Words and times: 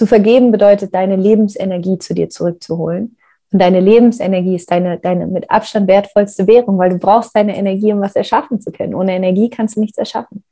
zu 0.00 0.06
vergeben 0.06 0.50
bedeutet, 0.50 0.94
deine 0.94 1.16
Lebensenergie 1.16 1.98
zu 1.98 2.14
dir 2.14 2.30
zurückzuholen. 2.30 3.18
Und 3.52 3.58
deine 3.58 3.80
Lebensenergie 3.80 4.54
ist 4.54 4.70
deine, 4.70 4.98
deine 4.98 5.26
mit 5.26 5.50
Abstand 5.50 5.88
wertvollste 5.88 6.46
Währung, 6.46 6.78
weil 6.78 6.88
du 6.88 6.96
brauchst 6.96 7.36
deine 7.36 7.54
Energie, 7.54 7.92
um 7.92 8.00
was 8.00 8.16
erschaffen 8.16 8.62
zu 8.62 8.72
können. 8.72 8.94
Ohne 8.94 9.12
Energie 9.12 9.50
kannst 9.50 9.76
du 9.76 9.80
nichts 9.80 9.98
erschaffen. 9.98 10.42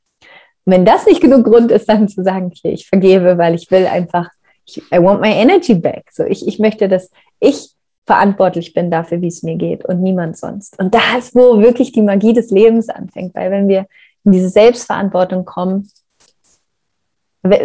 Und 0.66 0.72
wenn 0.74 0.84
das 0.84 1.06
nicht 1.06 1.22
genug 1.22 1.46
Grund 1.46 1.72
ist, 1.72 1.88
dann 1.88 2.08
zu 2.08 2.22
sagen, 2.22 2.52
okay, 2.54 2.72
ich 2.72 2.86
vergebe, 2.86 3.38
weil 3.38 3.54
ich 3.54 3.70
will 3.70 3.86
einfach, 3.86 4.28
ich, 4.66 4.82
I 4.92 4.98
want 5.02 5.22
my 5.22 5.32
energy 5.32 5.74
back. 5.74 6.04
So, 6.12 6.24
ich, 6.24 6.46
ich 6.46 6.58
möchte, 6.58 6.86
dass 6.86 7.10
ich 7.40 7.70
verantwortlich 8.04 8.74
bin 8.74 8.90
dafür, 8.90 9.22
wie 9.22 9.28
es 9.28 9.42
mir 9.42 9.56
geht 9.56 9.82
und 9.86 10.02
niemand 10.02 10.36
sonst. 10.36 10.78
Und 10.78 10.94
da 10.94 11.16
ist, 11.16 11.34
wo 11.34 11.58
wirklich 11.58 11.92
die 11.92 12.02
Magie 12.02 12.34
des 12.34 12.50
Lebens 12.50 12.90
anfängt, 12.90 13.34
weil 13.34 13.50
wenn 13.50 13.66
wir 13.66 13.86
in 14.24 14.32
diese 14.32 14.50
Selbstverantwortung 14.50 15.46
kommen, 15.46 15.90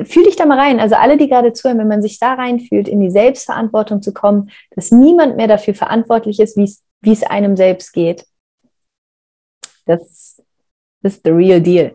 Fühl 0.05 0.23
dich 0.23 0.35
da 0.35 0.45
mal 0.45 0.59
rein. 0.59 0.79
Also 0.79 0.95
alle, 0.95 1.17
die 1.17 1.27
gerade 1.27 1.53
zuhören, 1.53 1.79
wenn 1.79 1.87
man 1.87 2.01
sich 2.01 2.19
da 2.19 2.33
reinfühlt, 2.33 2.87
in 2.87 2.99
die 2.99 3.11
Selbstverantwortung 3.11 4.01
zu 4.01 4.13
kommen, 4.13 4.49
dass 4.75 4.91
niemand 4.91 5.37
mehr 5.37 5.47
dafür 5.47 5.73
verantwortlich 5.73 6.39
ist, 6.39 6.57
wie 6.57 7.11
es 7.11 7.23
einem 7.23 7.55
selbst 7.55 7.93
geht. 7.93 8.25
Das, 9.85 10.41
ist 11.03 11.21
the 11.25 11.31
real 11.31 11.59
deal. 11.61 11.93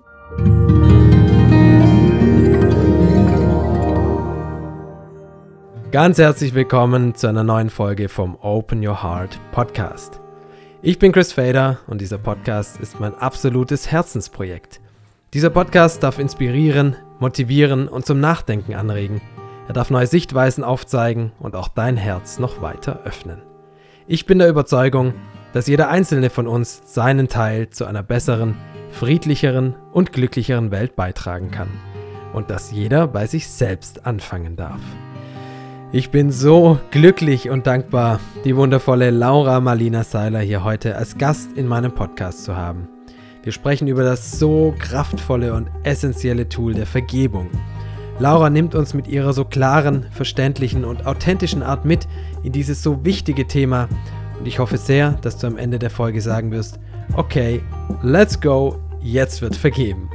Ganz 5.90 6.18
herzlich 6.18 6.52
willkommen 6.52 7.14
zu 7.14 7.26
einer 7.28 7.44
neuen 7.44 7.70
Folge 7.70 8.10
vom 8.10 8.36
Open 8.42 8.86
Your 8.86 9.02
Heart 9.02 9.40
Podcast. 9.52 10.20
Ich 10.82 10.98
bin 10.98 11.12
Chris 11.12 11.32
Fader 11.32 11.78
und 11.86 12.02
dieser 12.02 12.18
Podcast 12.18 12.78
ist 12.78 13.00
mein 13.00 13.14
absolutes 13.14 13.90
Herzensprojekt. 13.90 14.80
Dieser 15.32 15.48
Podcast 15.48 16.02
darf 16.02 16.18
inspirieren, 16.18 16.94
motivieren 17.20 17.88
und 17.88 18.06
zum 18.06 18.20
Nachdenken 18.20 18.74
anregen. 18.74 19.20
Er 19.66 19.74
darf 19.74 19.90
neue 19.90 20.06
Sichtweisen 20.06 20.64
aufzeigen 20.64 21.32
und 21.38 21.54
auch 21.54 21.68
dein 21.68 21.96
Herz 21.96 22.38
noch 22.38 22.62
weiter 22.62 23.00
öffnen. 23.04 23.42
Ich 24.06 24.24
bin 24.24 24.38
der 24.38 24.48
Überzeugung, 24.48 25.12
dass 25.52 25.66
jeder 25.66 25.88
einzelne 25.88 26.30
von 26.30 26.46
uns 26.46 26.82
seinen 26.86 27.28
Teil 27.28 27.70
zu 27.70 27.84
einer 27.84 28.02
besseren, 28.02 28.56
friedlicheren 28.90 29.74
und 29.92 30.12
glücklicheren 30.12 30.70
Welt 30.70 30.96
beitragen 30.96 31.50
kann 31.50 31.68
und 32.32 32.50
dass 32.50 32.72
jeder 32.72 33.06
bei 33.06 33.26
sich 33.26 33.48
selbst 33.48 34.06
anfangen 34.06 34.56
darf. 34.56 34.80
Ich 35.90 36.10
bin 36.10 36.30
so 36.30 36.78
glücklich 36.90 37.48
und 37.48 37.66
dankbar, 37.66 38.20
die 38.44 38.56
wundervolle 38.56 39.10
Laura 39.10 39.60
Marlina 39.60 40.04
Seiler 40.04 40.40
hier 40.40 40.62
heute 40.62 40.96
als 40.96 41.16
Gast 41.16 41.56
in 41.56 41.66
meinem 41.66 41.92
Podcast 41.92 42.44
zu 42.44 42.56
haben. 42.56 42.88
Wir 43.42 43.52
sprechen 43.52 43.88
über 43.88 44.02
das 44.02 44.38
so 44.38 44.74
kraftvolle 44.78 45.54
und 45.54 45.70
essentielle 45.84 46.48
Tool 46.48 46.74
der 46.74 46.86
Vergebung. 46.86 47.48
Laura 48.18 48.50
nimmt 48.50 48.74
uns 48.74 48.94
mit 48.94 49.06
ihrer 49.06 49.32
so 49.32 49.44
klaren, 49.44 50.06
verständlichen 50.10 50.84
und 50.84 51.06
authentischen 51.06 51.62
Art 51.62 51.84
mit 51.84 52.08
in 52.42 52.52
dieses 52.52 52.82
so 52.82 53.04
wichtige 53.04 53.46
Thema 53.46 53.88
und 54.38 54.46
ich 54.46 54.58
hoffe 54.58 54.76
sehr, 54.76 55.12
dass 55.22 55.38
du 55.38 55.46
am 55.46 55.56
Ende 55.56 55.78
der 55.78 55.90
Folge 55.90 56.20
sagen 56.20 56.50
wirst, 56.50 56.78
okay, 57.14 57.62
let's 58.02 58.40
go, 58.40 58.76
jetzt 59.00 59.40
wird 59.40 59.56
vergeben. 59.56 60.10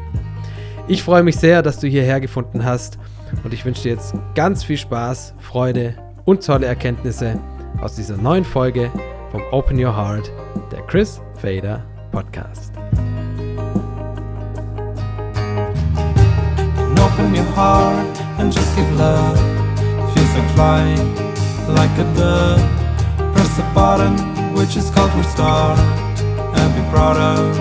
Ich 0.88 1.02
freue 1.02 1.24
mich 1.24 1.38
sehr, 1.38 1.62
dass 1.62 1.80
du 1.80 1.88
hierher 1.88 2.20
gefunden 2.20 2.66
hast 2.66 2.98
und 3.44 3.54
ich 3.54 3.64
wünsche 3.66 3.84
dir 3.84 3.94
jetzt 3.94 4.14
ganz 4.36 4.64
viel 4.64 4.78
Spaß, 4.78 5.36
Freude 5.40 5.96
und 6.26 6.46
tolle 6.46 6.66
Erkenntnisse 6.66 7.40
aus 7.82 7.96
dieser 7.96 8.18
neuen 8.18 8.46
Folge 8.46 8.92
vom 9.32 9.42
Open 9.52 9.84
Your 9.84 9.96
Heart, 9.96 10.32
der 10.72 10.82
Chris 10.84 11.22
Fader 11.36 11.86
Podcast. 12.12 12.73
Your 17.36 17.46
heart 17.56 18.18
and 18.40 18.52
just 18.52 18.76
give 18.76 18.92
love. 18.98 19.38
Feels 20.14 20.34
like 20.36 20.50
flying, 20.56 21.16
like 21.68 21.94
a 21.98 22.06
dove. 22.16 22.62
Press 23.34 23.58
the 23.58 23.64
button, 23.74 24.16
which 24.54 24.76
is 24.76 24.90
called 24.92 25.14
restart, 25.16 25.80
and 26.58 26.70
be 26.76 26.82
proud 26.92 27.18
of 27.18 27.56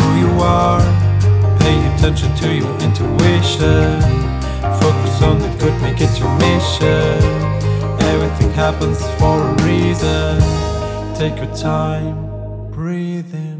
who 0.00 0.08
you 0.20 0.32
are. 0.40 0.80
Pay 1.60 1.76
attention 1.94 2.34
to 2.36 2.54
your 2.54 2.74
intuition. 2.80 4.00
Focus 4.80 5.22
on 5.22 5.38
the 5.38 5.48
good, 5.58 5.80
make 5.82 6.00
it 6.00 6.18
your 6.18 6.32
mission. 6.38 7.18
Everything 8.12 8.50
happens 8.52 8.98
for 9.18 9.36
a 9.50 9.52
reason. 9.64 10.40
Take 11.14 11.36
your 11.36 11.54
time, 11.56 12.16
breathe 12.70 13.34
in. 13.34 13.58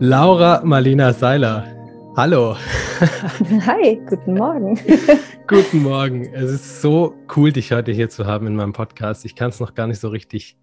Laura 0.00 0.60
Marlina 0.64 1.12
Seiler. 1.14 1.71
Hallo. 2.14 2.56
Hi, 3.66 3.98
guten 4.06 4.34
Morgen. 4.34 4.78
guten 5.46 5.82
Morgen. 5.82 6.26
Es 6.34 6.50
ist 6.50 6.82
so 6.82 7.16
cool, 7.34 7.52
dich 7.52 7.72
heute 7.72 7.90
hier 7.90 8.10
zu 8.10 8.26
haben 8.26 8.46
in 8.46 8.54
meinem 8.54 8.74
Podcast. 8.74 9.24
Ich 9.24 9.34
kann 9.34 9.48
es 9.48 9.60
noch 9.60 9.74
gar 9.74 9.86
nicht 9.86 9.98
so 9.98 10.10
richtig 10.10 10.58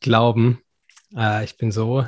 glauben. 0.00 0.60
Äh, 1.16 1.44
ich 1.44 1.56
bin 1.56 1.70
so, 1.70 2.04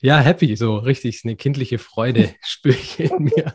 ja, 0.00 0.18
happy, 0.18 0.56
so 0.56 0.78
richtig 0.78 1.20
eine 1.22 1.36
kindliche 1.36 1.78
Freude 1.78 2.34
spüre 2.42 2.74
ich 2.74 2.98
in 2.98 3.22
mir. 3.22 3.54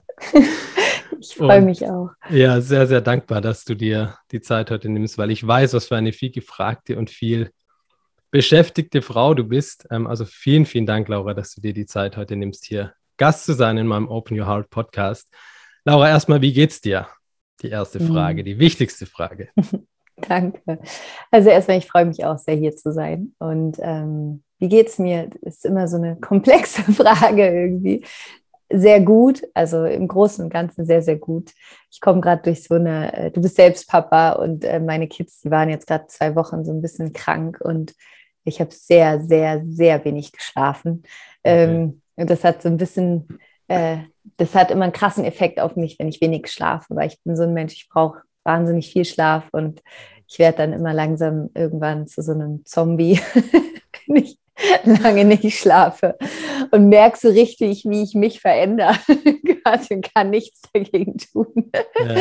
Ich 1.20 1.36
freue 1.36 1.62
mich 1.62 1.86
auch. 1.86 2.12
Ja, 2.30 2.62
sehr, 2.62 2.88
sehr 2.88 3.02
dankbar, 3.02 3.42
dass 3.42 3.66
du 3.66 3.76
dir 3.76 4.18
die 4.32 4.40
Zeit 4.40 4.72
heute 4.72 4.88
nimmst, 4.88 5.18
weil 5.18 5.32
ich 5.32 5.46
weiß, 5.46 5.74
was 5.74 5.88
für 5.88 5.98
eine 5.98 6.14
viel 6.14 6.32
gefragte 6.32 6.98
und 6.98 7.10
viel 7.10 7.52
beschäftigte 8.32 9.02
Frau 9.02 9.34
du 9.34 9.44
bist. 9.44 9.86
Ähm, 9.92 10.08
also 10.08 10.24
vielen, 10.24 10.66
vielen 10.66 10.86
Dank, 10.86 11.10
Laura, 11.10 11.34
dass 11.34 11.54
du 11.54 11.60
dir 11.60 11.74
die 11.74 11.86
Zeit 11.86 12.16
heute 12.16 12.38
nimmst, 12.38 12.64
hier 12.64 12.94
Gast 13.18 13.46
zu 13.46 13.53
sein 13.53 13.78
in 13.78 13.88
meinem 13.88 14.09
Open 14.09 14.38
Your 14.38 14.48
Heart 14.48 14.70
Podcast. 14.70 15.30
Laura, 15.86 16.09
erstmal, 16.09 16.42
wie 16.42 16.52
geht's 16.52 16.81
dir? 16.81 17.08
Die 17.62 17.70
erste 17.70 18.02
mhm. 18.02 18.08
Frage, 18.08 18.44
die 18.44 18.59
wichtigste 18.59 19.06
Frage. 19.06 19.50
Danke. 20.18 20.80
Also 21.31 21.50
erstmal, 21.50 21.78
ich 21.78 21.88
freue 21.88 22.06
mich 22.06 22.25
auch 22.25 22.38
sehr, 22.38 22.56
hier 22.56 22.75
zu 22.75 22.92
sein. 22.92 23.34
Und 23.40 23.78
ähm, 23.80 24.44
wie 24.59 24.68
geht's 24.68 25.00
mir? 25.00 25.30
Das 25.42 25.56
ist 25.56 25.66
immer 25.66 25.88
so 25.88 25.98
eine 25.98 26.18
komplexe 26.18 26.84
Frage 26.92 27.48
irgendwie. 27.48 28.06
Sehr 28.70 29.00
gut, 29.00 29.44
also 29.54 29.86
im 29.86 30.08
Großen 30.08 30.44
und 30.44 30.52
Ganzen 30.52 30.86
sehr, 30.86 31.02
sehr 31.02 31.18
gut. 31.18 31.52
Ich 31.92 32.02
komme 32.02 32.20
gerade 32.20 32.42
durch 32.42 32.64
so 32.64 32.75
eine, 32.75 33.14
äh, 33.14 33.31
du 33.31 33.42
bist 33.42 33.56
selbst 33.56 33.88
Papa 33.88 34.31
und 34.31 34.66
äh, 34.66 34.80
meine 34.80 35.08
Kids, 35.08 35.42
die 35.42 35.52
waren 35.52 35.70
jetzt 35.70 35.88
gerade 35.88 36.08
zwei 36.08 36.36
Wochen 36.36 36.66
so 36.66 36.74
ein 36.74 36.81
bisschen 36.81 37.14
krank 37.14 37.62
und 37.62 37.94
ich 38.44 38.59
habe 38.59 38.72
sehr, 38.72 39.22
sehr, 39.22 39.64
sehr 39.64 40.04
wenig 40.04 40.31
geschlafen. 40.31 41.04
Okay. 41.44 41.64
Ähm, 41.64 42.02
das 42.18 42.44
hat 42.44 42.62
so 42.62 42.70
ein 42.70 42.78
bisschen, 42.78 43.28
äh, 43.68 43.98
das 44.38 44.56
hat 44.56 44.72
immer 44.72 44.84
einen 44.84 44.94
krassen 44.94 45.26
Effekt 45.26 45.59
auf 45.59 45.76
mich, 45.76 46.00
wenn 46.00 46.08
ich 46.08 46.22
wenig 46.22 46.48
schlafe, 46.52 46.96
weil 46.96 47.08
ich 47.08 47.22
bin 47.24 47.36
so 47.36 47.44
ein 47.44 47.53
Mensch, 47.53 47.74
ich 47.74 47.90
brauche 47.90 48.22
wahnsinnig 48.44 48.92
viel 48.92 49.06
Schlaf 49.06 49.50
und 49.52 49.81
ich 50.28 50.40
werde 50.40 50.59
dann 50.59 50.74
immer 50.74 50.94
langsam 50.94 51.50
irgendwann 51.54 52.08
zu 52.08 52.22
so 52.22 52.31
einem 52.31 52.66
Zombie, 52.66 53.20
wenn 54.08 54.16
ich 54.18 54.38
lange 54.86 55.25
nicht 55.25 55.58
schlafe 55.58 56.18
und 56.72 56.88
merke 56.90 57.18
so 57.18 57.28
richtig, 57.30 57.86
wie 57.86 58.04
ich 58.04 58.16
mich 58.16 58.40
verändere 58.40 58.96
quasi 59.64 59.96
und 59.96 60.14
kann 60.14 60.30
nichts 60.30 60.62
dagegen 60.74 61.18
tun. 61.18 61.72
Ja. 62.00 62.16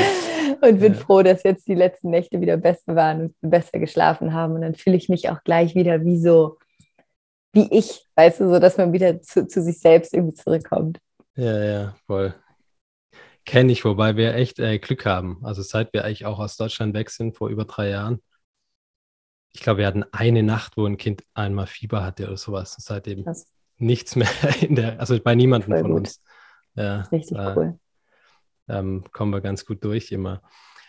Und 0.68 0.80
bin 0.80 0.94
ja. 0.94 0.98
froh, 0.98 1.22
dass 1.22 1.42
jetzt 1.44 1.68
die 1.68 1.74
letzten 1.74 2.10
Nächte 2.10 2.40
wieder 2.40 2.56
besser 2.56 2.96
waren 2.96 3.34
und 3.40 3.50
besser 3.50 3.78
geschlafen 3.78 4.32
haben. 4.32 4.54
Und 4.54 4.62
dann 4.62 4.74
fühle 4.74 4.96
ich 4.96 5.08
mich 5.08 5.30
auch 5.30 5.42
gleich 5.44 5.74
wieder 5.74 6.04
wie 6.04 6.18
so, 6.18 6.58
wie 7.54 7.68
ich, 7.72 8.06
weißt 8.16 8.40
du, 8.40 8.50
so 8.50 8.58
dass 8.58 8.76
man 8.76 8.92
wieder 8.92 9.20
zu, 9.22 9.46
zu 9.46 9.62
sich 9.62 9.78
selbst 9.78 10.12
irgendwie 10.12 10.34
zurückkommt. 10.34 10.98
Ja, 11.36 11.64
ja, 11.64 11.96
voll. 12.06 12.34
Kenne 13.44 13.72
ich, 13.72 13.84
wobei 13.84 14.16
wir 14.16 14.34
echt 14.34 14.58
äh, 14.58 14.78
Glück 14.78 15.04
haben. 15.06 15.40
Also 15.42 15.62
seit 15.62 15.92
wir 15.92 16.04
eigentlich 16.04 16.26
auch 16.26 16.38
aus 16.38 16.56
Deutschland 16.56 16.94
weg 16.94 17.10
sind, 17.10 17.36
vor 17.36 17.48
über 17.48 17.64
drei 17.64 17.90
Jahren. 17.90 18.22
Ich 19.52 19.60
glaube, 19.60 19.78
wir 19.78 19.86
hatten 19.86 20.04
eine 20.12 20.42
Nacht, 20.42 20.76
wo 20.76 20.86
ein 20.86 20.96
Kind 20.96 21.22
einmal 21.34 21.66
Fieber 21.66 22.02
hatte 22.02 22.26
oder 22.26 22.36
sowas. 22.36 22.76
Und 22.76 22.84
seitdem 22.84 23.24
Krass. 23.24 23.46
nichts 23.76 24.16
mehr 24.16 24.28
in 24.60 24.74
der, 24.74 24.98
also 24.98 25.18
bei 25.20 25.34
niemandem 25.34 25.70
Voll 25.70 25.80
von 25.80 25.90
gut. 25.90 26.00
uns. 26.00 26.22
Ja, 26.74 27.02
Richtig 27.12 27.36
äh, 27.38 27.54
cool. 27.56 27.78
Ähm, 28.68 29.04
kommen 29.12 29.32
wir 29.32 29.40
ganz 29.40 29.64
gut 29.64 29.84
durch 29.84 30.10
immer. 30.10 30.42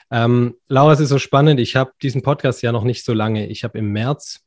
Ähm, 0.09 0.55
Laura, 0.67 0.93
es 0.93 0.99
ist 0.99 1.09
so 1.09 1.19
spannend. 1.19 1.59
Ich 1.59 1.75
habe 1.75 1.91
diesen 2.01 2.21
Podcast 2.21 2.61
ja 2.61 2.71
noch 2.71 2.83
nicht 2.83 3.03
so 3.03 3.13
lange. 3.13 3.47
Ich 3.47 3.63
habe 3.63 3.77
im 3.77 3.91
März 3.91 4.44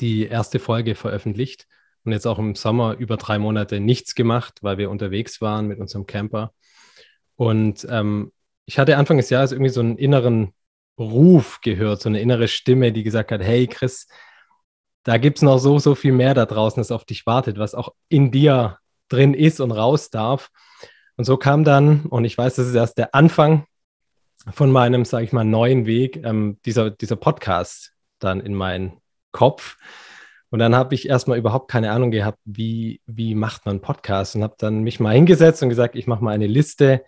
die 0.00 0.26
erste 0.26 0.58
Folge 0.58 0.94
veröffentlicht 0.94 1.66
und 2.04 2.12
jetzt 2.12 2.26
auch 2.26 2.38
im 2.38 2.54
Sommer 2.54 2.96
über 2.98 3.16
drei 3.16 3.38
Monate 3.38 3.80
nichts 3.80 4.14
gemacht, 4.14 4.58
weil 4.62 4.78
wir 4.78 4.90
unterwegs 4.90 5.40
waren 5.40 5.66
mit 5.66 5.78
unserem 5.78 6.06
Camper. 6.06 6.52
Und 7.36 7.86
ähm, 7.90 8.32
ich 8.66 8.78
hatte 8.78 8.96
Anfang 8.96 9.16
des 9.16 9.30
Jahres 9.30 9.52
irgendwie 9.52 9.70
so 9.70 9.80
einen 9.80 9.98
inneren 9.98 10.52
Ruf 10.98 11.60
gehört, 11.60 12.00
so 12.02 12.08
eine 12.08 12.20
innere 12.20 12.48
Stimme, 12.48 12.92
die 12.92 13.02
gesagt 13.02 13.32
hat, 13.32 13.42
hey 13.42 13.66
Chris, 13.66 14.06
da 15.02 15.18
gibt 15.18 15.38
es 15.38 15.42
noch 15.42 15.58
so, 15.58 15.78
so 15.78 15.94
viel 15.94 16.12
mehr 16.12 16.34
da 16.34 16.46
draußen, 16.46 16.80
das 16.80 16.90
auf 16.90 17.04
dich 17.04 17.26
wartet, 17.26 17.58
was 17.58 17.74
auch 17.74 17.94
in 18.08 18.30
dir 18.30 18.78
drin 19.08 19.34
ist 19.34 19.60
und 19.60 19.70
raus 19.70 20.10
darf. 20.10 20.50
Und 21.16 21.24
so 21.24 21.36
kam 21.36 21.64
dann, 21.64 22.06
und 22.06 22.24
ich 22.24 22.36
weiß, 22.36 22.56
das 22.56 22.68
ist 22.68 22.74
erst 22.74 22.98
der 22.98 23.14
Anfang 23.14 23.66
von 24.52 24.70
meinem, 24.70 25.04
sage 25.04 25.24
ich 25.24 25.32
mal, 25.32 25.44
neuen 25.44 25.86
Weg, 25.86 26.20
ähm, 26.24 26.58
dieser, 26.64 26.90
dieser 26.90 27.16
Podcast 27.16 27.92
dann 28.18 28.40
in 28.40 28.54
mein 28.54 29.00
Kopf. 29.34 29.76
Und 30.48 30.60
dann 30.60 30.74
habe 30.74 30.94
ich 30.94 31.08
erstmal 31.08 31.36
überhaupt 31.36 31.70
keine 31.70 31.90
Ahnung 31.90 32.10
gehabt, 32.10 32.38
wie, 32.44 33.02
wie 33.06 33.34
macht 33.34 33.66
man 33.66 33.82
Podcast 33.82 34.36
und 34.36 34.42
habe 34.42 34.54
dann 34.56 34.82
mich 34.82 35.00
mal 35.00 35.12
hingesetzt 35.14 35.62
und 35.62 35.68
gesagt, 35.68 35.96
ich 35.96 36.06
mache 36.06 36.24
mal 36.24 36.30
eine 36.30 36.46
Liste 36.46 37.02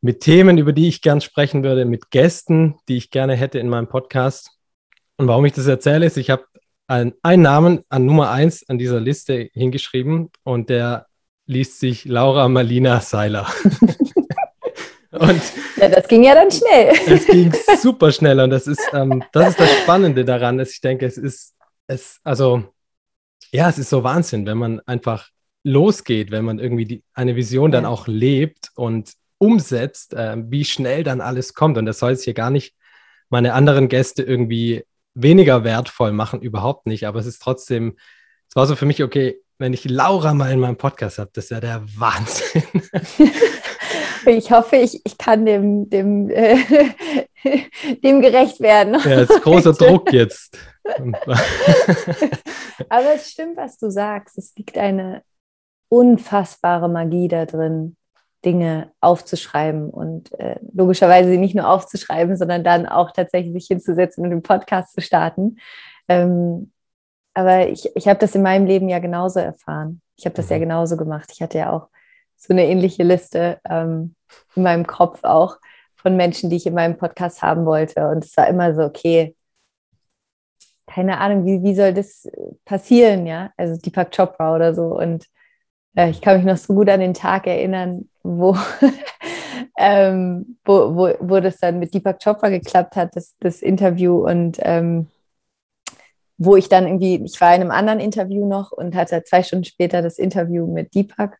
mit 0.00 0.20
Themen, 0.20 0.58
über 0.58 0.72
die 0.72 0.88
ich 0.88 1.00
gern 1.00 1.20
sprechen 1.20 1.62
würde, 1.62 1.84
mit 1.84 2.10
Gästen, 2.10 2.76
die 2.88 2.96
ich 2.96 3.10
gerne 3.10 3.36
hätte 3.36 3.58
in 3.58 3.68
meinem 3.68 3.88
Podcast. 3.88 4.50
Und 5.16 5.28
warum 5.28 5.44
ich 5.46 5.52
das 5.52 5.66
erzähle, 5.66 6.06
ist, 6.06 6.16
ich 6.16 6.28
habe 6.28 6.44
einen, 6.88 7.14
einen 7.22 7.42
Namen 7.42 7.80
an 7.88 8.04
Nummer 8.04 8.30
eins 8.30 8.68
an 8.68 8.78
dieser 8.78 9.00
Liste 9.00 9.48
hingeschrieben 9.52 10.30
und 10.42 10.68
der 10.68 11.06
liest 11.46 11.78
sich 11.78 12.04
Laura 12.04 12.48
Marlina 12.48 13.00
Seiler. 13.00 13.46
und 15.16 15.40
ja, 15.76 15.88
das 15.88 16.08
ging 16.08 16.24
ja 16.24 16.34
dann 16.34 16.50
schnell. 16.50 16.94
Es 17.06 17.26
ging 17.26 17.52
super 17.80 18.12
schnell 18.12 18.40
und 18.40 18.50
das 18.50 18.66
ist, 18.66 18.82
ähm, 18.92 19.22
das 19.32 19.50
ist 19.50 19.60
das 19.60 19.70
Spannende 19.82 20.24
daran, 20.24 20.58
dass 20.58 20.70
ich 20.70 20.80
denke, 20.80 21.06
es 21.06 21.18
ist, 21.18 21.54
es, 21.86 22.20
also, 22.24 22.64
ja, 23.52 23.68
es 23.68 23.78
ist 23.78 23.90
so 23.90 24.02
Wahnsinn, 24.02 24.46
wenn 24.46 24.58
man 24.58 24.80
einfach 24.86 25.28
losgeht, 25.62 26.30
wenn 26.30 26.44
man 26.44 26.58
irgendwie 26.58 26.84
die, 26.84 27.04
eine 27.14 27.36
Vision 27.36 27.72
dann 27.72 27.86
auch 27.86 28.06
lebt 28.06 28.70
und 28.74 29.12
umsetzt, 29.38 30.14
äh, 30.14 30.36
wie 30.48 30.64
schnell 30.64 31.02
dann 31.02 31.20
alles 31.20 31.54
kommt. 31.54 31.76
Und 31.76 31.86
das 31.86 31.98
soll 31.98 32.12
jetzt 32.12 32.24
hier 32.24 32.34
gar 32.34 32.50
nicht 32.50 32.74
meine 33.28 33.52
anderen 33.54 33.88
Gäste 33.88 34.22
irgendwie 34.22 34.84
weniger 35.14 35.64
wertvoll 35.64 36.12
machen, 36.12 36.40
überhaupt 36.40 36.86
nicht. 36.86 37.06
Aber 37.06 37.18
es 37.18 37.26
ist 37.26 37.42
trotzdem, 37.42 37.96
es 38.48 38.56
war 38.56 38.66
so 38.66 38.76
für 38.76 38.86
mich, 38.86 39.02
okay, 39.02 39.40
wenn 39.58 39.72
ich 39.72 39.84
Laura 39.88 40.34
mal 40.34 40.52
in 40.52 40.60
meinem 40.60 40.76
Podcast 40.76 41.18
habe, 41.18 41.30
das 41.32 41.44
ist 41.44 41.50
ja 41.50 41.60
der 41.60 41.82
Wahnsinn. 41.96 42.62
Ich 44.30 44.50
hoffe, 44.50 44.76
ich, 44.76 45.00
ich 45.04 45.18
kann 45.18 45.44
dem, 45.46 45.90
dem, 45.90 46.30
äh, 46.30 46.56
dem 48.04 48.20
gerecht 48.20 48.60
werden. 48.60 48.94
Ja, 48.94 49.20
es 49.20 49.30
ist 49.30 49.42
großer 49.42 49.72
Druck 49.72 50.12
jetzt. 50.12 50.56
Aber 52.88 53.14
es 53.14 53.30
stimmt, 53.30 53.56
was 53.56 53.78
du 53.78 53.90
sagst. 53.90 54.38
Es 54.38 54.54
liegt 54.56 54.78
eine 54.78 55.22
unfassbare 55.88 56.88
Magie 56.88 57.28
da 57.28 57.46
drin, 57.46 57.96
Dinge 58.44 58.92
aufzuschreiben 59.00 59.90
und 59.90 60.32
äh, 60.38 60.58
logischerweise 60.72 61.30
nicht 61.30 61.54
nur 61.54 61.68
aufzuschreiben, 61.68 62.36
sondern 62.36 62.64
dann 62.64 62.86
auch 62.86 63.12
tatsächlich 63.12 63.52
sich 63.52 63.66
hinzusetzen 63.66 64.24
und 64.24 64.30
den 64.30 64.42
Podcast 64.42 64.94
zu 64.94 65.00
starten. 65.00 65.58
Ähm, 66.08 66.72
aber 67.34 67.68
ich, 67.68 67.90
ich 67.94 68.08
habe 68.08 68.18
das 68.18 68.34
in 68.34 68.42
meinem 68.42 68.66
Leben 68.66 68.88
ja 68.88 68.98
genauso 68.98 69.40
erfahren. 69.40 70.00
Ich 70.16 70.24
habe 70.24 70.34
das 70.34 70.48
ja 70.48 70.56
mhm. 70.56 70.60
genauso 70.60 70.96
gemacht. 70.96 71.30
Ich 71.32 71.42
hatte 71.42 71.58
ja 71.58 71.72
auch 71.72 71.88
so 72.36 72.52
eine 72.52 72.66
ähnliche 72.66 73.02
Liste 73.02 73.60
ähm, 73.68 74.14
in 74.54 74.62
meinem 74.62 74.86
Kopf 74.86 75.24
auch 75.24 75.58
von 75.96 76.16
Menschen, 76.16 76.50
die 76.50 76.56
ich 76.56 76.66
in 76.66 76.74
meinem 76.74 76.96
Podcast 76.96 77.42
haben 77.42 77.66
wollte. 77.66 78.08
Und 78.08 78.24
es 78.24 78.36
war 78.36 78.46
immer 78.48 78.74
so, 78.74 78.82
okay, 78.82 79.34
keine 80.86 81.18
Ahnung, 81.18 81.44
wie, 81.44 81.62
wie 81.62 81.74
soll 81.74 81.92
das 81.92 82.28
passieren, 82.64 83.26
ja? 83.26 83.50
Also 83.56 83.80
Deepak 83.80 84.14
Chopra 84.14 84.54
oder 84.54 84.74
so. 84.74 84.96
Und 84.96 85.26
äh, 85.96 86.10
ich 86.10 86.20
kann 86.20 86.36
mich 86.36 86.46
noch 86.46 86.56
so 86.56 86.74
gut 86.74 86.88
an 86.88 87.00
den 87.00 87.14
Tag 87.14 87.46
erinnern, 87.46 88.08
wo, 88.22 88.56
ähm, 89.78 90.58
wo, 90.64 90.94
wo, 90.94 91.14
wo 91.20 91.40
das 91.40 91.58
dann 91.58 91.78
mit 91.80 91.92
Deepak 91.92 92.22
Chopra 92.22 92.50
geklappt 92.50 92.96
hat, 92.96 93.16
das, 93.16 93.34
das 93.40 93.62
Interview. 93.62 94.24
Und 94.26 94.58
ähm, 94.62 95.08
wo 96.38 96.56
ich 96.56 96.68
dann 96.68 96.86
irgendwie, 96.86 97.22
ich 97.24 97.40
war 97.40 97.54
in 97.54 97.62
einem 97.62 97.70
anderen 97.70 98.00
Interview 98.00 98.46
noch 98.46 98.72
und 98.72 98.94
hatte 98.94 99.24
zwei 99.24 99.42
Stunden 99.42 99.64
später 99.64 100.02
das 100.02 100.18
Interview 100.18 100.66
mit 100.66 100.94
Deepak. 100.94 101.38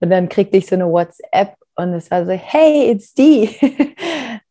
Und 0.00 0.10
dann 0.10 0.28
kriegte 0.28 0.56
ich 0.56 0.66
so 0.66 0.74
eine 0.74 0.86
WhatsApp 0.86 1.54
und 1.74 1.94
es 1.94 2.10
war 2.10 2.26
so, 2.26 2.32
hey, 2.32 2.90
it's 2.90 3.14
Dee. 3.14 3.50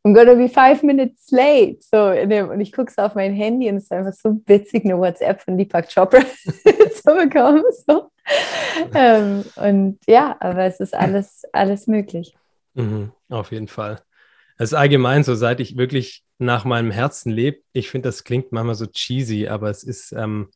I'm 0.04 0.14
gonna 0.14 0.36
be 0.36 0.48
five 0.48 0.84
minutes 0.84 1.30
late. 1.32 1.80
So, 1.82 2.14
dem, 2.14 2.50
und 2.50 2.62
ich 2.62 2.72
gucke 2.72 2.92
so 2.92 3.02
auf 3.02 3.16
mein 3.16 3.34
Handy 3.34 3.70
und 3.70 3.76
es 3.76 3.84
ist 3.84 3.92
einfach 3.92 4.14
so 4.14 4.42
witzig, 4.46 4.86
eine 4.86 4.98
WhatsApp 4.98 5.42
von 5.42 5.58
Deepak 5.58 5.94
Chopra 5.94 6.20
zu 6.50 7.14
bekommen. 7.14 7.64
So. 7.86 8.10
Ähm, 8.94 9.44
und 9.58 10.00
ja, 10.08 10.38
aber 10.40 10.64
es 10.64 10.80
ist 10.80 10.94
alles, 10.94 11.44
alles 11.52 11.88
möglich. 11.88 12.34
Mhm, 12.76 13.12
auf 13.30 13.52
jeden 13.52 13.68
Fall. 13.68 14.02
Es 14.58 14.72
ist 14.72 14.78
allgemein 14.78 15.24
so, 15.24 15.36
seit 15.36 15.60
ich 15.60 15.76
wirklich 15.76 16.24
nach 16.38 16.64
meinem 16.64 16.92
Herzen 16.92 17.32
lebe, 17.32 17.60
ich 17.74 17.90
finde, 17.90 18.08
das 18.10 18.24
klingt 18.24 18.52
manchmal 18.52 18.76
so 18.76 18.86
cheesy, 18.86 19.48
aber 19.48 19.70
es 19.70 19.84
ist, 19.84 20.14
ähm, 20.14 20.50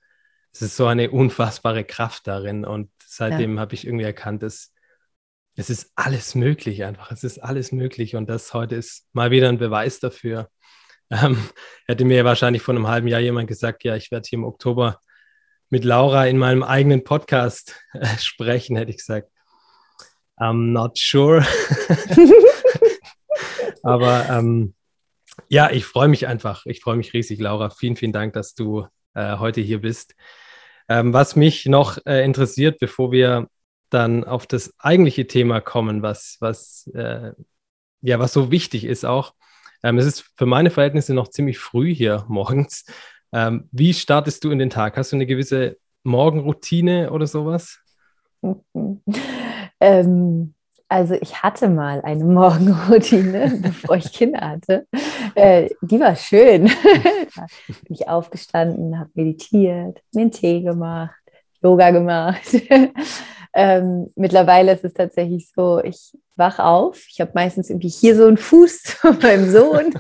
es 0.53 0.61
ist 0.61 0.77
so 0.77 0.85
eine 0.85 1.11
unfassbare 1.11 1.83
Kraft 1.83 2.27
darin. 2.27 2.63
Und 2.63 2.89
seitdem 3.05 3.55
ja. 3.55 3.61
habe 3.61 3.73
ich 3.73 3.85
irgendwie 3.85 4.05
erkannt, 4.05 4.43
dass 4.43 4.73
es 5.55 5.69
ist 5.69 5.91
alles 5.95 6.35
möglich 6.35 6.83
einfach. 6.83 7.11
Es 7.11 7.23
ist 7.23 7.39
alles 7.39 7.71
möglich. 7.71 8.15
Und 8.15 8.29
das 8.29 8.53
heute 8.53 8.75
ist 8.75 9.07
mal 9.13 9.31
wieder 9.31 9.49
ein 9.49 9.57
Beweis 9.57 9.99
dafür. 9.99 10.49
Ähm, 11.09 11.37
hätte 11.87 12.05
mir 12.05 12.23
wahrscheinlich 12.23 12.61
vor 12.61 12.73
einem 12.73 12.87
halben 12.87 13.07
Jahr 13.07 13.19
jemand 13.19 13.47
gesagt, 13.47 13.83
ja, 13.83 13.95
ich 13.95 14.11
werde 14.11 14.27
hier 14.29 14.39
im 14.39 14.45
Oktober 14.45 14.99
mit 15.69 15.83
Laura 15.83 16.25
in 16.27 16.37
meinem 16.37 16.63
eigenen 16.63 17.03
Podcast 17.03 17.75
äh, 17.93 18.17
sprechen, 18.17 18.75
hätte 18.77 18.91
ich 18.91 18.97
gesagt, 18.97 19.29
I'm 20.37 20.71
not 20.71 20.97
sure. 20.97 21.45
Aber 23.83 24.29
ähm, 24.29 24.73
ja, 25.49 25.69
ich 25.69 25.85
freue 25.85 26.07
mich 26.07 26.27
einfach. 26.27 26.65
Ich 26.65 26.81
freue 26.81 26.97
mich 26.97 27.13
riesig, 27.13 27.39
Laura. 27.39 27.69
Vielen, 27.69 27.95
vielen 27.95 28.13
Dank, 28.13 28.33
dass 28.33 28.53
du 28.53 28.87
äh, 29.13 29.37
heute 29.37 29.61
hier 29.61 29.81
bist. 29.81 30.15
Ähm, 30.87 31.13
was 31.13 31.35
mich 31.35 31.65
noch 31.65 31.97
äh, 32.05 32.23
interessiert, 32.23 32.79
bevor 32.79 33.11
wir 33.11 33.47
dann 33.93 34.23
auf 34.23 34.47
das 34.47 34.73
eigentliche 34.79 35.27
Thema 35.27 35.61
kommen, 35.61 36.01
was, 36.01 36.37
was, 36.39 36.89
äh, 36.95 37.33
ja, 38.01 38.19
was 38.19 38.33
so 38.33 38.51
wichtig 38.51 38.85
ist 38.85 39.05
auch. 39.05 39.33
Ähm, 39.83 39.97
es 39.97 40.05
ist 40.05 40.25
für 40.35 40.45
meine 40.45 40.69
Verhältnisse 40.69 41.13
noch 41.13 41.27
ziemlich 41.27 41.59
früh 41.59 41.93
hier 41.93 42.25
morgens. 42.29 42.85
Ähm, 43.33 43.67
wie 43.71 43.93
startest 43.93 44.43
du 44.43 44.51
in 44.51 44.59
den 44.59 44.69
Tag? 44.69 44.97
Hast 44.97 45.11
du 45.11 45.17
eine 45.17 45.25
gewisse 45.25 45.77
Morgenroutine 46.03 47.11
oder 47.11 47.27
sowas? 47.27 47.79
ähm, 49.79 50.53
also 50.87 51.13
ich 51.13 51.41
hatte 51.41 51.69
mal 51.69 52.01
eine 52.01 52.23
Morgenroutine, 52.25 53.59
bevor 53.61 53.97
ich 53.97 54.11
Kinder 54.11 54.41
hatte. 54.41 54.87
Äh, 55.35 55.69
die 55.81 55.99
war 55.99 56.15
schön. 56.15 56.65
da 57.35 57.45
bin 57.67 57.95
ich 57.95 58.07
aufgestanden, 58.07 58.99
habe 58.99 59.09
meditiert, 59.13 60.01
mir 60.13 60.21
einen 60.21 60.31
Tee 60.31 60.61
gemacht, 60.61 61.15
Yoga 61.61 61.91
gemacht. 61.91 62.41
Ähm, 63.53 64.11
mittlerweile 64.15 64.73
ist 64.73 64.85
es 64.85 64.93
tatsächlich 64.93 65.49
so, 65.53 65.79
ich 65.83 66.17
wach 66.35 66.59
auf. 66.59 67.05
Ich 67.09 67.19
habe 67.21 67.31
meistens 67.33 67.69
irgendwie 67.69 67.89
hier 67.89 68.15
so 68.15 68.25
einen 68.25 68.37
Fuß 68.37 68.81
von 69.01 69.17
meinem 69.19 69.49
Sohn. 69.49 69.93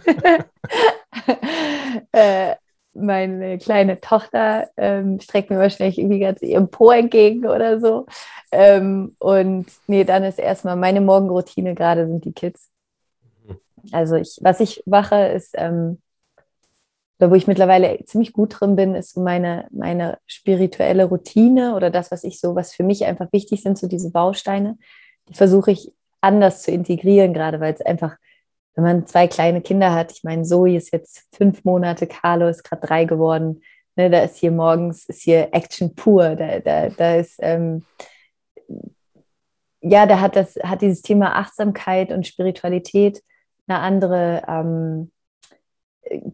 äh, 2.11 2.55
meine 2.93 3.57
kleine 3.57 4.01
Tochter 4.01 4.69
ähm, 4.75 5.19
streckt 5.19 5.49
mir 5.49 5.59
wahrscheinlich 5.59 5.97
irgendwie 5.97 6.19
ganz 6.19 6.41
ihrem 6.41 6.69
Po 6.69 6.91
entgegen 6.91 7.45
oder 7.45 7.79
so. 7.79 8.05
Ähm, 8.51 9.15
und 9.19 9.67
nee, 9.87 10.03
dann 10.03 10.23
ist 10.23 10.39
erstmal 10.39 10.75
meine 10.75 10.99
Morgenroutine 10.99 11.73
gerade 11.73 12.07
sind 12.07 12.25
die 12.25 12.33
Kids. 12.33 12.69
Mhm. 13.45 13.59
Also 13.91 14.15
ich, 14.15 14.39
was 14.41 14.59
ich 14.59 14.83
mache, 14.85 15.27
ist, 15.27 15.51
ähm, 15.57 16.01
wo 17.29 17.35
ich 17.35 17.47
mittlerweile 17.47 18.03
ziemlich 18.05 18.33
gut 18.33 18.59
drin 18.59 18.75
bin, 18.75 18.95
ist 18.95 19.13
so 19.13 19.21
meine, 19.21 19.67
meine 19.71 20.17
spirituelle 20.25 21.05
Routine 21.05 21.75
oder 21.75 21.91
das, 21.91 22.09
was 22.11 22.23
ich 22.23 22.39
so, 22.39 22.55
was 22.55 22.73
für 22.73 22.83
mich 22.83 23.05
einfach 23.05 23.27
wichtig 23.31 23.61
sind, 23.61 23.77
so 23.77 23.87
diese 23.87 24.11
Bausteine, 24.11 24.77
die 25.29 25.35
versuche 25.35 25.71
ich 25.71 25.93
anders 26.21 26.63
zu 26.63 26.71
integrieren, 26.71 27.33
gerade 27.33 27.59
weil 27.59 27.73
es 27.73 27.81
einfach 27.81 28.17
wenn 28.75 28.83
man 28.83 29.05
zwei 29.05 29.27
kleine 29.27 29.61
Kinder 29.61 29.93
hat, 29.93 30.11
ich 30.11 30.23
meine, 30.23 30.43
Zoe 30.43 30.75
ist 30.75 30.93
jetzt 30.93 31.27
fünf 31.35 31.63
Monate, 31.63 32.07
Carlo 32.07 32.47
ist 32.47 32.63
gerade 32.63 32.85
drei 32.85 33.05
geworden, 33.05 33.61
ne, 33.95 34.09
da 34.09 34.23
ist 34.23 34.37
hier 34.37 34.51
morgens, 34.51 35.05
ist 35.05 35.23
hier 35.23 35.49
Action 35.53 35.93
pur, 35.95 36.35
da, 36.35 36.59
da, 36.59 36.89
da 36.89 37.15
ist, 37.15 37.37
ähm, 37.41 37.85
ja, 39.81 40.05
da 40.05 40.21
hat 40.21 40.35
das, 40.35 40.55
hat 40.63 40.81
dieses 40.81 41.01
Thema 41.01 41.35
Achtsamkeit 41.35 42.11
und 42.11 42.27
Spiritualität 42.27 43.21
eine 43.67 43.79
andere, 43.79 44.43
ähm, 44.47 45.11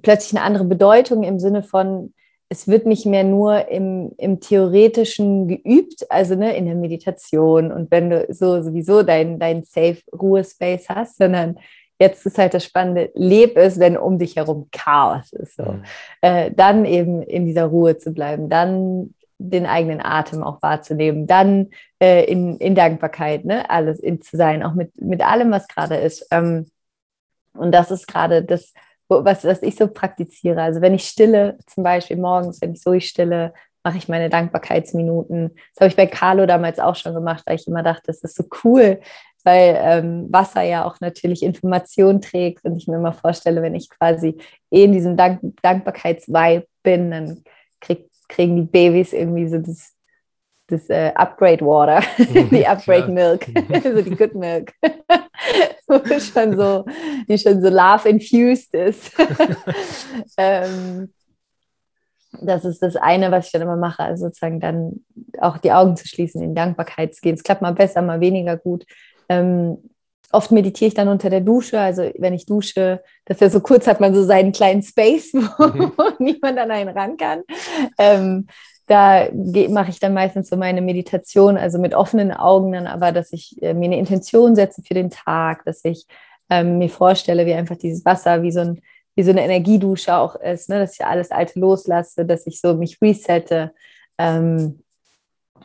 plötzlich 0.02 0.38
eine 0.38 0.46
andere 0.46 0.66
Bedeutung 0.66 1.24
im 1.24 1.40
Sinne 1.40 1.64
von, 1.64 2.14
es 2.50 2.68
wird 2.68 2.86
nicht 2.86 3.06
mehr 3.06 3.24
nur 3.24 3.68
im, 3.70 4.12
im 4.18 4.40
Theoretischen 4.40 5.48
geübt, 5.48 6.10
also 6.10 6.36
ne, 6.36 6.56
in 6.56 6.66
der 6.66 6.76
Meditation 6.76 7.72
und 7.72 7.92
wenn 7.92 8.10
du 8.10 8.26
so 8.30 8.62
sowieso 8.62 9.04
dein, 9.04 9.38
dein 9.38 9.64
Safe-Ruhe-Space 9.64 10.88
hast, 10.90 11.18
sondern 11.18 11.58
jetzt 12.00 12.26
ist 12.26 12.38
halt 12.38 12.54
das 12.54 12.64
Spannende, 12.64 13.12
leb 13.16 13.58
es, 13.58 13.80
wenn 13.80 13.98
um 13.98 14.18
dich 14.18 14.36
herum 14.36 14.70
Chaos 14.72 15.34
ist. 15.34 15.58
So. 15.58 15.64
Mhm. 15.64 15.84
Äh, 16.22 16.52
dann 16.52 16.86
eben 16.86 17.22
in 17.22 17.46
dieser 17.46 17.66
Ruhe 17.66 17.98
zu 17.98 18.14
bleiben, 18.14 18.50
dann 18.50 19.14
den 19.40 19.66
eigenen 19.66 20.02
Atem 20.02 20.44
auch 20.44 20.62
wahrzunehmen, 20.62 21.28
dann 21.28 21.68
äh, 22.02 22.24
in, 22.26 22.58
in 22.58 22.76
Dankbarkeit, 22.76 23.46
ne, 23.46 23.70
alles 23.70 24.00
in, 24.00 24.22
zu 24.22 24.38
sein, 24.38 24.64
auch 24.64 24.74
mit, 24.74 25.00
mit 25.00 25.22
allem, 25.22 25.52
was 25.52 25.68
gerade 25.68 25.96
ist. 25.96 26.28
Ähm, 26.32 26.68
und 27.54 27.72
das 27.72 27.92
ist 27.92 28.08
gerade 28.08 28.44
das, 28.44 28.74
was, 29.10 29.44
was 29.44 29.62
ich 29.64 29.76
so 29.76 29.88
praktiziere. 29.88 30.62
Also 30.62 30.82
wenn 30.82 30.94
ich 30.94 31.08
stille, 31.08 31.58
zum 31.66 31.84
Beispiel 31.84 32.18
morgens, 32.18 32.62
wenn 32.62 32.74
ich 32.74 32.82
so 32.82 32.92
ich 32.94 33.08
stille, 33.08 33.54
mache 33.84 33.98
ich 33.98 34.10
meine 34.10 34.30
Dankbarkeitsminuten. 34.30 35.56
Das 35.74 35.82
habe 35.82 35.88
ich 35.88 35.96
bei 35.96 36.08
Carlo 36.08 36.46
damals 36.46 36.80
auch 36.80 36.96
schon 36.96 37.14
gemacht, 37.14 37.44
weil 37.46 37.56
ich 37.56 37.68
immer 37.68 37.84
dachte, 37.84 38.04
das 38.08 38.22
ist 38.22 38.36
so 38.36 38.44
cool, 38.64 39.00
weil 39.44 39.78
ähm, 39.80 40.28
Wasser 40.30 40.62
ja 40.62 40.86
auch 40.86 41.00
natürlich 41.00 41.42
Information 41.42 42.20
trägt 42.20 42.66
und 42.66 42.76
ich 42.76 42.88
mir 42.88 42.98
immer 42.98 43.14
vorstelle, 43.14 43.62
wenn 43.62 43.76
ich 43.76 43.90
quasi 43.90 44.38
eh 44.72 44.84
in 44.84 44.92
diesem 44.92 45.16
Dank 45.16 45.40
Dankbarkeitsvibe 45.62 46.68
bin, 46.84 47.12
dann 47.12 47.44
krieg, 47.80 48.10
kriegen 48.28 48.58
die 48.58 48.64
Babys 48.64 49.14
irgendwie 49.14 49.48
so 49.48 49.58
das 49.58 49.94
das 50.68 50.90
äh, 50.90 51.12
Upgrade 51.16 51.66
Water, 51.66 52.02
die 52.52 52.68
Upgrade 52.68 53.12
Milk, 53.12 53.48
also 53.74 54.02
die 54.02 54.16
Good 54.16 54.36
Milk, 54.36 54.74
wo 55.88 56.00
schon 56.20 56.58
so, 56.58 56.86
die 57.28 57.38
schon 57.38 57.62
so 57.62 57.70
love 57.70 58.08
infused 58.08 58.74
ist. 58.74 59.12
ähm, 60.38 61.14
das 62.42 62.66
ist 62.66 62.82
das 62.84 62.96
eine, 62.98 63.32
was 63.32 63.48
ich 63.48 63.52
dann 63.54 63.62
immer 63.62 63.78
mache, 63.78 64.04
also 64.04 64.26
sozusagen 64.26 64.60
dann 64.60 65.06
auch 65.40 65.58
die 65.58 65.72
Augen 65.72 65.96
zu 65.96 66.08
schließen, 66.08 66.42
in 66.44 66.54
Dankbarkeit 66.54 67.16
zu 67.16 67.22
gehen. 67.22 67.36
Es 67.36 67.44
klappt 67.44 67.62
mal 67.62 67.74
besser, 67.74 68.02
mal 68.02 68.20
weniger 68.20 68.58
gut. 68.58 68.86
Ähm, 69.30 69.78
oft 70.32 70.52
meditiere 70.52 70.90
ich 70.90 70.94
dann 70.94 71.08
unter 71.08 71.30
der 71.30 71.42
Dusche, 71.42 71.80
also 71.80 72.12
wenn 72.18 72.34
ich 72.34 72.46
dusche, 72.46 73.02
dass 73.26 73.40
ja 73.40 73.50
so 73.50 73.62
kurz 73.62 73.88
hat 73.88 74.02
man 74.02 74.14
so 74.14 74.24
seinen 74.24 74.52
kleinen 74.52 74.84
Space, 74.84 75.34
wo 75.34 75.68
mhm. 75.68 75.94
niemand 76.20 76.60
an 76.60 76.72
einen 76.72 76.96
ran 76.96 77.18
kann. 77.18 77.44
Ähm, 77.98 78.48
da 78.88 79.28
mache 79.70 79.90
ich 79.90 80.00
dann 80.00 80.14
meistens 80.14 80.50
so 80.50 80.56
meine 80.56 80.82
Meditation, 80.82 81.58
also 81.58 81.78
mit 81.78 81.94
offenen 81.94 82.32
Augen 82.32 82.72
dann 82.72 82.88
aber, 82.88 83.12
dass 83.12 83.34
ich 83.34 83.62
äh, 83.62 83.74
mir 83.74 83.86
eine 83.86 84.00
Intention 84.00 84.56
setze 84.56 84.82
für 84.82 84.94
den 84.94 85.10
Tag, 85.10 85.66
dass 85.66 85.84
ich 85.84 86.06
ähm, 86.50 86.78
mir 86.78 86.90
vorstelle, 86.90 87.46
wie 87.46 87.54
einfach 87.54 87.76
dieses 87.76 88.06
Wasser 88.06 88.42
wie 88.44 88.52
so, 88.52 88.62
ein, 88.62 88.82
wie 89.16 89.24
so 89.24 89.32
eine 89.32 89.44
Energiedusche 89.44 90.16
auch 90.16 90.36
ist, 90.36 90.70
ne? 90.70 90.80
dass 90.80 90.94
ich 90.94 91.06
alles 91.06 91.32
Alte 91.32 91.60
loslasse, 91.60 92.26
dass 92.26 92.48
ich 92.48 92.62
so 92.62 92.76
mich 92.76 93.02
resette. 93.02 93.74
Ähm, 94.18 94.82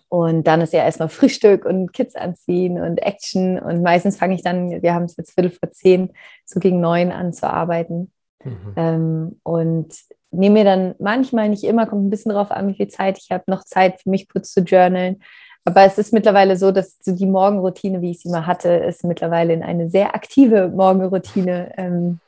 und 0.08 0.46
dann 0.46 0.60
ist 0.60 0.72
ja 0.72 0.84
erstmal 0.84 1.08
Frühstück 1.08 1.64
und 1.64 1.92
Kids 1.92 2.16
anziehen 2.16 2.80
und 2.80 2.98
Action. 2.98 3.58
Und 3.58 3.82
meistens 3.82 4.16
fange 4.16 4.34
ich 4.34 4.42
dann, 4.42 4.82
wir 4.82 4.94
haben 4.94 5.04
es 5.04 5.16
jetzt 5.16 5.32
Viertel 5.32 5.52
vor 5.52 5.70
zehn, 5.70 6.10
so 6.44 6.58
gegen 6.58 6.80
neun 6.80 7.12
an 7.12 7.32
zu 7.32 7.48
arbeiten. 7.48 8.12
Mhm. 8.44 8.72
Ähm, 8.76 9.40
und 9.44 9.94
nehme 10.32 10.60
mir 10.60 10.64
dann 10.64 10.94
manchmal, 10.98 11.48
nicht 11.48 11.64
immer, 11.64 11.86
kommt 11.86 12.06
ein 12.06 12.10
bisschen 12.10 12.32
drauf 12.32 12.50
an, 12.50 12.68
wie 12.68 12.74
viel 12.74 12.88
Zeit 12.88 13.18
ich 13.18 13.30
habe, 13.30 13.44
noch 13.46 13.64
Zeit 13.64 14.00
für 14.00 14.10
mich 14.10 14.28
kurz 14.28 14.52
zu 14.52 14.60
journalen. 14.60 15.22
Aber 15.64 15.82
es 15.82 15.98
ist 15.98 16.12
mittlerweile 16.12 16.56
so, 16.56 16.72
dass 16.72 16.98
so 17.00 17.14
die 17.14 17.26
Morgenroutine, 17.26 18.00
wie 18.00 18.10
ich 18.10 18.20
sie 18.20 18.30
mal 18.30 18.46
hatte, 18.46 18.70
ist 18.70 19.04
mittlerweile 19.04 19.52
in 19.52 19.62
eine 19.62 19.88
sehr 19.88 20.14
aktive 20.14 20.68
Morgenroutine 20.68 21.72
ähm, 21.76 22.18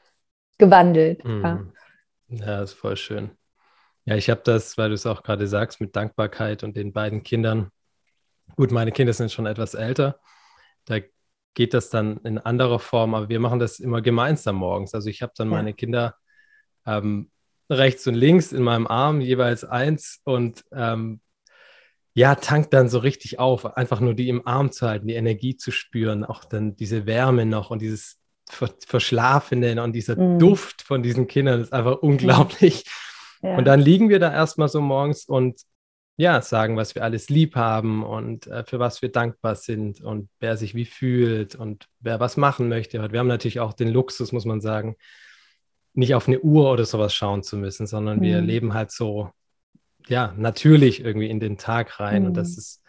gewandelt. 0.58 1.25
Mhm. 1.25 1.42
Ja. 1.42 2.46
ja, 2.46 2.62
ist 2.62 2.75
voll 2.75 2.96
schön. 2.96 3.30
Ja, 4.04 4.16
ich 4.16 4.30
habe 4.30 4.42
das, 4.44 4.78
weil 4.78 4.90
du 4.90 4.94
es 4.94 5.06
auch 5.06 5.23
gerade 5.23 5.49
sagst, 5.49 5.80
mit 5.80 5.96
Dankbarkeit 5.96 6.62
und 6.62 6.76
den 6.76 6.92
beiden 6.92 7.23
Kindern. 7.23 7.70
Gut, 8.56 8.70
meine 8.70 8.92
Kinder 8.92 9.14
sind 9.14 9.32
schon 9.32 9.46
etwas 9.46 9.75
älter. 9.75 10.20
Da 10.84 10.99
geht 11.54 11.73
das 11.73 11.88
dann 11.88 12.18
in 12.18 12.38
anderer 12.38 12.78
Form, 12.78 13.14
aber 13.14 13.28
wir 13.28 13.40
machen 13.40 13.58
das 13.58 13.80
immer 13.80 14.02
gemeinsam 14.02 14.56
morgens. 14.56 14.94
Also 14.94 15.08
ich 15.08 15.23
habe 15.23 15.32
dann 15.37 15.50
ja. 15.50 15.56
meine 15.56 15.73
Kinder 15.73 16.14
ähm, 16.87 17.30
rechts 17.71 18.06
und 18.06 18.14
links 18.14 18.52
in 18.52 18.62
meinem 18.62 18.87
Arm 18.87 19.21
jeweils 19.21 19.64
eins 19.64 20.21
und 20.25 20.64
ähm, 20.73 21.21
ja, 22.14 22.37
tankt 22.37 22.73
dann 22.73 22.88
so 22.88 22.99
richtig 22.99 23.40
auf, 23.40 23.76
einfach 23.76 24.00
nur 24.00 24.14
die 24.14 24.28
im 24.28 24.47
Arm 24.47 24.71
zu 24.71 24.87
halten, 24.87 25.09
die 25.09 25.14
Energie 25.14 25.56
zu 25.56 25.73
spüren, 25.73 26.25
auch 26.25 26.44
dann 26.44 26.76
diese 26.76 27.06
Wärme 27.06 27.44
noch 27.44 27.71
und 27.71 27.83
dieses 27.83 28.18
Verschlafene 28.49 29.83
und 29.83 29.94
dieser 29.94 30.16
mm. 30.16 30.38
Duft 30.38 30.83
von 30.83 31.02
diesen 31.02 31.26
Kindern 31.26 31.61
ist 31.61 31.73
einfach 31.73 31.97
unglaublich. 31.97 32.85
Ja. 33.42 33.56
Und 33.56 33.64
dann 33.64 33.80
liegen 33.80 34.11
wir 34.11 34.21
da 34.21 34.33
erstmal 34.33 34.68
so 34.68 34.80
morgens 34.80 35.25
und 35.25 35.61
ja, 36.16 36.40
sagen, 36.40 36.76
was 36.76 36.94
wir 36.94 37.02
alles 37.02 37.28
lieb 37.28 37.56
haben 37.56 38.04
und 38.04 38.47
äh, 38.47 38.64
für 38.64 38.78
was 38.78 39.02
wir 39.02 39.11
dankbar 39.11 39.56
sind 39.56 40.00
und 40.00 40.28
wer 40.38 40.56
sich 40.56 40.75
wie 40.76 40.85
fühlt 40.85 41.56
und 41.56 41.88
wer 41.99 42.21
was 42.21 42.37
machen 42.37 42.68
möchte. 42.68 43.11
Wir 43.11 43.18
haben 43.18 43.26
natürlich 43.26 43.59
auch 43.59 43.73
den 43.73 43.88
Luxus, 43.88 44.30
muss 44.30 44.44
man 44.44 44.61
sagen, 44.61 44.97
nicht 45.94 46.14
auf 46.14 46.28
eine 46.28 46.40
Uhr 46.40 46.70
oder 46.70 46.84
sowas 46.84 47.14
schauen 47.14 47.42
zu 47.42 47.56
müssen, 47.56 47.86
sondern 47.86 48.18
mhm. 48.18 48.22
wir 48.22 48.40
leben 48.40 48.74
halt 48.74 48.90
so, 48.90 49.30
ja, 50.08 50.34
natürlich 50.36 51.04
irgendwie 51.04 51.30
in 51.30 51.40
den 51.40 51.56
Tag 51.56 52.00
rein. 52.00 52.22
Mhm. 52.22 52.28
Und 52.28 52.36
das 52.36 52.52
mhm. 52.52 52.58
ist, 52.58 52.82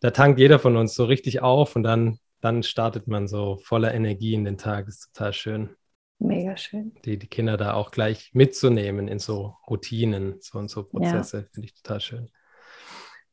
da 0.00 0.10
tankt 0.10 0.40
jeder 0.40 0.58
von 0.58 0.76
uns 0.76 0.94
so 0.94 1.04
richtig 1.04 1.42
auf 1.42 1.76
und 1.76 1.82
dann, 1.82 2.18
dann 2.40 2.62
startet 2.62 3.06
man 3.06 3.28
so 3.28 3.58
voller 3.62 3.94
Energie 3.94 4.34
in 4.34 4.44
den 4.44 4.58
Tag. 4.58 4.86
Das 4.86 4.96
ist 4.96 5.14
total 5.14 5.32
schön. 5.32 5.70
Mega 6.18 6.56
schön. 6.56 6.92
Die, 7.04 7.18
die 7.18 7.26
Kinder 7.26 7.56
da 7.56 7.74
auch 7.74 7.90
gleich 7.90 8.30
mitzunehmen 8.32 9.08
in 9.08 9.18
so 9.18 9.56
Routinen, 9.68 10.36
so 10.40 10.58
und 10.58 10.70
so 10.70 10.84
Prozesse, 10.84 11.38
ja. 11.38 11.44
finde 11.52 11.66
ich 11.66 11.74
total 11.74 12.00
schön. 12.00 12.30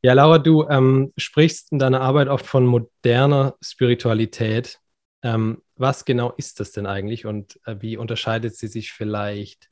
Ja, 0.02 0.14
Laura, 0.14 0.40
du 0.40 0.68
ähm, 0.70 1.14
sprichst 1.18 1.72
in 1.72 1.80
deiner 1.80 2.02
Arbeit 2.02 2.30
oft 2.30 2.46
von 2.46 2.66
moderner 2.66 3.56
Spiritualität. 3.62 4.80
Ähm, 5.22 5.62
was 5.76 6.06
genau 6.06 6.32
ist 6.38 6.60
das 6.60 6.72
denn 6.72 6.86
eigentlich 6.86 7.26
und 7.26 7.60
äh, 7.66 7.76
wie 7.80 7.98
unterscheidet 7.98 8.56
sie 8.56 8.68
sich 8.68 8.92
vielleicht, 8.94 9.70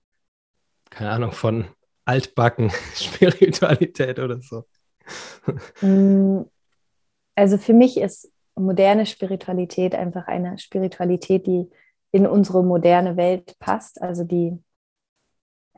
keine 0.89 1.12
Ahnung, 1.12 1.32
von 1.32 1.66
altbacken 2.06 2.72
Spiritualität 2.96 4.20
oder 4.20 4.42
so? 4.42 4.66
Mm, 5.82 6.42
also 7.36 7.58
für 7.58 7.74
mich 7.74 7.98
ist 7.98 8.32
moderne 8.56 9.06
Spiritualität 9.06 9.96
einfach 9.96 10.27
eine 10.27 10.58
Spiritualität, 10.58 11.48
die 11.48 11.70
in 12.12 12.25
unsere 12.25 12.63
moderne 12.63 13.18
Welt 13.18 13.58
passt, 13.60 14.01
also 14.01 14.24
die 14.24 14.58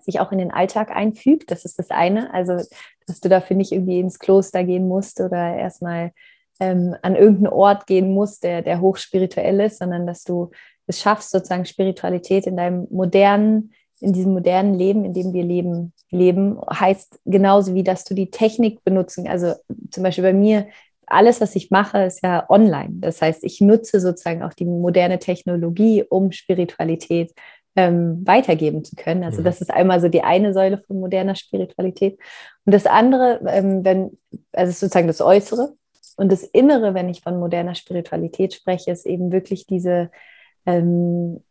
sich 0.01 0.19
auch 0.19 0.31
in 0.31 0.37
den 0.37 0.51
Alltag 0.51 0.91
einfügt. 0.91 1.51
Das 1.51 1.65
ist 1.65 1.77
das 1.79 1.89
eine. 1.89 2.33
Also, 2.33 2.57
dass 3.05 3.19
du 3.19 3.29
dafür 3.29 3.57
nicht 3.57 3.71
irgendwie 3.71 3.99
ins 3.99 4.19
Kloster 4.19 4.63
gehen 4.63 4.87
musst 4.87 5.19
oder 5.19 5.55
erstmal 5.55 6.13
ähm, 6.59 6.95
an 7.01 7.15
irgendeinen 7.15 7.53
Ort 7.53 7.87
gehen 7.87 8.13
musst, 8.13 8.43
der, 8.43 8.61
der 8.61 8.81
hochspirituell 8.81 9.59
ist, 9.61 9.79
sondern 9.79 10.05
dass 10.05 10.23
du 10.23 10.51
es 10.87 10.99
schaffst, 10.99 11.31
sozusagen 11.31 11.65
Spiritualität 11.65 12.47
in 12.47 12.57
deinem 12.57 12.87
modernen, 12.89 13.71
in 14.01 14.13
diesem 14.13 14.33
modernen 14.33 14.73
Leben, 14.73 15.05
in 15.05 15.13
dem 15.13 15.33
wir 15.33 15.43
leben, 15.43 15.93
leben, 16.09 16.59
heißt 16.69 17.19
genauso 17.25 17.73
wie, 17.75 17.83
dass 17.83 18.03
du 18.03 18.13
die 18.13 18.31
Technik 18.31 18.83
benutzen, 18.83 19.27
also 19.27 19.53
zum 19.91 20.03
Beispiel 20.03 20.23
bei 20.23 20.33
mir, 20.33 20.67
alles, 21.09 21.41
was 21.41 21.55
ich 21.55 21.71
mache, 21.71 22.03
ist 22.03 22.23
ja 22.23 22.45
online. 22.49 22.95
Das 22.99 23.21
heißt, 23.21 23.43
ich 23.43 23.61
nutze 23.61 23.99
sozusagen 23.99 24.43
auch 24.43 24.53
die 24.53 24.65
moderne 24.65 25.17
Technologie, 25.17 26.03
um 26.07 26.31
Spiritualität 26.31 27.33
ähm, 27.75 28.21
weitergeben 28.25 28.83
zu 28.83 28.95
können. 28.95 29.23
Also 29.23 29.41
mhm. 29.41 29.45
das 29.45 29.61
ist 29.61 29.71
einmal 29.71 30.01
so 30.01 30.07
die 30.07 30.23
eine 30.23 30.53
Säule 30.53 30.77
von 30.77 30.99
moderner 30.99 31.35
Spiritualität. 31.35 32.19
Und 32.65 32.73
das 32.73 32.85
andere, 32.85 33.41
ähm, 33.47 33.83
wenn, 33.83 34.11
also 34.51 34.71
sozusagen 34.71 35.07
das 35.07 35.21
Äußere, 35.21 35.73
und 36.17 36.31
das 36.31 36.43
Innere, 36.43 36.93
wenn 36.93 37.09
ich 37.09 37.21
von 37.21 37.39
moderner 37.39 37.75
Spiritualität 37.75 38.53
spreche, 38.53 38.91
ist 38.91 39.05
eben 39.05 39.31
wirklich 39.31 39.65
diese, 39.65 40.11
ähm, 40.65 41.43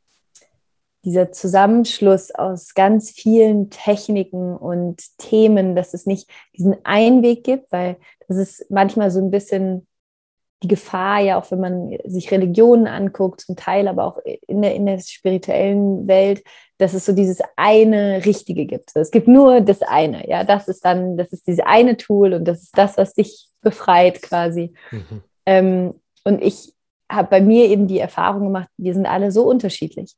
dieser 1.05 1.33
Zusammenschluss 1.33 2.31
aus 2.31 2.75
ganz 2.75 3.11
vielen 3.11 3.71
Techniken 3.71 4.57
und 4.57 5.03
Themen, 5.19 5.75
dass 5.75 5.95
es 5.95 6.07
nicht 6.07 6.31
diesen 6.57 6.77
Einweg 6.85 7.45
gibt, 7.45 7.73
weil 7.73 7.97
das 8.29 8.37
ist 8.37 8.71
manchmal 8.71 9.11
so 9.11 9.19
ein 9.21 9.31
bisschen 9.31 9.88
die 10.63 10.69
Gefahr, 10.69 11.21
ja 11.21 11.39
auch 11.39 11.51
wenn 11.51 11.61
man 11.61 11.99
sich 12.05 12.31
Religionen 12.31 12.87
anguckt, 12.87 13.43
zum 13.43 13.57
Teil 13.57 13.87
aber 13.87 14.05
auch 14.05 14.19
in 14.47 14.63
der, 14.63 14.75
in 14.75 14.87
der 14.87 14.99
spirituellen 14.99 16.09
Welt, 16.09 16.43
dass 16.79 16.95
es 16.95 17.07
so 17.07 17.13
dieses 17.13 17.41
eine 17.57 18.25
Richtige 18.25 18.67
gibt. 18.67 18.95
Es 18.95 19.11
gibt 19.11 19.29
nur 19.29 19.61
das 19.61 19.83
eine, 19.83 20.29
ja, 20.29 20.45
das 20.45 20.69
ist 20.69 20.85
dann, 20.85 21.17
das 21.17 21.33
ist 21.33 21.47
dieses 21.47 21.65
eine 21.65 21.97
Tool 21.97 22.35
und 22.35 22.45
das 22.45 22.63
ist 22.63 22.77
das, 22.77 22.97
was 22.97 23.15
dich 23.15 23.49
befreit 23.63 24.23
quasi. 24.23 24.73
Mhm. 24.91 25.23
Ähm, 25.47 25.95
und 26.25 26.43
ich 26.43 26.75
habe 27.11 27.29
bei 27.29 27.41
mir 27.41 27.67
eben 27.67 27.87
die 27.87 27.99
Erfahrung 27.99 28.45
gemacht, 28.45 28.69
wir 28.77 28.95
sind 28.95 29.07
alle 29.07 29.31
so 29.31 29.45
unterschiedlich. 29.45 30.15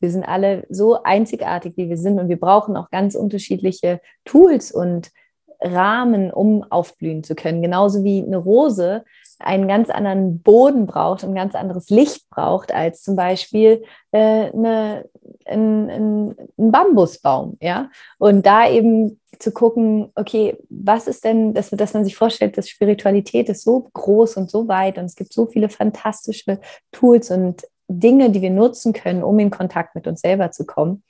Wir 0.00 0.10
sind 0.10 0.24
alle 0.24 0.66
so 0.68 1.02
einzigartig, 1.04 1.76
wie 1.76 1.88
wir 1.88 1.96
sind 1.96 2.18
und 2.18 2.28
wir 2.28 2.40
brauchen 2.40 2.76
auch 2.76 2.90
ganz 2.90 3.14
unterschiedliche 3.14 4.00
Tools 4.24 4.72
und 4.72 5.12
Rahmen, 5.60 6.32
um 6.32 6.64
aufblühen 6.64 7.22
zu 7.22 7.36
können. 7.36 7.62
Genauso 7.62 8.02
wie 8.02 8.22
eine 8.22 8.38
Rose 8.38 9.04
einen 9.44 9.68
ganz 9.68 9.90
anderen 9.90 10.40
Boden 10.40 10.86
braucht, 10.86 11.24
ein 11.24 11.34
ganz 11.34 11.54
anderes 11.54 11.90
Licht 11.90 12.28
braucht 12.30 12.72
als 12.72 13.02
zum 13.02 13.16
Beispiel 13.16 13.84
äh, 14.12 14.50
eine, 14.52 15.08
ein, 15.44 15.90
ein, 15.90 16.36
ein, 16.56 16.70
Bambusbaum. 16.70 17.58
Ja? 17.60 17.90
Und 18.18 18.46
da 18.46 18.68
eben 18.68 19.20
zu 19.38 19.52
gucken, 19.52 20.10
okay, 20.14 20.56
was 20.68 21.06
ist 21.06 21.24
denn, 21.24 21.54
dass, 21.54 21.70
dass 21.70 21.94
man 21.94 22.04
sich 22.04 22.16
vorstellt, 22.16 22.56
dass 22.56 22.68
Spiritualität 22.68 23.48
ist 23.48 23.64
so 23.64 23.88
groß 23.92 24.36
und 24.36 24.50
so 24.50 24.68
weit 24.68 24.98
und 24.98 25.04
es 25.04 25.16
gibt 25.16 25.32
so 25.32 25.46
viele 25.46 25.68
fantastische 25.68 26.60
Tools 26.92 27.30
und 27.30 27.62
Dinge, 27.88 28.30
die 28.30 28.42
wir 28.42 28.50
nutzen 28.50 28.92
können, 28.92 29.22
um 29.22 29.38
in 29.38 29.50
Kontakt 29.50 29.94
mit 29.94 30.06
uns 30.06 30.20
selber 30.20 30.50
zu 30.50 30.64
kommen. 30.64 31.02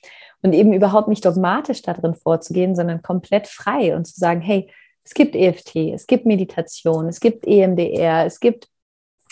Und 0.44 0.54
eben 0.54 0.72
überhaupt 0.72 1.06
nicht 1.06 1.24
dogmatisch 1.24 1.82
darin 1.82 2.14
vorzugehen, 2.14 2.74
sondern 2.74 3.02
komplett 3.02 3.46
frei 3.46 3.94
und 3.94 4.06
zu 4.06 4.18
sagen, 4.18 4.40
hey, 4.40 4.68
es 5.04 5.14
gibt 5.14 5.34
EFT, 5.34 5.76
es 5.94 6.06
gibt 6.06 6.26
Meditation, 6.26 7.08
es 7.08 7.20
gibt 7.20 7.46
EMDR, 7.46 8.26
es 8.26 8.40
gibt 8.40 8.68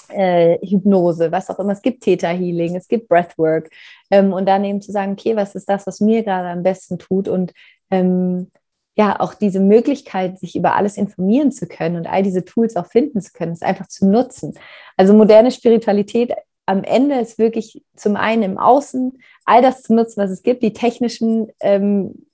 äh, 0.09 0.59
Hypnose, 0.67 1.31
was 1.31 1.50
auch 1.50 1.59
immer, 1.59 1.73
es 1.73 1.83
gibt 1.83 2.03
Theta 2.03 2.29
Healing, 2.29 2.77
es 2.77 2.89
gibt 2.89 3.09
Breathwork. 3.09 3.71
Ähm, 4.11 4.33
und 4.33 4.47
dann 4.47 4.65
eben 4.65 4.81
zu 4.81 4.93
sagen, 4.93 5.12
okay, 5.12 5.37
was 5.37 5.55
ist 5.55 5.69
das, 5.69 5.87
was 5.87 6.00
mir 6.00 6.23
gerade 6.23 6.49
am 6.49 6.62
besten 6.62 6.99
tut 6.99 7.29
und 7.29 7.53
ähm, 7.91 8.50
ja, 8.97 9.19
auch 9.21 9.35
diese 9.35 9.61
Möglichkeit, 9.61 10.39
sich 10.39 10.57
über 10.57 10.75
alles 10.75 10.97
informieren 10.97 11.53
zu 11.53 11.67
können 11.67 11.97
und 11.97 12.07
all 12.07 12.23
diese 12.23 12.45
Tools 12.45 12.77
auch 12.77 12.87
finden 12.87 13.21
zu 13.21 13.33
können, 13.33 13.53
ist 13.53 13.62
einfach 13.62 13.87
zu 13.87 14.07
nutzen. 14.07 14.55
Also 14.97 15.15
moderne 15.15 15.50
Spiritualität 15.50 16.33
am 16.67 16.85
Ende 16.85 17.19
ist 17.19 17.39
wirklich 17.39 17.83
zum 17.97 18.17
einen 18.17 18.43
im 18.43 18.59
Außen 18.59 19.19
all 19.45 19.62
das 19.62 19.83
zu 19.83 19.95
nutzen, 19.95 20.23
was 20.23 20.31
es 20.31 20.43
gibt, 20.43 20.62
die 20.62 20.73
technischen 20.73 21.50
ähm, 21.61 22.27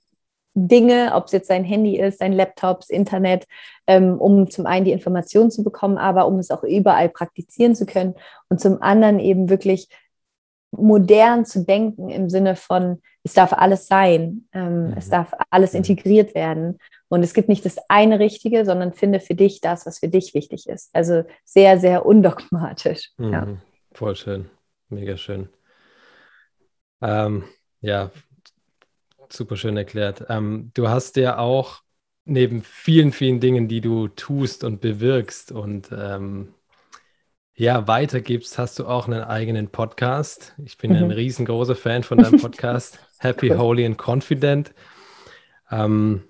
Dinge, 0.59 1.11
ob 1.13 1.25
es 1.25 1.33
jetzt 1.33 1.51
dein 1.51 1.63
Handy 1.63 1.99
ist, 1.99 2.19
dein 2.19 2.33
Laptop, 2.33 2.79
das 2.79 2.89
Internet, 2.89 3.45
ähm, 3.85 4.17
um 4.17 4.49
zum 4.49 4.65
einen 4.65 4.85
die 4.85 4.91
Informationen 4.91 5.51
zu 5.51 5.63
bekommen, 5.63 5.99
aber 5.99 6.25
um 6.27 6.39
es 6.39 6.49
auch 6.49 6.63
überall 6.63 7.09
praktizieren 7.09 7.75
zu 7.75 7.85
können 7.85 8.15
und 8.49 8.59
zum 8.59 8.81
anderen 8.81 9.19
eben 9.19 9.49
wirklich 9.49 9.87
modern 10.71 11.45
zu 11.45 11.63
denken 11.63 12.09
im 12.09 12.29
Sinne 12.29 12.55
von, 12.55 13.01
es 13.23 13.33
darf 13.33 13.53
alles 13.53 13.87
sein, 13.87 14.47
ähm, 14.51 14.87
mhm. 14.87 14.93
es 14.97 15.09
darf 15.09 15.31
alles 15.51 15.73
mhm. 15.73 15.77
integriert 15.77 16.33
werden. 16.33 16.79
Und 17.07 17.23
es 17.23 17.33
gibt 17.33 17.49
nicht 17.49 17.63
das 17.63 17.77
eine 17.87 18.19
Richtige, 18.19 18.65
sondern 18.65 18.93
finde 18.93 19.19
für 19.19 19.35
dich 19.35 19.61
das, 19.61 19.85
was 19.85 19.99
für 19.99 20.09
dich 20.09 20.33
wichtig 20.33 20.67
ist. 20.67 20.89
Also 20.93 21.23
sehr, 21.45 21.79
sehr 21.79 22.05
undogmatisch. 22.05 23.11
Mhm. 23.17 23.33
Ja. 23.33 23.47
Voll 23.93 24.15
schön, 24.15 24.49
mega 24.89 25.17
schön. 25.17 25.49
Ähm, 27.01 27.43
ja, 27.81 28.11
super 29.33 29.57
schön 29.57 29.77
erklärt. 29.77 30.25
Ähm, 30.29 30.71
du 30.73 30.89
hast 30.89 31.15
ja 31.17 31.37
auch 31.37 31.81
neben 32.25 32.61
vielen, 32.61 33.11
vielen 33.11 33.39
Dingen, 33.39 33.67
die 33.67 33.81
du 33.81 34.07
tust 34.09 34.63
und 34.63 34.81
bewirkst 34.81 35.51
und 35.51 35.89
ähm, 35.91 36.53
ja, 37.53 37.87
weitergibst, 37.87 38.59
hast 38.59 38.77
du 38.77 38.85
auch 38.85 39.07
einen 39.07 39.23
eigenen 39.23 39.69
Podcast. 39.69 40.53
Ich 40.63 40.77
bin 40.77 40.91
mhm. 40.91 41.05
ein 41.05 41.11
riesengroßer 41.11 41.75
Fan 41.75 42.03
von 42.03 42.19
deinem 42.19 42.39
Podcast, 42.41 42.99
Happy, 43.17 43.49
Holy 43.49 43.85
and 43.85 43.97
Confident. 43.97 44.73
Ähm, 45.71 46.23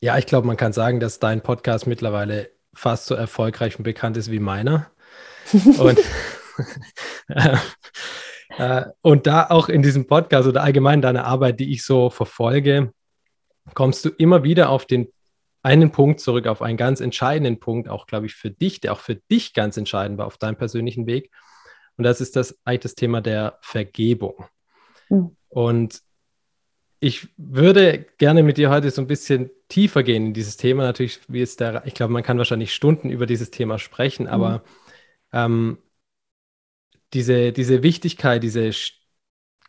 ja, 0.00 0.18
ich 0.18 0.26
glaube, 0.26 0.46
man 0.46 0.56
kann 0.56 0.72
sagen, 0.72 0.98
dass 0.98 1.20
dein 1.20 1.40
Podcast 1.40 1.86
mittlerweile 1.86 2.50
fast 2.74 3.06
so 3.06 3.14
erfolgreich 3.14 3.78
und 3.78 3.84
bekannt 3.84 4.16
ist 4.16 4.30
wie 4.30 4.40
meiner. 4.40 4.90
und, 5.52 5.98
äh, 7.28 7.56
und 9.02 9.26
da 9.26 9.46
auch 9.50 9.68
in 9.68 9.82
diesem 9.82 10.06
Podcast 10.06 10.48
oder 10.48 10.62
allgemein 10.62 11.02
deine 11.02 11.24
Arbeit, 11.24 11.60
die 11.60 11.72
ich 11.72 11.84
so 11.84 12.10
verfolge, 12.10 12.92
kommst 13.74 14.04
du 14.04 14.10
immer 14.10 14.44
wieder 14.44 14.68
auf 14.70 14.86
den 14.86 15.08
einen 15.62 15.90
Punkt 15.90 16.20
zurück, 16.20 16.46
auf 16.46 16.60
einen 16.60 16.76
ganz 16.76 17.00
entscheidenden 17.00 17.58
Punkt, 17.58 17.88
auch 17.88 18.06
glaube 18.06 18.26
ich 18.26 18.34
für 18.34 18.50
dich, 18.50 18.80
der 18.80 18.92
auch 18.92 19.00
für 19.00 19.14
dich 19.14 19.54
ganz 19.54 19.76
entscheidend 19.76 20.18
war 20.18 20.26
auf 20.26 20.36
deinem 20.36 20.56
persönlichen 20.56 21.06
Weg. 21.06 21.30
Und 21.96 22.04
das 22.04 22.20
ist 22.20 22.36
das 22.36 22.58
eigentlich 22.64 22.80
das 22.80 22.94
Thema 22.94 23.20
der 23.20 23.58
Vergebung. 23.62 24.44
Mhm. 25.08 25.36
Und 25.48 26.02
ich 27.00 27.28
würde 27.36 28.06
gerne 28.18 28.42
mit 28.42 28.56
dir 28.56 28.70
heute 28.70 28.90
so 28.90 29.00
ein 29.00 29.06
bisschen 29.06 29.50
tiefer 29.68 30.02
gehen 30.02 30.26
in 30.26 30.34
dieses 30.34 30.56
Thema. 30.56 30.84
Natürlich, 30.84 31.20
wie 31.28 31.42
es 31.42 31.56
der, 31.56 31.86
ich 31.86 31.94
glaube, 31.94 32.12
man 32.12 32.22
kann 32.22 32.38
wahrscheinlich 32.38 32.74
Stunden 32.74 33.10
über 33.10 33.26
dieses 33.26 33.50
Thema 33.50 33.78
sprechen, 33.78 34.26
aber 34.26 34.58
mhm. 34.58 34.62
ähm, 35.32 35.78
diese, 37.14 37.52
diese 37.52 37.82
Wichtigkeit, 37.82 38.42
diese 38.42 38.70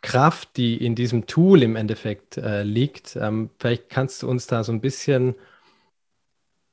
Kraft, 0.02 0.56
die 0.56 0.84
in 0.84 0.94
diesem 0.94 1.26
Tool 1.26 1.62
im 1.62 1.76
Endeffekt 1.76 2.36
äh, 2.36 2.62
liegt, 2.62 3.16
ähm, 3.16 3.50
vielleicht 3.58 3.88
kannst 3.88 4.22
du 4.22 4.28
uns 4.28 4.46
da 4.46 4.62
so 4.62 4.72
ein 4.72 4.80
bisschen 4.80 5.34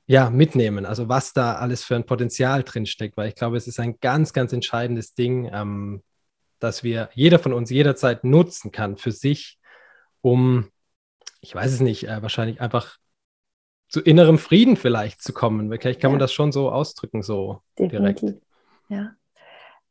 ja, 0.06 0.30
mitnehmen. 0.30 0.86
Also 0.86 1.08
was 1.08 1.34
da 1.34 1.54
alles 1.54 1.84
für 1.84 1.96
ein 1.96 2.06
Potenzial 2.06 2.64
drinsteckt, 2.64 3.16
weil 3.16 3.30
ich 3.30 3.36
glaube, 3.36 3.58
es 3.58 3.68
ist 3.68 3.80
ein 3.80 4.00
ganz, 4.02 4.34
ganz 4.34 4.52
entscheidendes 4.52 5.14
Ding, 5.14 5.50
ähm, 5.52 6.04
dass 6.60 6.84
wir 6.84 7.10
jeder 7.14 7.40
von 7.40 7.54
uns 7.54 7.70
jederzeit 7.70 8.24
nutzen 8.24 8.72
kann 8.72 8.98
für 8.98 9.12
sich, 9.12 9.60
um, 10.22 10.70
ich 11.42 11.54
weiß 11.56 11.72
es 11.72 11.80
nicht, 11.80 12.08
äh, 12.08 12.22
wahrscheinlich 12.22 12.62
einfach 12.62 12.98
zu 13.90 14.02
innerem 14.02 14.38
Frieden 14.38 14.76
vielleicht 14.76 15.22
zu 15.22 15.34
kommen. 15.34 15.70
Vielleicht 15.70 16.02
kann 16.02 16.10
ja. 16.10 16.14
man 16.14 16.20
das 16.20 16.34
schon 16.34 16.52
so 16.52 16.72
ausdrücken, 16.72 17.22
so 17.22 17.62
Definitiv. 17.78 18.20
direkt. 18.20 18.44
Ja. 18.90 19.16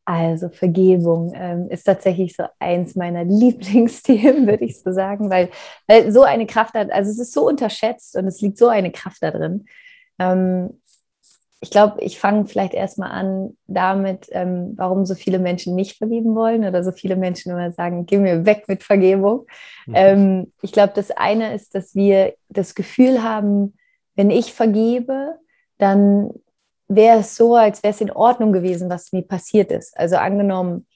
Also 0.05 0.49
Vergebung 0.49 1.33
ähm, 1.35 1.69
ist 1.71 1.85
tatsächlich 1.85 2.35
so 2.35 2.45
eins 2.59 2.97
meiner 2.97 3.25
Lieblingsthemen, 3.25 4.47
würde 4.47 4.65
ich 4.65 4.81
so 4.81 4.93
sagen, 4.93 5.31
weil, 5.31 5.51
weil 5.87 6.11
so 6.11 6.23
eine 6.23 6.47
Kraft 6.47 6.75
hat, 6.75 6.91
also 6.91 7.11
es 7.11 7.19
ist 7.19 7.33
so 7.33 7.47
unterschätzt 7.47 8.17
und 8.17 8.27
es 8.27 8.41
liegt 8.41 8.59
so 8.59 8.69
eine 8.69 8.91
Kraft 8.91 9.23
da 9.23 9.31
drin. 9.31 9.67
Ähm, 10.19 10.81
ich 11.63 11.71
glaube, 11.71 12.01
ich 12.01 12.19
fange 12.19 12.47
vielleicht 12.47 12.75
erstmal 12.75 13.13
an 13.13 13.57
damit, 13.69 14.27
ähm, 14.33 14.73
warum 14.77 15.07
so 15.07 15.15
viele 15.15 15.39
Menschen 15.39 15.77
nicht 15.77 15.97
vergeben 15.97 16.35
wollen 16.35 16.65
oder 16.65 16.83
so 16.83 16.91
viele 16.91 17.15
Menschen 17.15 17.53
immer 17.53 17.71
sagen, 17.71 18.05
geh 18.05 18.19
mir 18.19 18.45
weg 18.45 18.65
mit 18.67 18.83
Vergebung. 18.83 19.47
Mhm. 19.87 19.95
Ähm, 19.95 20.53
ich 20.61 20.73
glaube, 20.73 20.93
das 20.97 21.13
eine 21.13 21.55
ist, 21.55 21.77
dass 21.77 21.95
wir 21.95 22.35
das 22.49 22.75
Gefühl 22.75 23.23
haben, 23.23 23.75
wenn 24.17 24.33
ich 24.33 24.53
vergebe, 24.53 25.37
dann 25.79 26.33
wäre 26.95 27.21
es 27.21 27.37
so, 27.37 27.57
als 27.57 27.83
wäre 27.83 27.93
es 27.93 28.01
in 28.01 28.11
Ordnung 28.11 28.53
gewesen, 28.53 28.91
was 28.91 29.13
mir 29.13 29.23
passiert 29.23 29.71
ist. 29.71 29.97
Also 29.97 30.17
angenommen, 30.17 30.87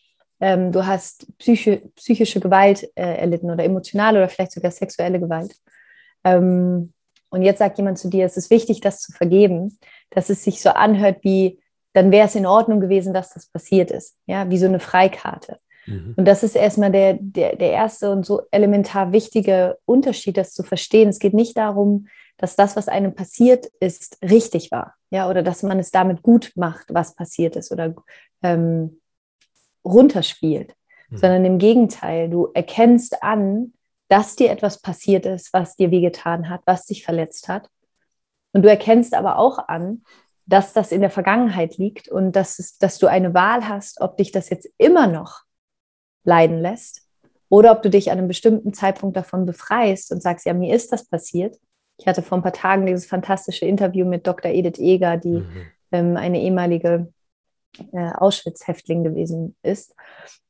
ähm, 0.40 0.72
du 0.72 0.86
hast 0.86 1.26
psychi 1.38 1.82
psychische 1.96 2.40
Gewalt 2.40 2.90
äh, 2.94 3.16
erlitten 3.16 3.50
oder 3.50 3.64
emotionale 3.64 4.18
oder 4.18 4.28
vielleicht 4.28 4.52
sogar 4.52 4.70
sexuelle 4.70 5.18
Gewalt. 5.20 5.54
Ähm, 6.24 6.92
und 7.30 7.42
jetzt 7.42 7.58
sagt 7.58 7.78
jemand 7.78 7.98
zu 7.98 8.08
dir, 8.08 8.26
es 8.26 8.36
ist 8.36 8.50
wichtig, 8.50 8.80
das 8.80 9.00
zu 9.00 9.12
vergeben, 9.12 9.78
dass 10.10 10.30
es 10.30 10.44
sich 10.44 10.60
so 10.62 10.70
anhört 10.70 11.18
wie, 11.22 11.60
dann 11.92 12.10
wäre 12.10 12.26
es 12.26 12.34
in 12.34 12.46
Ordnung 12.46 12.80
gewesen, 12.80 13.14
dass 13.14 13.32
das 13.32 13.46
passiert 13.46 13.90
ist. 13.90 14.16
Ja, 14.26 14.48
wie 14.50 14.58
so 14.58 14.66
eine 14.66 14.80
Freikarte. 14.80 15.58
Mhm. 15.86 16.14
Und 16.16 16.24
das 16.26 16.42
ist 16.42 16.56
erstmal 16.56 16.92
der, 16.92 17.18
der, 17.20 17.56
der 17.56 17.72
erste 17.72 18.10
und 18.10 18.26
so 18.26 18.42
elementar 18.50 19.12
wichtige 19.12 19.78
Unterschied, 19.84 20.36
das 20.36 20.52
zu 20.52 20.62
verstehen. 20.62 21.08
Es 21.08 21.18
geht 21.18 21.34
nicht 21.34 21.56
darum, 21.56 22.06
dass 22.38 22.56
das, 22.56 22.76
was 22.76 22.88
einem 22.88 23.14
passiert 23.14 23.66
ist, 23.80 24.18
richtig 24.22 24.70
war. 24.70 24.94
Ja, 25.10 25.28
oder 25.30 25.42
dass 25.42 25.62
man 25.62 25.78
es 25.78 25.90
damit 25.90 26.22
gut 26.22 26.52
macht, 26.56 26.92
was 26.92 27.14
passiert 27.14 27.56
ist 27.56 27.72
oder 27.72 27.94
ähm, 28.42 29.00
runterspielt. 29.84 30.74
Mhm. 31.10 31.16
Sondern 31.16 31.44
im 31.44 31.58
Gegenteil, 31.58 32.28
du 32.28 32.48
erkennst 32.54 33.22
an, 33.22 33.72
dass 34.08 34.36
dir 34.36 34.50
etwas 34.50 34.80
passiert 34.80 35.26
ist, 35.26 35.52
was 35.52 35.76
dir 35.76 35.90
wehgetan 35.90 36.48
hat, 36.48 36.60
was 36.66 36.86
dich 36.86 37.04
verletzt 37.04 37.48
hat. 37.48 37.68
Und 38.52 38.62
du 38.62 38.70
erkennst 38.70 39.14
aber 39.14 39.38
auch 39.38 39.58
an, 39.68 40.02
dass 40.46 40.72
das 40.72 40.92
in 40.92 41.00
der 41.00 41.10
Vergangenheit 41.10 41.76
liegt 41.76 42.08
und 42.08 42.32
dass, 42.32 42.58
es, 42.58 42.78
dass 42.78 42.98
du 42.98 43.08
eine 43.08 43.34
Wahl 43.34 43.68
hast, 43.68 44.00
ob 44.00 44.16
dich 44.16 44.30
das 44.30 44.48
jetzt 44.48 44.68
immer 44.78 45.08
noch 45.08 45.42
leiden 46.24 46.60
lässt 46.60 47.02
oder 47.48 47.72
ob 47.72 47.82
du 47.82 47.90
dich 47.90 48.10
an 48.10 48.18
einem 48.18 48.28
bestimmten 48.28 48.72
Zeitpunkt 48.72 49.16
davon 49.16 49.44
befreist 49.44 50.12
und 50.12 50.22
sagst, 50.22 50.46
ja, 50.46 50.54
mir 50.54 50.74
ist 50.74 50.92
das 50.92 51.06
passiert. 51.06 51.58
Ich 51.98 52.06
hatte 52.06 52.22
vor 52.22 52.38
ein 52.38 52.42
paar 52.42 52.52
Tagen 52.52 52.86
dieses 52.86 53.06
fantastische 53.06 53.66
Interview 53.66 54.06
mit 54.06 54.26
Dr. 54.26 54.50
Edith 54.50 54.78
Eger, 54.78 55.16
die 55.16 55.38
mhm. 55.40 55.66
ähm, 55.92 56.16
eine 56.16 56.40
ehemalige 56.40 57.12
äh, 57.92 58.10
Auschwitz-Häftling 58.12 59.04
gewesen 59.04 59.56
ist. 59.62 59.94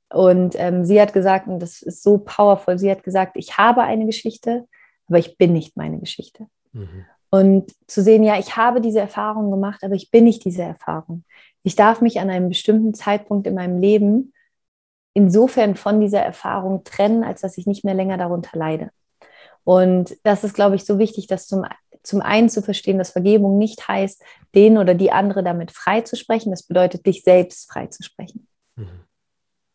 Und 0.08 0.54
ähm, 0.56 0.84
sie 0.84 1.00
hat 1.00 1.12
gesagt, 1.12 1.48
und 1.48 1.60
das 1.60 1.82
ist 1.82 2.02
so 2.02 2.18
powerful, 2.18 2.78
sie 2.78 2.90
hat 2.90 3.02
gesagt, 3.02 3.32
ich 3.36 3.58
habe 3.58 3.82
eine 3.82 4.06
Geschichte, 4.06 4.66
aber 5.08 5.18
ich 5.18 5.36
bin 5.36 5.52
nicht 5.52 5.76
meine 5.76 5.98
Geschichte. 5.98 6.46
Mhm. 6.72 7.04
Und 7.30 7.72
zu 7.86 8.02
sehen, 8.02 8.22
ja, 8.22 8.38
ich 8.38 8.56
habe 8.56 8.80
diese 8.80 9.00
Erfahrung 9.00 9.50
gemacht, 9.50 9.82
aber 9.82 9.94
ich 9.94 10.10
bin 10.10 10.24
nicht 10.24 10.44
diese 10.44 10.62
Erfahrung. 10.62 11.24
Ich 11.64 11.74
darf 11.74 12.00
mich 12.00 12.20
an 12.20 12.30
einem 12.30 12.48
bestimmten 12.48 12.94
Zeitpunkt 12.94 13.46
in 13.46 13.54
meinem 13.54 13.80
Leben 13.80 14.32
insofern 15.12 15.74
von 15.74 16.00
dieser 16.00 16.20
Erfahrung 16.20 16.84
trennen, 16.84 17.24
als 17.24 17.40
dass 17.40 17.58
ich 17.58 17.66
nicht 17.66 17.84
mehr 17.84 17.94
länger 17.94 18.18
darunter 18.18 18.56
leide. 18.56 18.90
Und 19.66 20.16
das 20.22 20.44
ist, 20.44 20.54
glaube 20.54 20.76
ich, 20.76 20.84
so 20.84 21.00
wichtig, 21.00 21.26
dass 21.26 21.48
zum, 21.48 21.64
zum 22.04 22.22
einen 22.22 22.48
zu 22.48 22.62
verstehen, 22.62 22.98
dass 22.98 23.10
Vergebung 23.10 23.58
nicht 23.58 23.88
heißt, 23.88 24.22
den 24.54 24.78
oder 24.78 24.94
die 24.94 25.10
andere 25.10 25.42
damit 25.42 25.72
frei 25.72 26.02
zu 26.02 26.14
sprechen. 26.14 26.52
Das 26.52 26.62
bedeutet, 26.62 27.04
dich 27.04 27.24
selbst 27.24 27.68
frei 27.68 27.88
zu 27.88 28.04
sprechen. 28.04 28.46
Mhm. 28.76 28.86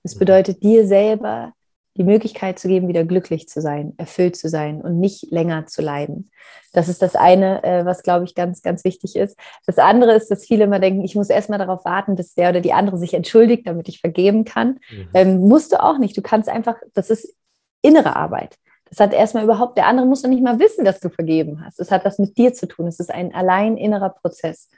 Es 0.02 0.18
bedeutet 0.18 0.64
dir 0.64 0.88
selber 0.88 1.52
die 1.98 2.06
Möglichkeit 2.06 2.58
zu 2.58 2.70
geben, 2.70 2.88
wieder 2.88 3.04
glücklich 3.04 3.50
zu 3.50 3.60
sein, 3.60 3.94
erfüllt 3.98 4.38
zu 4.38 4.48
sein 4.48 4.80
und 4.80 5.02
nicht 5.02 5.30
länger 5.30 5.66
zu 5.66 5.82
leiden. 5.82 6.32
Das 6.72 6.88
ist 6.88 7.02
das 7.02 7.18
eine, 7.18 7.62
äh, 7.66 7.84
was, 7.84 8.02
glaube 8.02 8.24
ich, 8.24 8.34
ganz, 8.34 8.62
ganz 8.62 8.86
wichtig 8.86 9.18
ist. 9.18 9.38
Das 9.66 9.78
andere 9.78 10.14
ist, 10.14 10.32
dass 10.32 10.46
viele 10.46 10.64
immer 10.64 10.80
denken, 10.80 11.04
ich 11.04 11.16
muss 11.16 11.30
erstmal 11.30 11.60
darauf 11.60 11.84
warten, 11.84 12.16
bis 12.16 12.34
der 12.34 12.52
oder 12.52 12.62
die 12.62 12.72
andere 12.72 12.98
sich 12.98 13.14
entschuldigt, 13.14 13.68
damit 13.68 13.90
ich 13.90 14.00
vergeben 14.00 14.46
kann. 14.46 14.80
Mhm. 14.90 15.10
Ähm, 15.14 15.40
musst 15.42 15.74
du 15.74 15.84
auch 15.84 15.98
nicht. 15.98 16.16
Du 16.16 16.22
kannst 16.22 16.48
einfach, 16.48 16.78
das 16.94 17.10
ist 17.10 17.36
innere 17.82 18.16
Arbeit. 18.16 18.56
Das 18.92 19.00
hat 19.00 19.14
erstmal 19.14 19.46
überhaupt, 19.46 19.78
der 19.78 19.88
andere 19.88 20.06
muss 20.06 20.22
doch 20.22 20.30
nicht 20.30 20.44
mal 20.44 20.60
wissen, 20.60 20.86
dass 20.86 21.00
du 21.00 21.10
vergeben 21.10 21.64
hast. 21.66 21.80
Es 21.80 21.92
hat 21.92 22.06
was 22.06 22.20
mit 22.20 22.38
dir 22.38 22.54
zu 22.54 22.68
tun. 22.68 22.88
Es 22.88 23.00
ist 23.00 23.10
ein 23.10 23.34
allein 23.34 23.78
innerer 23.78 24.10
Prozess. 24.10 24.70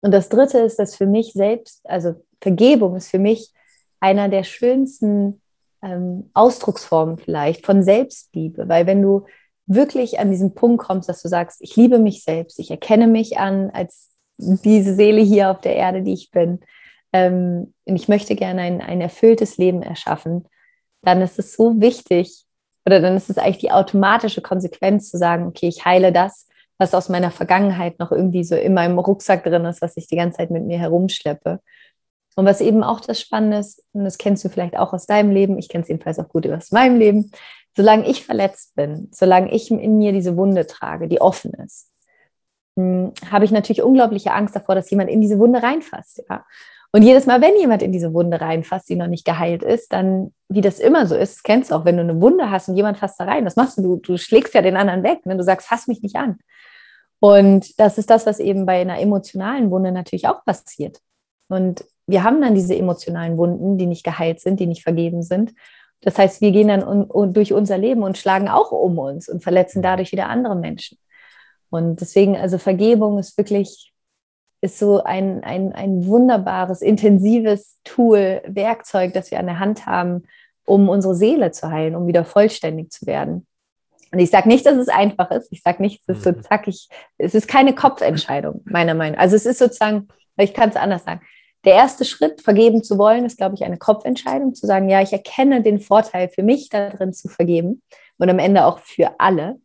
Und 0.00 0.12
das 0.12 0.28
dritte 0.28 0.58
ist, 0.58 0.78
dass 0.80 0.96
für 0.96 1.06
mich 1.06 1.32
selbst, 1.32 1.80
also 1.84 2.16
Vergebung 2.40 2.96
ist 2.96 3.08
für 3.08 3.20
mich 3.20 3.52
einer 4.00 4.28
der 4.28 4.42
schönsten 4.42 5.40
ähm, 5.82 6.30
Ausdrucksformen 6.34 7.16
vielleicht 7.16 7.64
von 7.64 7.84
Selbstliebe, 7.84 8.68
weil 8.68 8.86
wenn 8.86 9.00
du 9.00 9.26
wirklich 9.66 10.18
an 10.18 10.32
diesen 10.32 10.54
Punkt 10.54 10.84
kommst, 10.84 11.08
dass 11.08 11.22
du 11.22 11.28
sagst, 11.28 11.60
ich 11.62 11.76
liebe 11.76 12.00
mich 12.00 12.24
selbst, 12.24 12.58
ich 12.58 12.72
erkenne 12.72 13.06
mich 13.06 13.38
an 13.38 13.70
als 13.70 14.10
diese 14.36 14.94
Seele 14.94 15.22
hier 15.22 15.52
auf 15.52 15.60
der 15.60 15.76
Erde, 15.76 16.02
die 16.02 16.14
ich 16.14 16.32
bin, 16.32 16.58
ähm, 17.12 17.72
und 17.84 17.96
ich 17.96 18.08
möchte 18.08 18.34
gerne 18.34 18.62
ein, 18.62 18.80
ein 18.80 19.00
erfülltes 19.00 19.58
Leben 19.58 19.82
erschaffen, 19.82 20.48
dann 21.02 21.20
ist 21.20 21.38
es 21.38 21.54
so 21.54 21.80
wichtig, 21.80 22.44
oder 22.84 23.00
dann 23.00 23.16
ist 23.16 23.30
es 23.30 23.38
eigentlich 23.38 23.58
die 23.58 23.70
automatische 23.70 24.42
Konsequenz 24.42 25.10
zu 25.10 25.18
sagen, 25.18 25.46
okay, 25.46 25.68
ich 25.68 25.84
heile 25.84 26.12
das, 26.12 26.48
was 26.78 26.94
aus 26.94 27.08
meiner 27.08 27.30
Vergangenheit 27.30 27.98
noch 27.98 28.10
irgendwie 28.10 28.44
so 28.44 28.56
in 28.56 28.74
meinem 28.74 28.98
Rucksack 28.98 29.44
drin 29.44 29.64
ist, 29.64 29.82
was 29.82 29.96
ich 29.96 30.08
die 30.08 30.16
ganze 30.16 30.38
Zeit 30.38 30.50
mit 30.50 30.64
mir 30.64 30.78
herumschleppe. 30.78 31.60
Und 32.34 32.46
was 32.46 32.60
eben 32.60 32.82
auch 32.82 33.00
das 33.00 33.20
Spannende 33.20 33.58
ist, 33.58 33.84
und 33.92 34.04
das 34.04 34.18
kennst 34.18 34.44
du 34.44 34.48
vielleicht 34.48 34.76
auch 34.76 34.92
aus 34.92 35.06
deinem 35.06 35.30
Leben, 35.30 35.58
ich 35.58 35.68
kenne 35.68 35.82
es 35.82 35.88
jedenfalls 35.88 36.18
auch 36.18 36.28
gut 36.28 36.46
aus 36.48 36.72
meinem 36.72 36.98
Leben, 36.98 37.30
solange 37.76 38.08
ich 38.08 38.24
verletzt 38.24 38.74
bin, 38.74 39.08
solange 39.12 39.52
ich 39.52 39.70
in 39.70 39.98
mir 39.98 40.12
diese 40.12 40.36
Wunde 40.36 40.66
trage, 40.66 41.08
die 41.08 41.20
offen 41.20 41.52
ist, 41.54 41.90
hm, 42.76 43.12
habe 43.30 43.44
ich 43.44 43.50
natürlich 43.50 43.82
unglaubliche 43.82 44.32
Angst 44.32 44.56
davor, 44.56 44.74
dass 44.74 44.90
jemand 44.90 45.10
in 45.10 45.20
diese 45.20 45.38
Wunde 45.38 45.62
reinfasst. 45.62 46.22
Ja? 46.28 46.44
Und 46.94 47.02
jedes 47.02 47.24
Mal, 47.24 47.40
wenn 47.40 47.56
jemand 47.56 47.82
in 47.82 47.90
diese 47.90 48.12
Wunde 48.12 48.40
reinfasst, 48.40 48.88
die 48.90 48.96
noch 48.96 49.06
nicht 49.06 49.24
geheilt 49.24 49.62
ist, 49.62 49.92
dann, 49.94 50.34
wie 50.50 50.60
das 50.60 50.78
immer 50.78 51.06
so 51.06 51.14
ist, 51.14 51.42
kennst 51.42 51.70
du 51.70 51.74
auch, 51.74 51.86
wenn 51.86 51.96
du 51.96 52.02
eine 52.02 52.20
Wunde 52.20 52.50
hast 52.50 52.68
und 52.68 52.76
jemand 52.76 52.98
fasst 52.98 53.18
da 53.18 53.24
rein, 53.24 53.46
was 53.46 53.56
machst 53.56 53.78
du? 53.78 53.82
Du, 53.82 53.96
du 53.96 54.18
schlägst 54.18 54.52
ja 54.52 54.60
den 54.60 54.76
anderen 54.76 55.02
weg, 55.02 55.24
ne? 55.24 55.36
du 55.36 55.42
sagst, 55.42 55.66
fass 55.66 55.86
mich 55.86 56.02
nicht 56.02 56.16
an. 56.16 56.38
Und 57.18 57.80
das 57.80 57.96
ist 57.96 58.10
das, 58.10 58.26
was 58.26 58.40
eben 58.40 58.66
bei 58.66 58.80
einer 58.80 59.00
emotionalen 59.00 59.70
Wunde 59.70 59.90
natürlich 59.90 60.28
auch 60.28 60.44
passiert. 60.44 60.98
Und 61.48 61.84
wir 62.06 62.24
haben 62.24 62.42
dann 62.42 62.54
diese 62.54 62.76
emotionalen 62.76 63.38
Wunden, 63.38 63.78
die 63.78 63.86
nicht 63.86 64.04
geheilt 64.04 64.40
sind, 64.40 64.60
die 64.60 64.66
nicht 64.66 64.82
vergeben 64.82 65.22
sind. 65.22 65.54
Das 66.02 66.18
heißt, 66.18 66.40
wir 66.40 66.50
gehen 66.50 66.68
dann 66.68 66.82
un, 66.82 67.08
un, 67.08 67.32
durch 67.32 67.52
unser 67.52 67.78
Leben 67.78 68.02
und 68.02 68.18
schlagen 68.18 68.48
auch 68.48 68.70
um 68.72 68.98
uns 68.98 69.28
und 69.28 69.42
verletzen 69.42 69.82
dadurch 69.82 70.12
wieder 70.12 70.28
andere 70.28 70.56
Menschen. 70.56 70.98
Und 71.70 72.00
deswegen, 72.00 72.36
also 72.36 72.58
Vergebung 72.58 73.18
ist 73.18 73.38
wirklich, 73.38 73.91
ist 74.62 74.78
so 74.78 75.02
ein, 75.02 75.42
ein, 75.42 75.72
ein 75.72 76.06
wunderbares, 76.06 76.82
intensives 76.82 77.78
Tool, 77.84 78.40
Werkzeug, 78.46 79.12
das 79.12 79.30
wir 79.30 79.40
an 79.40 79.46
der 79.46 79.58
Hand 79.58 79.86
haben, 79.86 80.22
um 80.64 80.88
unsere 80.88 81.16
Seele 81.16 81.50
zu 81.50 81.70
heilen, 81.70 81.96
um 81.96 82.06
wieder 82.06 82.24
vollständig 82.24 82.92
zu 82.92 83.06
werden. 83.06 83.46
Und 84.12 84.20
ich 84.20 84.30
sage 84.30 84.48
nicht, 84.48 84.64
dass 84.64 84.76
es 84.76 84.88
einfach 84.88 85.30
ist. 85.32 85.50
Ich 85.50 85.62
sage 85.62 85.82
nicht, 85.82 86.00
es 86.06 86.18
ist 86.18 86.24
so 86.24 86.30
mhm. 86.30 86.42
zackig. 86.42 86.88
Es 87.18 87.34
ist 87.34 87.48
keine 87.48 87.74
Kopfentscheidung, 87.74 88.62
meiner 88.64 88.94
Meinung 88.94 89.16
nach. 89.16 89.22
Also 89.22 89.34
es 89.34 89.46
ist 89.46 89.58
sozusagen, 89.58 90.08
ich 90.36 90.54
kann 90.54 90.68
es 90.68 90.76
anders 90.76 91.04
sagen. 91.04 91.22
Der 91.64 91.74
erste 91.74 92.04
Schritt, 92.04 92.40
vergeben 92.40 92.84
zu 92.84 92.98
wollen, 92.98 93.24
ist, 93.24 93.38
glaube 93.38 93.56
ich, 93.56 93.64
eine 93.64 93.78
Kopfentscheidung, 93.78 94.54
zu 94.54 94.66
sagen, 94.66 94.88
ja, 94.88 95.00
ich 95.00 95.12
erkenne 95.12 95.62
den 95.62 95.80
Vorteil 95.80 96.28
für 96.28 96.42
mich 96.42 96.68
darin 96.68 97.12
zu 97.12 97.28
vergeben 97.28 97.82
und 98.18 98.30
am 98.30 98.38
Ende 98.38 98.64
auch 98.64 98.78
für 98.78 99.18
alle. 99.18 99.60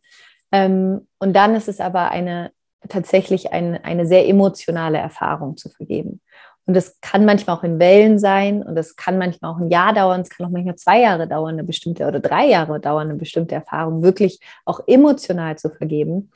Ähm, 0.50 1.06
und 1.18 1.34
dann 1.34 1.54
ist 1.54 1.68
es 1.68 1.80
aber 1.80 2.10
eine 2.10 2.50
tatsächlich 2.88 3.52
ein, 3.52 3.82
eine 3.82 4.06
sehr 4.06 4.28
emotionale 4.28 4.98
Erfahrung 4.98 5.56
zu 5.56 5.68
vergeben. 5.68 6.20
Und 6.66 6.74
das 6.74 7.00
kann 7.00 7.24
manchmal 7.24 7.56
auch 7.56 7.64
in 7.64 7.78
Wellen 7.78 8.18
sein 8.18 8.62
und 8.62 8.74
das 8.74 8.94
kann 8.94 9.16
manchmal 9.16 9.52
auch 9.52 9.58
ein 9.58 9.70
Jahr 9.70 9.94
dauern, 9.94 10.20
es 10.20 10.28
kann 10.28 10.46
auch 10.46 10.50
manchmal 10.50 10.76
zwei 10.76 11.00
Jahre 11.00 11.26
dauern, 11.26 11.54
eine 11.54 11.64
bestimmte 11.64 12.06
oder 12.06 12.20
drei 12.20 12.46
Jahre 12.46 12.78
dauern, 12.78 13.08
eine 13.08 13.18
bestimmte 13.18 13.54
Erfahrung 13.54 14.02
wirklich 14.02 14.38
auch 14.66 14.80
emotional 14.86 15.56
zu 15.56 15.70
vergeben. 15.70 16.30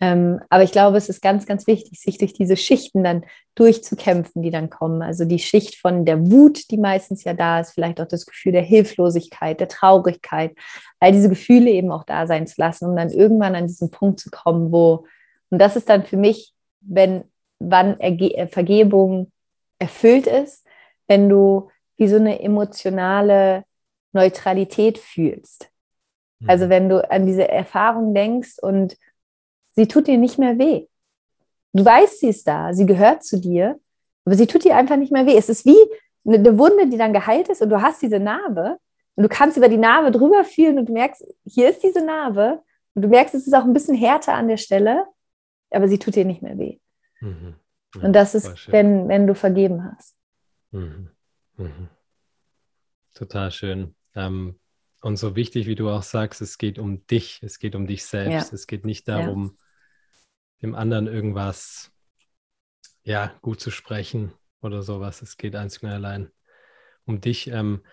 Ähm, 0.00 0.40
aber 0.50 0.62
ich 0.62 0.72
glaube, 0.72 0.98
es 0.98 1.08
ist 1.08 1.22
ganz, 1.22 1.46
ganz 1.46 1.66
wichtig, 1.66 2.00
sich 2.00 2.18
durch 2.18 2.32
diese 2.32 2.56
Schichten 2.56 3.02
dann 3.02 3.24
durchzukämpfen, 3.54 4.42
die 4.42 4.50
dann 4.50 4.68
kommen. 4.70 5.02
Also 5.02 5.24
die 5.24 5.38
Schicht 5.38 5.76
von 5.76 6.04
der 6.04 6.20
Wut, 6.30 6.70
die 6.70 6.76
meistens 6.76 7.24
ja 7.24 7.32
da 7.32 7.60
ist, 7.60 7.72
vielleicht 7.72 8.00
auch 8.00 8.08
das 8.08 8.26
Gefühl 8.26 8.52
der 8.52 8.62
Hilflosigkeit, 8.62 9.58
der 9.60 9.68
Traurigkeit, 9.68 10.54
all 11.00 11.12
diese 11.12 11.30
Gefühle 11.30 11.70
eben 11.70 11.92
auch 11.92 12.04
da 12.04 12.26
sein 12.26 12.46
zu 12.46 12.56
lassen, 12.58 12.86
um 12.86 12.96
dann 12.96 13.10
irgendwann 13.10 13.54
an 13.54 13.68
diesen 13.68 13.90
Punkt 13.90 14.20
zu 14.20 14.30
kommen, 14.30 14.70
wo, 14.70 15.06
und 15.50 15.58
das 15.58 15.76
ist 15.76 15.88
dann 15.88 16.04
für 16.04 16.16
mich, 16.16 16.52
wenn, 16.80 17.24
wann 17.58 17.98
Erge 18.00 18.34
äh, 18.34 18.46
Vergebung 18.46 19.32
erfüllt 19.78 20.26
ist, 20.26 20.64
wenn 21.06 21.28
du 21.28 21.70
wie 21.96 22.08
so 22.08 22.16
eine 22.16 22.40
emotionale 22.40 23.64
Neutralität 24.12 24.98
fühlst. 24.98 25.70
Also 26.46 26.66
mhm. 26.66 26.70
wenn 26.70 26.88
du 26.88 27.10
an 27.10 27.26
diese 27.26 27.48
Erfahrung 27.48 28.14
denkst 28.14 28.58
und 28.60 28.96
Sie 29.76 29.86
tut 29.86 30.06
dir 30.06 30.16
nicht 30.16 30.38
mehr 30.38 30.58
weh. 30.58 30.86
Du 31.74 31.84
weißt, 31.84 32.20
sie 32.20 32.28
ist 32.28 32.48
da, 32.48 32.72
sie 32.72 32.86
gehört 32.86 33.22
zu 33.22 33.38
dir, 33.38 33.78
aber 34.24 34.34
sie 34.34 34.46
tut 34.46 34.64
dir 34.64 34.74
einfach 34.74 34.96
nicht 34.96 35.12
mehr 35.12 35.26
weh. 35.26 35.36
Es 35.36 35.50
ist 35.50 35.66
wie 35.66 35.76
eine 36.26 36.58
Wunde, 36.58 36.88
die 36.88 36.96
dann 36.96 37.12
geheilt 37.12 37.48
ist 37.50 37.60
und 37.60 37.68
du 37.68 37.82
hast 37.82 38.00
diese 38.00 38.18
Narbe 38.18 38.78
und 39.14 39.22
du 39.22 39.28
kannst 39.28 39.58
über 39.58 39.68
die 39.68 39.76
Narbe 39.76 40.10
drüber 40.10 40.44
fühlen 40.44 40.78
und 40.78 40.88
du 40.88 40.92
merkst, 40.94 41.24
hier 41.44 41.68
ist 41.68 41.82
diese 41.82 42.02
Narbe 42.02 42.62
und 42.94 43.02
du 43.02 43.08
merkst, 43.08 43.34
es 43.34 43.46
ist 43.46 43.52
auch 43.52 43.64
ein 43.64 43.74
bisschen 43.74 43.94
härter 43.94 44.32
an 44.32 44.48
der 44.48 44.56
Stelle, 44.56 45.04
aber 45.70 45.88
sie 45.88 45.98
tut 45.98 46.14
dir 46.14 46.24
nicht 46.24 46.42
mehr 46.42 46.58
weh. 46.58 46.78
Mhm. 47.20 47.56
Ja, 47.94 48.02
und 48.02 48.12
das 48.12 48.34
ist, 48.34 48.70
wenn, 48.70 49.08
wenn 49.08 49.26
du 49.26 49.34
vergeben 49.34 49.84
hast. 49.84 50.16
Mhm. 50.70 51.10
Mhm. 51.56 51.88
Total 53.14 53.50
schön. 53.50 53.94
Ähm, 54.14 54.58
und 55.00 55.16
so 55.16 55.36
wichtig, 55.36 55.66
wie 55.66 55.74
du 55.74 55.88
auch 55.88 56.02
sagst, 56.02 56.42
es 56.42 56.58
geht 56.58 56.78
um 56.78 57.06
dich, 57.06 57.40
es 57.42 57.58
geht 57.58 57.74
um 57.74 57.86
dich 57.86 58.04
selbst. 58.04 58.50
Ja. 58.50 58.54
Es 58.54 58.66
geht 58.66 58.84
nicht 58.84 59.08
darum, 59.08 59.56
ja 59.56 59.66
dem 60.62 60.74
anderen 60.74 61.06
irgendwas 61.06 61.92
ja 63.02 63.32
gut 63.42 63.60
zu 63.60 63.70
sprechen 63.70 64.32
oder 64.60 64.82
sowas. 64.82 65.22
Es 65.22 65.36
geht 65.36 65.54
einzig 65.54 65.82
und 65.82 65.90
allein 65.90 66.30
um 67.04 67.20
dich. 67.20 67.48
Ähm, 67.48 67.84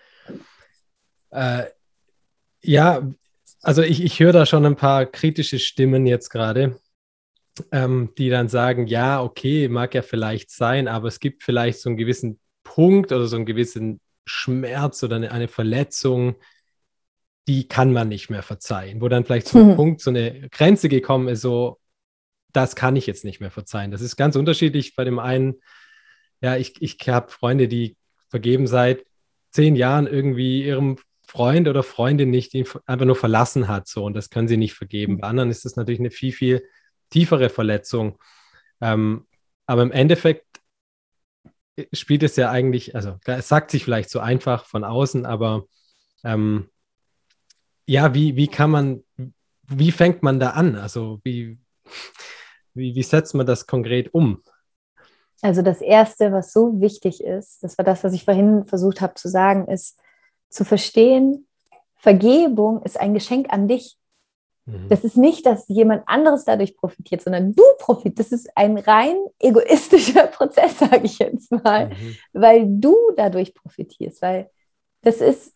äh, 1.30 1.64
ja, 2.62 3.08
also 3.62 3.82
ich, 3.82 4.02
ich 4.02 4.18
höre 4.18 4.32
da 4.32 4.46
schon 4.46 4.66
ein 4.66 4.76
paar 4.76 5.06
kritische 5.06 5.58
Stimmen 5.58 6.06
jetzt 6.06 6.30
gerade, 6.30 6.80
ähm, 7.72 8.10
die 8.18 8.30
dann 8.30 8.48
sagen, 8.48 8.86
ja, 8.86 9.22
okay, 9.22 9.68
mag 9.68 9.94
ja 9.94 10.02
vielleicht 10.02 10.50
sein, 10.50 10.88
aber 10.88 11.08
es 11.08 11.20
gibt 11.20 11.42
vielleicht 11.42 11.80
so 11.80 11.88
einen 11.88 11.96
gewissen 11.96 12.40
Punkt 12.64 13.12
oder 13.12 13.26
so 13.26 13.36
einen 13.36 13.46
gewissen 13.46 14.00
Schmerz 14.26 15.02
oder 15.02 15.16
eine, 15.16 15.30
eine 15.30 15.48
Verletzung, 15.48 16.36
die 17.46 17.68
kann 17.68 17.92
man 17.92 18.08
nicht 18.08 18.30
mehr 18.30 18.42
verzeihen, 18.42 19.00
wo 19.00 19.08
dann 19.08 19.24
vielleicht 19.24 19.48
so 19.48 19.58
ein 19.58 19.68
mhm. 19.68 19.76
Punkt, 19.76 20.00
so 20.00 20.10
eine 20.10 20.48
Grenze 20.48 20.88
gekommen 20.88 21.28
ist, 21.28 21.42
so, 21.42 21.78
das 22.52 22.74
kann 22.74 22.96
ich 22.96 23.06
jetzt 23.06 23.24
nicht 23.24 23.40
mehr 23.40 23.50
verzeihen. 23.50 23.90
Das 23.90 24.00
ist 24.00 24.16
ganz 24.16 24.36
unterschiedlich. 24.36 24.94
Bei 24.96 25.04
dem 25.04 25.18
einen, 25.18 25.56
ja, 26.40 26.56
ich, 26.56 26.80
ich 26.80 26.96
habe 27.08 27.30
Freunde, 27.30 27.68
die 27.68 27.96
vergeben 28.28 28.66
seit 28.66 29.04
zehn 29.50 29.76
Jahren 29.76 30.06
irgendwie 30.06 30.64
ihrem 30.64 30.96
Freund 31.26 31.68
oder 31.68 31.82
Freundin 31.82 32.30
nicht, 32.30 32.52
die 32.52 32.64
einfach 32.86 33.06
nur 33.06 33.16
verlassen 33.16 33.68
hat. 33.68 33.88
So, 33.88 34.04
und 34.04 34.14
das 34.14 34.30
können 34.30 34.48
sie 34.48 34.56
nicht 34.56 34.74
vergeben. 34.74 35.18
Bei 35.18 35.28
anderen 35.28 35.50
ist 35.50 35.64
das 35.64 35.76
natürlich 35.76 36.00
eine 36.00 36.10
viel, 36.10 36.32
viel 36.32 36.62
tiefere 37.14 37.48
Verletzung. 37.48 38.18
Ähm, 38.80 39.26
aber 39.66 39.82
im 39.82 39.92
Endeffekt 39.92 40.60
spielt 41.92 42.24
es 42.24 42.34
ja 42.34 42.50
eigentlich, 42.50 42.96
also 42.96 43.18
es 43.24 43.48
sagt 43.48 43.70
sich 43.70 43.84
vielleicht 43.84 44.10
so 44.10 44.18
einfach 44.18 44.64
von 44.64 44.82
außen, 44.82 45.24
aber 45.24 45.64
ähm, 46.24 46.70
ja, 47.86 48.14
wie, 48.14 48.34
wie 48.34 48.48
kann 48.48 48.70
man, 48.70 49.04
wie 49.62 49.92
fängt 49.92 50.24
man 50.24 50.40
da 50.40 50.50
an? 50.50 50.74
Also 50.74 51.20
wie, 51.22 51.58
wie, 52.74 52.96
wie 52.96 53.02
setzt 53.02 53.34
man 53.34 53.46
das 53.46 53.66
konkret 53.68 54.12
um? 54.12 54.42
Also 55.40 55.62
das 55.62 55.80
Erste, 55.82 56.32
was 56.32 56.52
so 56.52 56.80
wichtig 56.80 57.22
ist, 57.22 57.62
das 57.62 57.78
war 57.78 57.84
das, 57.84 58.02
was 58.02 58.12
ich 58.12 58.24
vorhin 58.24 58.64
versucht 58.64 59.00
habe 59.00 59.14
zu 59.14 59.28
sagen, 59.28 59.68
ist 59.68 60.00
zu 60.48 60.64
verstehen, 60.64 61.46
Vergebung 61.96 62.82
ist 62.82 62.98
ein 62.98 63.14
Geschenk 63.14 63.52
an 63.52 63.68
dich. 63.68 63.98
Mhm. 64.66 64.88
Das 64.88 65.04
ist 65.04 65.16
nicht, 65.16 65.44
dass 65.46 65.68
jemand 65.68 66.02
anderes 66.06 66.44
dadurch 66.44 66.76
profitiert, 66.76 67.22
sondern 67.22 67.52
du 67.52 67.62
profitierst. 67.78 68.18
Das 68.18 68.32
ist 68.32 68.50
ein 68.56 68.78
rein 68.78 69.16
egoistischer 69.38 70.26
Prozess, 70.28 70.78
sage 70.78 71.02
ich 71.04 71.18
jetzt 71.18 71.50
mal, 71.50 71.88
mhm. 71.88 72.16
weil 72.32 72.64
du 72.66 72.96
dadurch 73.16 73.54
profitierst, 73.54 74.22
weil 74.22 74.50
das 75.02 75.20
ist, 75.20 75.52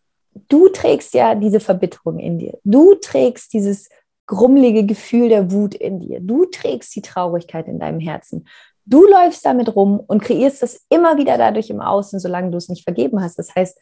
du 0.49 0.68
trägst 0.68 1.14
ja 1.14 1.35
diese 1.35 1.61
Verbitterung 1.61 2.18
in 2.18 2.38
dir. 2.38 2.59
Du 2.64 2.94
trägst 2.94 3.53
dieses 3.53 3.88
grummelige 4.27 4.85
Gefühl 4.85 5.31
der 5.31 5.51
Wut 5.51 5.75
in 5.75 6.01
dir. 6.01 6.21
Du 6.21 6.44
trägst 6.44 6.94
die 6.94 7.03
Traurigkeit 7.03 7.66
in 7.66 7.79
deinem 7.79 7.99
Herzen. 7.99 8.47
Du 8.85 9.07
läufst 9.07 9.44
damit 9.44 9.75
rum 9.75 10.01
und 10.07 10.23
kreierst 10.23 10.62
das 10.62 10.85
immer 10.90 11.16
wieder 11.16 11.38
dadurch 11.38 11.71
im 11.71 11.81
Außen, 11.81 12.21
solange 12.21 12.51
du 12.51 12.59
es 12.59 12.68
nicht 12.68 12.85
vergeben 12.85 13.23
hast. 13.23 13.38
Das 13.38 13.55
heißt, 13.55 13.79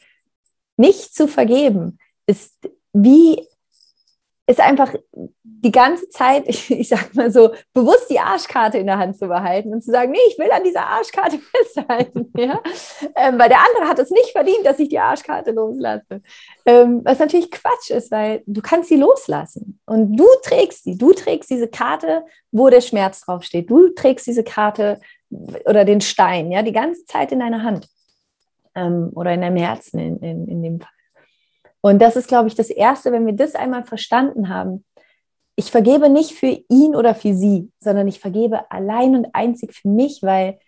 nicht 0.76 1.14
zu 1.14 1.26
vergeben 1.26 1.98
ist 2.26 2.54
wie 2.92 3.46
ist 4.48 4.60
einfach 4.60 4.94
die 5.42 5.72
ganze 5.72 6.08
Zeit, 6.08 6.44
ich, 6.46 6.70
ich 6.80 6.88
sag 6.88 7.14
mal 7.14 7.30
so, 7.30 7.50
bewusst 7.72 8.08
die 8.10 8.20
Arschkarte 8.20 8.78
in 8.78 8.86
der 8.86 8.98
Hand 8.98 9.18
zu 9.18 9.26
behalten 9.26 9.72
und 9.72 9.82
zu 9.82 9.90
sagen, 9.90 10.12
nee, 10.12 10.18
ich 10.28 10.38
will 10.38 10.50
an 10.50 10.64
dieser 10.64 10.86
Arschkarte 10.86 11.38
festhalten, 11.56 12.32
ja? 12.36 12.60
Ähm, 13.16 13.38
weil 13.38 13.48
der 13.48 13.58
andere 13.58 13.88
hat 13.88 13.98
es 13.98 14.10
nicht 14.10 14.30
verdient, 14.30 14.64
dass 14.64 14.78
ich 14.78 14.88
die 14.88 14.98
Arschkarte 14.98 15.50
loslasse. 15.50 16.22
Ähm, 16.64 17.02
was 17.04 17.18
natürlich 17.18 17.50
Quatsch 17.50 17.90
ist, 17.90 18.10
weil 18.10 18.42
du 18.46 18.62
kannst 18.62 18.88
sie 18.88 18.96
loslassen 18.96 19.80
und 19.86 20.16
du 20.16 20.26
trägst 20.42 20.84
sie, 20.84 20.96
du 20.96 21.12
trägst 21.12 21.50
diese 21.50 21.68
Karte, 21.68 22.24
wo 22.52 22.70
der 22.70 22.80
Schmerz 22.80 23.22
draufsteht, 23.22 23.68
du 23.68 23.90
trägst 23.90 24.26
diese 24.26 24.44
Karte 24.44 25.00
oder 25.64 25.84
den 25.84 26.00
Stein, 26.00 26.52
ja, 26.52 26.62
die 26.62 26.72
ganze 26.72 27.04
Zeit 27.04 27.32
in 27.32 27.40
deiner 27.40 27.62
Hand 27.62 27.88
ähm, 28.76 29.10
oder 29.14 29.32
in 29.32 29.40
deinem 29.40 29.56
Herzen 29.56 29.98
in, 29.98 30.18
in, 30.18 30.48
in 30.48 30.62
dem 30.62 30.80
Fall. 30.80 30.95
Und 31.86 32.00
das 32.00 32.16
ist, 32.16 32.26
glaube 32.26 32.48
ich, 32.48 32.56
das 32.56 32.68
Erste, 32.68 33.12
wenn 33.12 33.26
wir 33.26 33.32
das 33.32 33.54
einmal 33.54 33.84
verstanden 33.84 34.48
haben. 34.48 34.84
Ich 35.54 35.70
vergebe 35.70 36.08
nicht 36.08 36.32
für 36.32 36.60
ihn 36.68 36.96
oder 36.96 37.14
für 37.14 37.32
sie, 37.32 37.70
sondern 37.78 38.08
ich 38.08 38.18
vergebe 38.18 38.68
allein 38.72 39.14
und 39.14 39.28
einzig 39.34 39.72
für 39.72 39.88
mich, 39.88 40.20
weil 40.20 40.58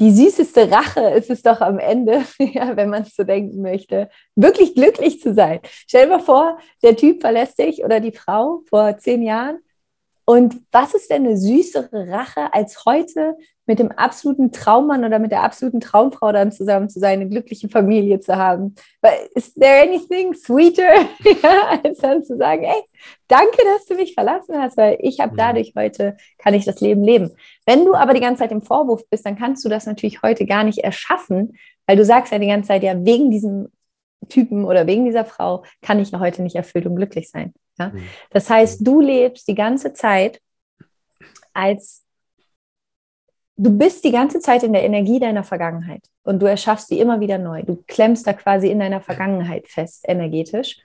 die 0.00 0.10
süßeste 0.10 0.70
Rache 0.70 1.02
ist 1.10 1.28
es 1.28 1.42
doch 1.42 1.60
am 1.60 1.78
Ende, 1.78 2.24
ja, 2.38 2.74
wenn 2.78 2.88
man 2.88 3.02
es 3.02 3.14
so 3.14 3.24
denken 3.24 3.60
möchte, 3.60 4.08
wirklich 4.34 4.74
glücklich 4.74 5.20
zu 5.20 5.34
sein. 5.34 5.60
Stell 5.86 6.06
dir 6.06 6.16
mal 6.16 6.24
vor, 6.24 6.58
der 6.82 6.96
Typ 6.96 7.20
verlässt 7.20 7.58
dich 7.58 7.84
oder 7.84 8.00
die 8.00 8.12
Frau 8.12 8.62
vor 8.70 8.96
zehn 8.96 9.20
Jahren. 9.20 9.58
Und 10.24 10.62
was 10.72 10.94
ist 10.94 11.10
denn 11.10 11.26
eine 11.26 11.36
süßere 11.36 12.08
Rache, 12.08 12.54
als 12.54 12.86
heute 12.86 13.36
mit 13.66 13.78
dem 13.78 13.92
absoluten 13.92 14.50
Traummann 14.50 15.04
oder 15.04 15.18
mit 15.18 15.30
der 15.30 15.42
absoluten 15.42 15.80
Traumfrau 15.80 16.32
dann 16.32 16.50
zusammen 16.50 16.88
zu 16.88 16.98
sein, 16.98 17.20
eine 17.20 17.28
glückliche 17.28 17.68
Familie 17.68 18.18
zu 18.20 18.36
haben. 18.36 18.74
But 19.00 19.12
is 19.34 19.54
there 19.54 19.82
anything 19.82 20.34
sweeter, 20.34 20.94
ja, 21.42 21.80
als 21.82 21.98
dann 21.98 22.24
zu 22.24 22.36
sagen, 22.36 22.64
hey, 22.64 22.82
danke, 23.28 23.58
dass 23.74 23.86
du 23.86 23.94
mich 23.94 24.14
verlassen 24.14 24.58
hast, 24.58 24.76
weil 24.76 24.98
ich 25.00 25.20
habe 25.20 25.32
mhm. 25.32 25.36
dadurch 25.36 25.72
heute, 25.76 26.16
kann 26.38 26.54
ich 26.54 26.64
das 26.64 26.80
Leben 26.80 27.04
leben. 27.04 27.30
Wenn 27.64 27.84
du 27.84 27.94
aber 27.94 28.14
die 28.14 28.20
ganze 28.20 28.40
Zeit 28.40 28.52
im 28.52 28.62
Vorwurf 28.62 29.08
bist, 29.08 29.24
dann 29.24 29.38
kannst 29.38 29.64
du 29.64 29.68
das 29.68 29.86
natürlich 29.86 30.22
heute 30.22 30.44
gar 30.44 30.64
nicht 30.64 30.78
erschaffen, 30.78 31.56
weil 31.86 31.96
du 31.96 32.04
sagst 32.04 32.32
ja 32.32 32.38
die 32.38 32.48
ganze 32.48 32.68
Zeit, 32.68 32.82
ja, 32.82 33.04
wegen 33.04 33.30
diesem 33.30 33.68
Typen 34.28 34.64
oder 34.64 34.86
wegen 34.86 35.04
dieser 35.04 35.24
Frau 35.24 35.64
kann 35.80 36.00
ich 36.00 36.10
ja 36.10 36.20
heute 36.20 36.42
nicht 36.42 36.56
erfüllt 36.56 36.86
und 36.86 36.96
glücklich 36.96 37.30
sein. 37.30 37.52
Ja? 37.78 37.88
Mhm. 37.88 38.02
Das 38.30 38.50
heißt, 38.50 38.80
mhm. 38.80 38.84
du 38.84 39.00
lebst 39.00 39.46
die 39.48 39.54
ganze 39.54 39.92
Zeit 39.92 40.40
als 41.52 42.04
du 43.56 43.76
bist 43.76 44.04
die 44.04 44.12
ganze 44.12 44.40
Zeit 44.40 44.62
in 44.62 44.72
der 44.72 44.84
Energie 44.84 45.20
deiner 45.20 45.44
Vergangenheit 45.44 46.02
und 46.24 46.40
du 46.40 46.46
erschaffst 46.46 46.88
sie 46.88 46.98
immer 46.98 47.20
wieder 47.20 47.38
neu. 47.38 47.62
Du 47.62 47.82
klemmst 47.86 48.26
da 48.26 48.32
quasi 48.32 48.68
in 48.68 48.78
deiner 48.78 49.00
Vergangenheit 49.00 49.68
fest, 49.68 50.04
energetisch. 50.08 50.78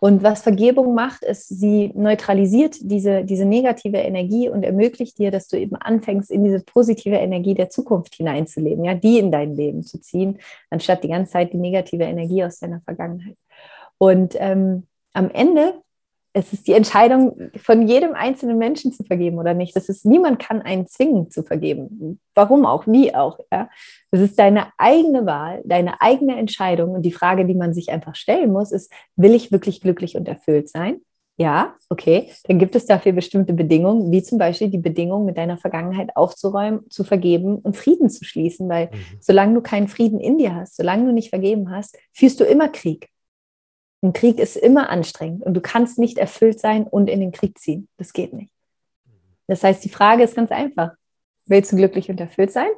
Und 0.00 0.22
was 0.22 0.40
Vergebung 0.40 0.94
macht, 0.94 1.22
ist, 1.24 1.48
sie 1.48 1.92
neutralisiert 1.94 2.76
diese, 2.80 3.22
diese 3.22 3.44
negative 3.44 3.98
Energie 3.98 4.48
und 4.48 4.62
ermöglicht 4.62 5.18
dir, 5.18 5.30
dass 5.30 5.46
du 5.46 5.58
eben 5.58 5.76
anfängst, 5.76 6.30
in 6.30 6.42
diese 6.42 6.60
positive 6.60 7.16
Energie 7.16 7.52
der 7.52 7.68
Zukunft 7.68 8.14
hineinzuleben, 8.14 8.82
ja, 8.84 8.94
die 8.94 9.18
in 9.18 9.30
dein 9.30 9.54
Leben 9.54 9.82
zu 9.82 10.00
ziehen, 10.00 10.38
anstatt 10.70 11.04
die 11.04 11.08
ganze 11.08 11.32
Zeit 11.32 11.52
die 11.52 11.58
negative 11.58 12.04
Energie 12.04 12.42
aus 12.42 12.60
deiner 12.60 12.80
Vergangenheit. 12.80 13.36
Und 13.98 14.34
ähm, 14.38 14.86
am 15.12 15.30
Ende 15.30 15.74
es 16.32 16.52
ist 16.52 16.68
die 16.68 16.72
Entscheidung 16.72 17.50
von 17.56 17.88
jedem 17.88 18.14
einzelnen 18.14 18.56
Menschen 18.56 18.92
zu 18.92 19.02
vergeben 19.02 19.38
oder 19.38 19.52
nicht. 19.52 19.74
Das 19.74 19.88
ist, 19.88 20.04
niemand 20.04 20.38
kann 20.38 20.62
einen 20.62 20.86
zwingen 20.86 21.30
zu 21.30 21.42
vergeben. 21.42 22.20
Warum 22.34 22.66
auch, 22.66 22.86
wie 22.86 23.14
auch. 23.14 23.38
Ja? 23.52 23.68
Das 24.12 24.20
ist 24.20 24.38
deine 24.38 24.68
eigene 24.78 25.26
Wahl, 25.26 25.62
deine 25.64 26.00
eigene 26.00 26.36
Entscheidung. 26.36 26.92
Und 26.92 27.02
die 27.02 27.12
Frage, 27.12 27.46
die 27.46 27.54
man 27.54 27.74
sich 27.74 27.90
einfach 27.90 28.14
stellen 28.14 28.52
muss, 28.52 28.70
ist, 28.70 28.92
will 29.16 29.34
ich 29.34 29.50
wirklich 29.50 29.80
glücklich 29.80 30.16
und 30.16 30.28
erfüllt 30.28 30.68
sein? 30.68 31.00
Ja, 31.36 31.74
okay. 31.88 32.30
Dann 32.44 32.58
gibt 32.58 32.76
es 32.76 32.86
dafür 32.86 33.12
bestimmte 33.12 33.54
Bedingungen, 33.54 34.12
wie 34.12 34.22
zum 34.22 34.38
Beispiel 34.38 34.68
die 34.68 34.78
Bedingung, 34.78 35.24
mit 35.24 35.38
deiner 35.38 35.56
Vergangenheit 35.56 36.14
aufzuräumen, 36.14 36.88
zu 36.90 37.02
vergeben 37.02 37.56
und 37.56 37.76
Frieden 37.76 38.10
zu 38.10 38.24
schließen. 38.24 38.68
Weil 38.68 38.86
mhm. 38.86 39.18
solange 39.20 39.54
du 39.54 39.62
keinen 39.62 39.88
Frieden 39.88 40.20
in 40.20 40.38
dir 40.38 40.54
hast, 40.54 40.76
solange 40.76 41.06
du 41.06 41.12
nicht 41.12 41.30
vergeben 41.30 41.70
hast, 41.70 41.98
führst 42.12 42.38
du 42.38 42.44
immer 42.44 42.68
Krieg. 42.68 43.08
Ein 44.02 44.12
Krieg 44.12 44.38
ist 44.38 44.56
immer 44.56 44.88
anstrengend 44.88 45.42
und 45.44 45.54
du 45.54 45.60
kannst 45.60 45.98
nicht 45.98 46.18
erfüllt 46.18 46.58
sein 46.58 46.84
und 46.84 47.08
in 47.08 47.20
den 47.20 47.32
Krieg 47.32 47.58
ziehen. 47.58 47.88
Das 47.98 48.12
geht 48.12 48.32
nicht. 48.32 48.50
Das 49.46 49.62
heißt, 49.62 49.84
die 49.84 49.90
Frage 49.90 50.22
ist 50.22 50.36
ganz 50.36 50.50
einfach. 50.50 50.92
Willst 51.46 51.72
du 51.72 51.76
glücklich 51.76 52.08
und 52.08 52.20
erfüllt 52.20 52.52
sein? 52.52 52.70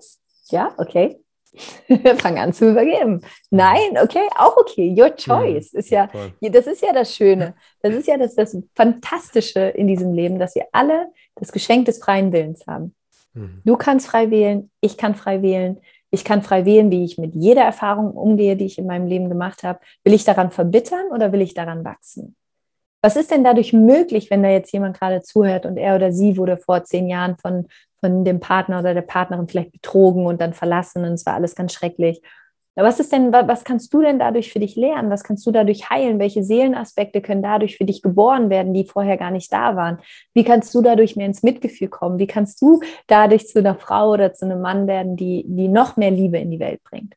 Ja, 0.51 0.75
okay. 0.79 1.21
Fang 2.19 2.39
an 2.39 2.53
zu 2.53 2.71
übergeben. 2.71 3.21
Nein, 3.51 3.99
okay, 4.03 4.27
auch 4.37 4.57
okay. 4.57 4.95
Your 4.99 5.15
choice. 5.15 5.75
Ist 5.75 5.91
ja, 5.91 6.09
das 6.41 6.67
ist 6.67 6.83
ja 6.83 6.93
das 6.93 7.15
Schöne. 7.15 7.55
Das 7.81 7.95
ist 7.95 8.09
ja 8.09 8.17
das, 8.17 8.35
das 8.35 8.57
Fantastische 8.75 9.61
in 9.61 9.87
diesem 9.87 10.15
Leben, 10.15 10.39
dass 10.39 10.55
wir 10.55 10.67
alle 10.73 11.09
das 11.35 11.53
Geschenk 11.53 11.85
des 11.85 11.99
freien 11.99 12.33
Willens 12.33 12.67
haben. 12.67 12.95
Mhm. 13.35 13.61
Du 13.65 13.77
kannst 13.77 14.07
frei 14.07 14.31
wählen, 14.31 14.71
ich 14.81 14.97
kann 14.97 15.15
frei 15.15 15.43
wählen. 15.43 15.81
Ich 16.15 16.25
kann 16.25 16.43
frei 16.43 16.67
wählen, 16.67 16.91
wie 16.91 17.05
ich 17.05 17.17
mit 17.17 17.35
jeder 17.35 17.63
Erfahrung 17.63 18.13
umgehe, 18.13 18.55
die 18.55 18.67
ich 18.67 18.79
in 18.79 18.87
meinem 18.87 19.07
Leben 19.07 19.31
gemacht 19.31 19.63
habe. 19.63 19.81
Will 20.05 20.13
ich 20.13 20.25
daran 20.25 20.51
verbittern 20.51 21.07
oder 21.11 21.33
will 21.33 21.41
ich 21.41 21.55
daran 21.55 21.85
wachsen? 21.85 22.37
Was 23.01 23.17
ist 23.17 23.31
denn 23.31 23.43
dadurch 23.43 23.73
möglich, 23.73 24.31
wenn 24.31 24.43
da 24.43 24.51
jetzt 24.51 24.73
jemand 24.73 24.99
gerade 24.99 25.23
zuhört 25.23 25.65
und 25.67 25.77
er 25.79 25.97
oder 25.97 26.13
sie 26.13 26.37
wurde 26.37 26.59
vor 26.59 26.85
zehn 26.85 27.09
Jahren 27.09 27.37
von, 27.39 27.67
von 27.99 28.25
dem 28.25 28.41
Partner 28.41 28.81
oder 28.81 28.95
der 28.95 29.03
Partnerin 29.03 29.49
vielleicht 29.49 29.73
betrogen 29.73 30.27
und 30.27 30.41
dann 30.41 30.53
verlassen 30.53 31.05
und 31.05 31.13
es 31.13 31.27
war 31.27 31.35
alles 31.35 31.55
ganz 31.55 31.73
schrecklich 31.73 32.23
was 32.75 33.01
ist 33.01 33.13
denn, 33.13 33.33
was 33.33 33.65
kannst 33.65 33.93
du 33.93 34.01
denn 34.01 34.19
dadurch 34.19 34.53
für 34.53 34.61
dich 34.61 34.77
lernen? 34.77 35.11
Was 35.11 35.25
kannst 35.25 35.47
du 35.47 35.51
dadurch 35.51 35.91
heilen? 35.91 36.19
Welche 36.19 36.43
Seelenaspekte 36.43 37.21
können 37.21 37.43
dadurch 37.43 37.77
für 37.77 37.85
dich 37.85 38.01
geboren 38.01 38.49
werden, 38.49 38.73
die 38.73 38.87
vorher 38.87 39.19
gar 39.19 39.31
nicht 39.31 39.53
da 39.53 39.77
waren? 39.77 39.99
Wie 40.33 40.45
kannst 40.45 40.75
du 40.75 40.81
dadurch 40.81 41.15
mehr 41.15 41.27
ins 41.27 41.43
Mitgefühl 41.43 41.89
kommen? 41.89 42.19
Wie 42.19 42.27
kannst 42.27 42.63
du 42.63 42.81
dadurch 43.07 43.47
zu 43.47 43.59
einer 43.59 43.75
Frau 43.75 44.11
oder 44.13 44.33
zu 44.33 44.47
einem 44.47 44.63
Mann 44.63 44.87
werden, 44.87 45.17
die, 45.17 45.45
die 45.47 45.69
noch 45.69 45.97
mehr 45.97 46.11
Liebe 46.11 46.39
in 46.39 46.51
die 46.51 46.61
Welt 46.61 46.83
bringt? 46.83 47.15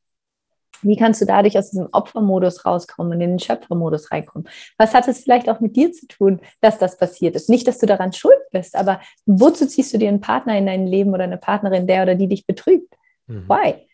Wie 0.82 0.98
kannst 0.98 1.22
du 1.22 1.26
dadurch 1.26 1.58
aus 1.58 1.72
diesem 1.72 1.88
Opfermodus 1.92 2.66
rauskommen 2.66 3.14
und 3.14 3.22
in 3.22 3.32
den 3.32 3.40
Schöpfermodus 3.40 4.12
reinkommen? 4.12 4.48
Was 4.78 4.94
hat 4.94 5.08
es 5.08 5.22
vielleicht 5.22 5.50
auch 5.50 5.60
mit 5.60 5.76
dir 5.76 5.92
zu 5.92 6.06
tun, 6.08 6.42
dass 6.62 6.78
das 6.78 6.98
passiert 6.98 7.36
ist? 7.36 7.50
Nicht, 7.50 7.68
dass 7.68 7.80
du 7.80 7.86
daran 7.86 8.14
schuld 8.14 8.38
bist, 8.52 8.76
aber 8.76 9.00
wozu 9.26 9.66
ziehst 9.66 9.94
du 9.94 9.98
dir 9.98 10.10
einen 10.10 10.22
Partner 10.22 10.58
in 10.58 10.66
dein 10.66 10.86
Leben 10.86 11.14
oder 11.14 11.24
eine 11.24 11.38
Partnerin, 11.38 11.88
der 11.88 12.04
oder 12.04 12.16
die 12.16 12.28
dich 12.28 12.46
betrügt? 12.46 12.94
Mhm. 13.28 13.48
Why? 13.48 13.88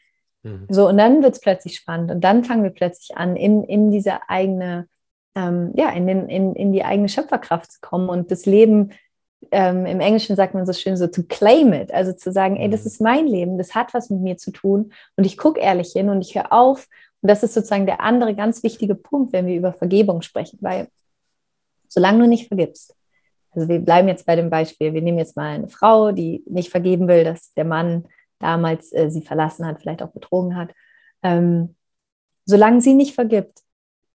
Mhm. 0.43 0.67
So, 0.69 0.87
und 0.87 0.97
dann 0.97 1.21
wird 1.21 1.35
es 1.35 1.41
plötzlich 1.41 1.75
spannend 1.75 2.11
und 2.11 2.21
dann 2.21 2.43
fangen 2.43 2.63
wir 2.63 2.71
plötzlich 2.71 3.17
an, 3.17 3.35
in, 3.35 3.63
in 3.63 3.91
diese 3.91 4.29
eigene, 4.29 4.87
ähm, 5.35 5.71
ja, 5.75 5.89
in, 5.91 6.07
den, 6.07 6.29
in, 6.29 6.55
in 6.55 6.71
die 6.71 6.83
eigene 6.83 7.09
Schöpferkraft 7.09 7.71
zu 7.71 7.79
kommen 7.81 8.09
und 8.09 8.31
das 8.31 8.45
Leben, 8.45 8.91
ähm, 9.51 9.85
im 9.85 9.99
Englischen 9.99 10.35
sagt 10.35 10.53
man 10.53 10.65
so 10.65 10.73
schön 10.73 10.97
so, 10.97 11.07
to 11.07 11.23
claim 11.23 11.73
it, 11.73 11.93
also 11.93 12.13
zu 12.13 12.31
sagen, 12.31 12.57
ey, 12.57 12.69
das 12.69 12.81
mhm. 12.81 12.87
ist 12.87 13.01
mein 13.01 13.27
Leben, 13.27 13.57
das 13.57 13.75
hat 13.75 13.93
was 13.93 14.09
mit 14.09 14.21
mir 14.21 14.37
zu 14.37 14.51
tun 14.51 14.93
und 15.15 15.25
ich 15.25 15.37
gucke 15.37 15.59
ehrlich 15.59 15.91
hin 15.93 16.09
und 16.09 16.21
ich 16.21 16.35
höre 16.35 16.51
auf. 16.51 16.87
Und 17.21 17.29
das 17.29 17.43
ist 17.43 17.53
sozusagen 17.53 17.85
der 17.85 18.01
andere 18.01 18.33
ganz 18.33 18.63
wichtige 18.63 18.95
Punkt, 18.95 19.31
wenn 19.33 19.45
wir 19.45 19.55
über 19.55 19.73
Vergebung 19.73 20.23
sprechen, 20.23 20.57
weil 20.61 20.87
solange 21.87 22.19
du 22.19 22.27
nicht 22.27 22.47
vergibst, 22.47 22.95
also 23.51 23.67
wir 23.67 23.79
bleiben 23.79 24.07
jetzt 24.07 24.25
bei 24.25 24.35
dem 24.35 24.49
Beispiel, 24.49 24.93
wir 24.93 25.01
nehmen 25.01 25.17
jetzt 25.17 25.35
mal 25.35 25.49
eine 25.49 25.67
Frau, 25.67 26.11
die 26.11 26.43
nicht 26.47 26.69
vergeben 26.69 27.07
will, 27.07 27.23
dass 27.23 27.53
der 27.53 27.65
Mann 27.65 28.05
damals 28.41 28.91
äh, 28.93 29.09
sie 29.09 29.21
verlassen 29.21 29.65
hat, 29.65 29.79
vielleicht 29.79 30.01
auch 30.03 30.11
betrogen 30.11 30.55
hat. 30.55 30.73
Ähm, 31.23 31.75
solange 32.45 32.81
sie 32.81 32.93
nicht 32.93 33.15
vergibt, 33.15 33.59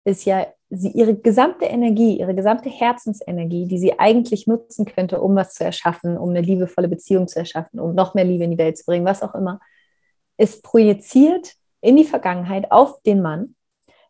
ist 0.03 0.25
ja 0.25 0.47
sie 0.69 0.89
ihre 0.89 1.15
gesamte 1.15 1.65
Energie, 1.65 2.19
ihre 2.19 2.35
gesamte 2.35 2.69
Herzensenergie, 2.69 3.67
die 3.67 3.77
sie 3.77 3.99
eigentlich 3.99 4.47
nutzen 4.47 4.85
könnte, 4.85 5.21
um 5.21 5.35
was 5.35 5.53
zu 5.53 5.63
erschaffen, 5.63 6.17
um 6.17 6.29
eine 6.29 6.41
liebevolle 6.41 6.87
Beziehung 6.87 7.27
zu 7.27 7.39
erschaffen, 7.39 7.79
um 7.79 7.93
noch 7.95 8.13
mehr 8.13 8.25
Liebe 8.25 8.43
in 8.43 8.51
die 8.51 8.57
Welt 8.57 8.77
zu 8.77 8.85
bringen, 8.85 9.05
was 9.05 9.23
auch 9.23 9.35
immer, 9.35 9.59
ist 10.37 10.63
projiziert 10.63 11.53
in 11.81 11.95
die 11.95 12.03
Vergangenheit 12.03 12.71
auf 12.71 13.01
den 13.03 13.21
Mann. 13.21 13.55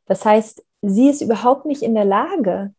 Das 0.06 0.24
heißt, 0.26 0.66
sie 0.82 1.10
ist 1.10 1.22
überhaupt 1.22 1.66
nicht 1.66 1.82
in 1.82 1.94
der 1.94 2.06
Lage, 2.06 2.74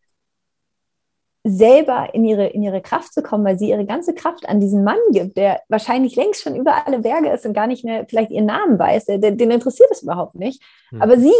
selber 1.48 2.12
in 2.12 2.24
ihre, 2.24 2.48
in 2.48 2.62
ihre 2.62 2.80
Kraft 2.80 3.14
zu 3.14 3.22
kommen, 3.22 3.44
weil 3.44 3.58
sie 3.58 3.70
ihre 3.70 3.86
ganze 3.86 4.14
Kraft 4.14 4.48
an 4.48 4.60
diesen 4.60 4.82
Mann 4.82 4.98
gibt, 5.12 5.36
der 5.36 5.60
wahrscheinlich 5.68 6.16
längst 6.16 6.42
schon 6.42 6.56
über 6.56 6.86
alle 6.86 6.98
Berge 6.98 7.30
ist 7.30 7.46
und 7.46 7.54
gar 7.54 7.68
nicht 7.68 7.84
mehr 7.84 8.04
vielleicht 8.08 8.32
ihren 8.32 8.46
Namen 8.46 8.78
weiß, 8.78 9.06
den, 9.06 9.38
den 9.38 9.50
interessiert 9.50 9.88
es 9.92 10.02
überhaupt 10.02 10.34
nicht. 10.34 10.60
Mhm. 10.90 11.02
Aber 11.02 11.18
sie 11.18 11.32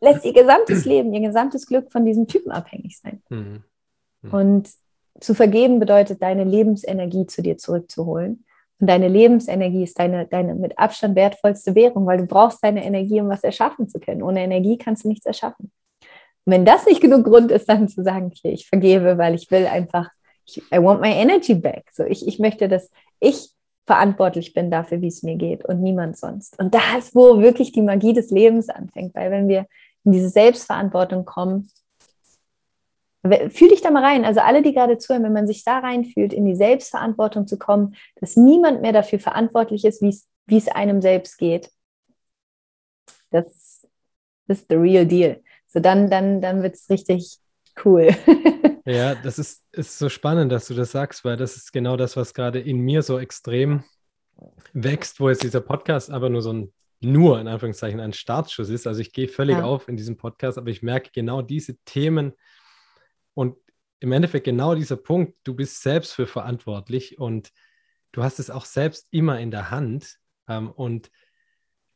lässt 0.00 0.24
ihr 0.24 0.32
gesamtes 0.32 0.84
Leben, 0.84 1.12
ihr 1.12 1.20
gesamtes 1.20 1.66
Glück 1.66 1.92
von 1.92 2.04
diesem 2.04 2.26
Typen 2.26 2.50
abhängig 2.50 2.98
sein. 2.98 3.22
Mhm. 3.28 3.62
Mhm. 4.22 4.34
Und 4.34 4.70
zu 5.20 5.34
vergeben 5.34 5.78
bedeutet, 5.78 6.20
deine 6.22 6.44
Lebensenergie 6.44 7.26
zu 7.26 7.42
dir 7.42 7.58
zurückzuholen. 7.58 8.44
Und 8.80 8.86
deine 8.88 9.08
Lebensenergie 9.08 9.84
ist 9.84 9.98
deine, 9.98 10.26
deine 10.26 10.54
mit 10.54 10.78
Abstand 10.78 11.16
wertvollste 11.16 11.74
Währung, 11.74 12.06
weil 12.06 12.18
du 12.18 12.26
brauchst 12.26 12.62
deine 12.62 12.84
Energie, 12.84 13.20
um 13.20 13.28
was 13.28 13.42
erschaffen 13.42 13.88
zu 13.88 13.98
können. 13.98 14.22
Ohne 14.22 14.42
Energie 14.42 14.78
kannst 14.78 15.04
du 15.04 15.08
nichts 15.08 15.26
erschaffen. 15.26 15.72
Und 16.48 16.54
wenn 16.54 16.64
das 16.64 16.86
nicht 16.86 17.02
genug 17.02 17.26
Grund 17.26 17.52
ist, 17.52 17.68
dann 17.68 17.88
zu 17.88 18.02
sagen, 18.02 18.32
okay, 18.34 18.54
ich 18.54 18.68
vergebe, 18.68 19.18
weil 19.18 19.34
ich 19.34 19.50
will 19.50 19.66
einfach, 19.66 20.08
ich, 20.46 20.62
I 20.72 20.82
want 20.82 21.02
my 21.02 21.10
energy 21.12 21.54
back. 21.54 21.90
So, 21.92 22.04
ich, 22.04 22.26
ich 22.26 22.38
möchte, 22.38 22.70
dass 22.70 22.90
ich 23.20 23.50
verantwortlich 23.84 24.54
bin 24.54 24.70
dafür, 24.70 25.02
wie 25.02 25.08
es 25.08 25.22
mir 25.22 25.36
geht 25.36 25.66
und 25.66 25.82
niemand 25.82 26.16
sonst. 26.16 26.58
Und 26.58 26.74
da 26.74 26.96
ist, 26.96 27.14
wo 27.14 27.40
wirklich 27.40 27.72
die 27.72 27.82
Magie 27.82 28.14
des 28.14 28.30
Lebens 28.30 28.70
anfängt, 28.70 29.14
weil 29.14 29.30
wenn 29.30 29.46
wir 29.46 29.66
in 30.04 30.12
diese 30.12 30.30
Selbstverantwortung 30.30 31.26
kommen, 31.26 31.70
fühl 33.50 33.68
dich 33.68 33.82
da 33.82 33.90
mal 33.90 34.02
rein. 34.02 34.24
Also 34.24 34.40
alle, 34.40 34.62
die 34.62 34.72
gerade 34.72 34.96
zuhören, 34.96 35.24
wenn 35.24 35.34
man 35.34 35.46
sich 35.46 35.64
da 35.64 35.80
reinfühlt, 35.80 36.32
in 36.32 36.46
die 36.46 36.56
Selbstverantwortung 36.56 37.46
zu 37.46 37.58
kommen, 37.58 37.94
dass 38.22 38.36
niemand 38.36 38.80
mehr 38.80 38.94
dafür 38.94 39.18
verantwortlich 39.18 39.84
ist, 39.84 40.00
wie 40.00 40.56
es 40.56 40.68
einem 40.68 41.02
selbst 41.02 41.36
geht. 41.36 41.70
Das, 43.28 43.86
das 44.46 44.60
ist 44.60 44.68
the 44.70 44.76
real 44.76 45.04
deal. 45.04 45.42
So 45.68 45.80
dann, 45.80 46.10
dann, 46.10 46.40
dann 46.40 46.62
wird 46.62 46.74
es 46.74 46.90
richtig 46.90 47.38
cool. 47.84 48.08
ja, 48.84 49.14
das 49.14 49.38
ist, 49.38 49.62
ist 49.72 49.98
so 49.98 50.08
spannend, 50.08 50.50
dass 50.50 50.66
du 50.66 50.74
das 50.74 50.90
sagst, 50.90 51.24
weil 51.24 51.36
das 51.36 51.56
ist 51.56 51.72
genau 51.72 51.96
das, 51.96 52.16
was 52.16 52.34
gerade 52.34 52.58
in 52.58 52.80
mir 52.80 53.02
so 53.02 53.18
extrem 53.18 53.84
wächst, 54.72 55.20
wo 55.20 55.28
jetzt 55.28 55.42
dieser 55.42 55.60
Podcast 55.60 56.10
aber 56.10 56.30
nur 56.30 56.42
so 56.42 56.52
ein 56.52 56.72
nur 57.00 57.40
in 57.40 57.46
Anführungszeichen 57.46 58.00
ein 58.00 58.12
Startschuss 58.12 58.70
ist. 58.70 58.86
Also 58.86 59.00
ich 59.00 59.12
gehe 59.12 59.28
völlig 59.28 59.58
ja. 59.58 59.62
auf 59.62 59.88
in 59.88 59.96
diesem 59.96 60.16
Podcast, 60.16 60.58
aber 60.58 60.70
ich 60.70 60.82
merke 60.82 61.10
genau 61.12 61.42
diese 61.42 61.76
Themen 61.84 62.32
und 63.34 63.56
im 64.00 64.12
Endeffekt 64.12 64.44
genau 64.44 64.74
dieser 64.74 64.96
Punkt, 64.96 65.34
du 65.44 65.54
bist 65.54 65.82
selbst 65.82 66.12
für 66.12 66.26
verantwortlich 66.26 67.18
und 67.18 67.52
du 68.12 68.22
hast 68.22 68.38
es 68.38 68.50
auch 68.50 68.64
selbst 68.64 69.08
immer 69.10 69.38
in 69.40 69.50
der 69.50 69.70
Hand. 69.70 70.18
Ähm, 70.48 70.70
und 70.70 71.10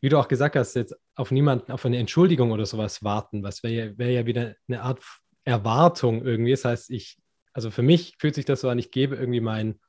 wie 0.03 0.11
du 0.11 0.19
auch 0.19 0.29
gesagt 0.29 0.57
hast, 0.57 0.75
jetzt 0.75 0.95
auf 1.15 1.31
niemanden, 1.31 1.73
auf 1.73 1.87
eine 1.87 1.97
Entschuldigung 1.97 2.51
oder 2.51 2.67
sowas 2.67 3.03
warten, 3.03 3.43
was 3.43 3.62
wäre 3.62 3.73
ja, 3.73 3.99
wär 3.99 4.11
ja 4.11 4.27
wieder 4.27 4.55
eine 4.69 4.83
Art 4.83 5.03
Erwartung 5.45 6.23
irgendwie. 6.25 6.51
Das 6.51 6.67
heißt, 6.67 6.91
ich, 6.91 7.19
also 7.55 7.71
für 7.71 7.83
mich 7.83 8.17
fühlt 8.19 8.35
sich 8.35 8.45
das 8.45 8.61
so 8.61 8.69
an, 8.69 8.79
ich 8.79 8.91
gebe 8.91 9.17
irgendwie 9.17 9.41
mein 9.41 9.81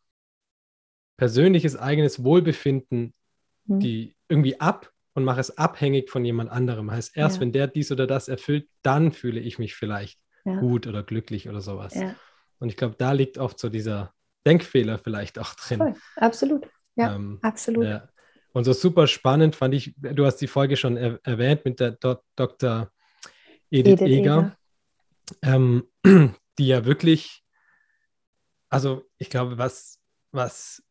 persönliches 1.17 1.75
eigenes 1.75 2.23
Wohlbefinden 2.23 3.13
hm. 3.67 3.79
die 3.79 4.15
irgendwie 4.27 4.59
ab 4.59 4.91
und 5.13 5.23
mache 5.23 5.39
es 5.39 5.57
abhängig 5.57 6.09
von 6.09 6.25
jemand 6.25 6.49
anderem. 6.49 6.91
Heißt, 6.91 7.15
erst 7.15 7.35
ja. 7.37 7.41
wenn 7.41 7.51
der 7.51 7.67
dies 7.67 7.91
oder 7.91 8.07
das 8.07 8.27
erfüllt, 8.27 8.67
dann 8.81 9.11
fühle 9.11 9.39
ich 9.39 9.59
mich 9.59 9.75
vielleicht 9.75 10.19
ja. 10.45 10.59
gut 10.59 10.87
oder 10.87 11.03
glücklich 11.03 11.49
oder 11.49 11.61
sowas. 11.61 11.95
Ja. 11.95 12.15
Und 12.59 12.69
ich 12.69 12.77
glaube, 12.77 12.95
da 12.97 13.11
liegt 13.11 13.37
oft 13.37 13.59
so 13.59 13.69
dieser 13.69 14.13
Denkfehler 14.45 14.97
vielleicht 14.97 15.39
auch 15.39 15.53
drin. 15.53 15.77
Voll. 15.77 15.95
Absolut. 16.15 16.67
Ja, 16.95 17.15
ähm, 17.15 17.39
absolut. 17.41 17.85
Ja. 17.85 18.09
Und 18.53 18.65
so 18.65 18.73
super 18.73 19.07
spannend 19.07 19.55
fand 19.55 19.73
ich, 19.73 19.93
du 19.97 20.25
hast 20.25 20.37
die 20.37 20.47
Folge 20.47 20.77
schon 20.77 20.95
er 20.95 21.19
erwähnt 21.23 21.65
mit 21.65 21.79
der 21.79 21.91
Do 21.91 22.17
Dr. 22.35 22.91
Edith, 23.71 23.99
Edith 23.99 24.01
Eger, 24.01 24.55
Eger. 25.41 25.55
Ähm, 25.55 25.83
die 26.59 26.67
ja 26.67 26.85
wirklich, 26.85 27.43
also 28.69 29.03
ich 29.17 29.29
glaube, 29.29 29.57
was, 29.57 29.99
was 30.31 30.83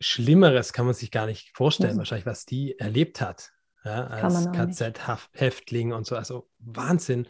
Schlimmeres 0.00 0.72
kann 0.72 0.86
man 0.86 0.94
sich 0.94 1.10
gar 1.10 1.26
nicht 1.26 1.50
vorstellen, 1.56 1.94
mhm. 1.94 1.98
wahrscheinlich, 1.98 2.26
was 2.26 2.46
die 2.46 2.78
erlebt 2.78 3.20
hat 3.20 3.52
ja, 3.84 4.06
als 4.06 4.50
KZ-Häftling 4.52 5.92
und 5.92 6.06
so. 6.06 6.16
Also 6.16 6.48
Wahnsinn. 6.58 7.26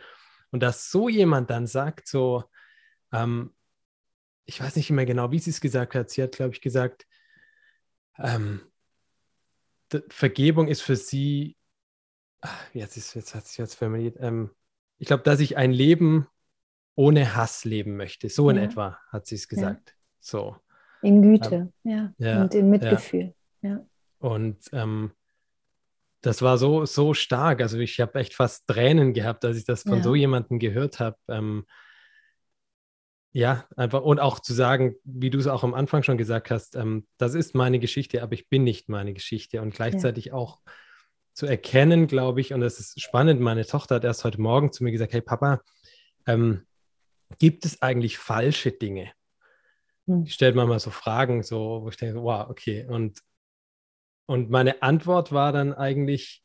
Und 0.50 0.62
dass 0.62 0.90
so 0.90 1.08
jemand 1.08 1.50
dann 1.50 1.66
sagt, 1.66 2.06
so, 2.06 2.44
ähm, 3.12 3.54
ich 4.44 4.60
weiß 4.60 4.76
nicht 4.76 4.90
mehr 4.90 5.06
genau, 5.06 5.30
wie 5.30 5.38
sie 5.38 5.50
es 5.50 5.60
gesagt 5.60 5.94
hat. 5.94 6.10
Sie 6.10 6.22
hat, 6.22 6.32
glaube 6.32 6.54
ich, 6.54 6.60
gesagt, 6.60 7.06
ähm, 8.18 8.69
Vergebung 10.08 10.68
ist 10.68 10.82
für 10.82 10.96
sie, 10.96 11.56
ach, 12.40 12.74
jetzt, 12.74 12.96
ist, 12.96 13.14
jetzt 13.14 13.34
hat 13.34 13.46
sie 13.46 13.62
jetzt 13.62 13.74
formuliert, 13.74 14.16
ähm, 14.20 14.50
ich 14.98 15.06
glaube, 15.06 15.22
dass 15.22 15.40
ich 15.40 15.56
ein 15.56 15.72
Leben 15.72 16.26
ohne 16.94 17.34
Hass 17.34 17.64
leben 17.64 17.96
möchte. 17.96 18.28
So 18.28 18.50
in 18.50 18.56
ja. 18.56 18.64
etwa 18.64 18.98
hat 19.10 19.26
sie 19.26 19.36
es 19.36 19.48
gesagt. 19.48 19.90
Ja. 19.90 19.94
So. 20.20 20.56
In 21.02 21.22
Güte, 21.22 21.72
ähm, 21.84 22.14
ja. 22.18 22.42
Und 22.42 22.54
in 22.54 22.68
Mitgefühl. 22.68 23.34
Ja. 23.62 23.80
Und 24.18 24.58
ähm, 24.72 25.12
das 26.20 26.42
war 26.42 26.58
so, 26.58 26.84
so 26.84 27.14
stark. 27.14 27.62
Also 27.62 27.78
ich 27.78 27.98
habe 28.00 28.18
echt 28.18 28.34
fast 28.34 28.66
Tränen 28.66 29.14
gehabt, 29.14 29.44
als 29.44 29.56
ich 29.56 29.64
das 29.64 29.82
von 29.82 30.02
so 30.02 30.14
jemandem 30.14 30.58
gehört 30.58 31.00
habe. 31.00 31.16
Ähm, 31.28 31.64
ja, 33.32 33.64
einfach 33.76 34.02
und 34.02 34.18
auch 34.18 34.40
zu 34.40 34.52
sagen, 34.52 34.96
wie 35.04 35.30
du 35.30 35.38
es 35.38 35.46
auch 35.46 35.62
am 35.62 35.74
Anfang 35.74 36.02
schon 36.02 36.18
gesagt 36.18 36.50
hast, 36.50 36.74
ähm, 36.76 37.06
das 37.16 37.34
ist 37.34 37.54
meine 37.54 37.78
Geschichte, 37.78 38.22
aber 38.22 38.32
ich 38.32 38.48
bin 38.48 38.64
nicht 38.64 38.88
meine 38.88 39.12
Geschichte. 39.12 39.62
Und 39.62 39.74
gleichzeitig 39.74 40.26
ja. 40.26 40.32
auch 40.34 40.60
zu 41.32 41.46
erkennen, 41.46 42.06
glaube 42.06 42.40
ich, 42.40 42.52
und 42.52 42.60
das 42.60 42.80
ist 42.80 43.00
spannend, 43.00 43.40
meine 43.40 43.64
Tochter 43.64 43.96
hat 43.96 44.04
erst 44.04 44.24
heute 44.24 44.40
Morgen 44.40 44.72
zu 44.72 44.82
mir 44.82 44.90
gesagt, 44.90 45.12
hey 45.12 45.20
Papa, 45.20 45.62
ähm, 46.26 46.66
gibt 47.38 47.64
es 47.64 47.82
eigentlich 47.82 48.18
falsche 48.18 48.72
Dinge? 48.72 49.12
Hm. 50.06 50.24
Ich 50.24 50.34
stelle 50.34 50.54
manchmal 50.54 50.80
so 50.80 50.90
Fragen, 50.90 51.42
so, 51.42 51.82
wo 51.82 51.88
ich 51.88 51.96
denke, 51.96 52.20
wow, 52.20 52.50
okay. 52.50 52.86
Und 52.88 53.20
und 54.30 54.48
meine 54.48 54.80
Antwort 54.80 55.32
war 55.32 55.50
dann 55.52 55.74
eigentlich 55.74 56.44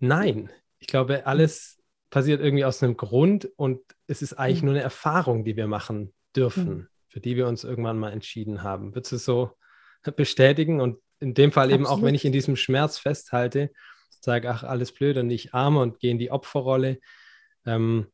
nein. 0.00 0.50
Ich 0.80 0.88
glaube, 0.88 1.28
alles 1.28 1.80
passiert 2.14 2.40
irgendwie 2.40 2.64
aus 2.64 2.80
einem 2.80 2.96
Grund 2.96 3.50
und 3.56 3.80
es 4.06 4.22
ist 4.22 4.34
eigentlich 4.34 4.62
mhm. 4.62 4.66
nur 4.66 4.74
eine 4.76 4.84
Erfahrung, 4.84 5.44
die 5.44 5.56
wir 5.56 5.66
machen 5.66 6.14
dürfen, 6.36 6.68
mhm. 6.68 6.88
für 7.08 7.18
die 7.18 7.34
wir 7.34 7.48
uns 7.48 7.64
irgendwann 7.64 7.98
mal 7.98 8.12
entschieden 8.12 8.62
haben. 8.62 8.94
Würdest 8.94 9.10
du 9.10 9.16
so 9.16 9.50
bestätigen? 10.14 10.80
Und 10.80 11.00
in 11.18 11.34
dem 11.34 11.50
Fall 11.50 11.72
eben 11.72 11.82
Absolut. 11.82 11.98
auch, 11.98 12.06
wenn 12.06 12.14
ich 12.14 12.24
in 12.24 12.30
diesem 12.30 12.54
Schmerz 12.54 12.98
festhalte, 12.98 13.72
sage, 14.20 14.48
ach, 14.48 14.62
alles 14.62 14.92
blöd 14.92 15.16
und 15.16 15.28
ich 15.28 15.54
arme 15.54 15.80
und 15.80 15.98
gehe 15.98 16.12
in 16.12 16.20
die 16.20 16.30
Opferrolle. 16.30 17.00
Ähm, 17.66 18.06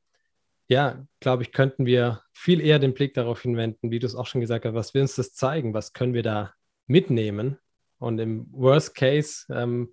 ja, 0.67 1.05
glaube 1.21 1.43
ich, 1.43 1.53
könnten 1.53 1.85
wir 1.85 2.23
viel 2.33 2.63
eher 2.63 2.79
den 2.79 2.95
Blick 2.95 3.13
darauf 3.13 3.43
hinwenden, 3.43 3.91
wie 3.91 3.99
du 3.99 4.07
es 4.07 4.15
auch 4.15 4.27
schon 4.27 4.41
gesagt 4.41 4.65
hast, 4.65 4.73
was 4.73 4.95
will 4.95 5.03
uns 5.03 5.17
das 5.17 5.35
zeigen? 5.35 5.75
Was 5.75 5.93
können 5.93 6.15
wir 6.15 6.23
da 6.23 6.55
mitnehmen? 6.87 7.59
Und 7.99 8.19
im 8.19 8.47
Worst 8.51 8.95
Case 8.95 9.45
ähm, 9.51 9.93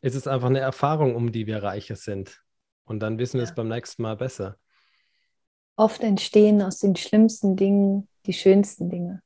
ist 0.00 0.14
es 0.14 0.26
einfach 0.26 0.48
eine 0.48 0.60
Erfahrung, 0.60 1.14
um 1.14 1.30
die 1.30 1.46
wir 1.46 1.62
reicher 1.62 1.96
sind. 1.96 2.40
Und 2.84 3.00
dann 3.00 3.18
wissen 3.18 3.34
wir 3.34 3.44
ja. 3.44 3.48
es 3.48 3.54
beim 3.54 3.68
nächsten 3.68 4.02
Mal 4.02 4.16
besser. 4.16 4.56
Oft 5.76 6.02
entstehen 6.02 6.62
aus 6.62 6.78
den 6.78 6.96
schlimmsten 6.96 7.56
Dingen 7.56 8.08
die 8.26 8.32
schönsten 8.32 8.90
Dinge. 8.90 9.22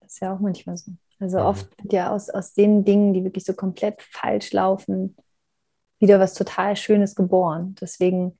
Das 0.00 0.14
ist 0.14 0.20
ja 0.20 0.34
auch 0.34 0.40
manchmal 0.40 0.76
so. 0.76 0.92
Also 1.18 1.38
mhm. 1.38 1.44
oft 1.44 1.82
wird 1.82 1.92
ja 1.92 2.12
aus, 2.12 2.30
aus 2.30 2.52
den 2.52 2.84
Dingen, 2.84 3.12
die 3.12 3.24
wirklich 3.24 3.44
so 3.44 3.54
komplett 3.54 4.02
falsch 4.02 4.52
laufen, 4.52 5.16
wieder 5.98 6.18
was 6.18 6.34
total 6.34 6.76
Schönes 6.76 7.14
geboren. 7.14 7.74
Deswegen 7.80 8.38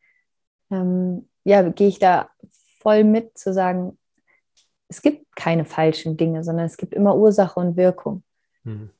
ähm, 0.70 1.28
ja, 1.44 1.68
gehe 1.68 1.88
ich 1.88 1.98
da 1.98 2.28
voll 2.78 3.04
mit 3.04 3.36
zu 3.36 3.52
sagen, 3.52 3.98
es 4.88 5.02
gibt 5.02 5.34
keine 5.36 5.64
falschen 5.64 6.16
Dinge, 6.16 6.42
sondern 6.42 6.66
es 6.66 6.76
gibt 6.76 6.94
immer 6.94 7.16
Ursache 7.16 7.60
und 7.60 7.76
Wirkung. 7.76 8.22
Mhm. 8.64 8.90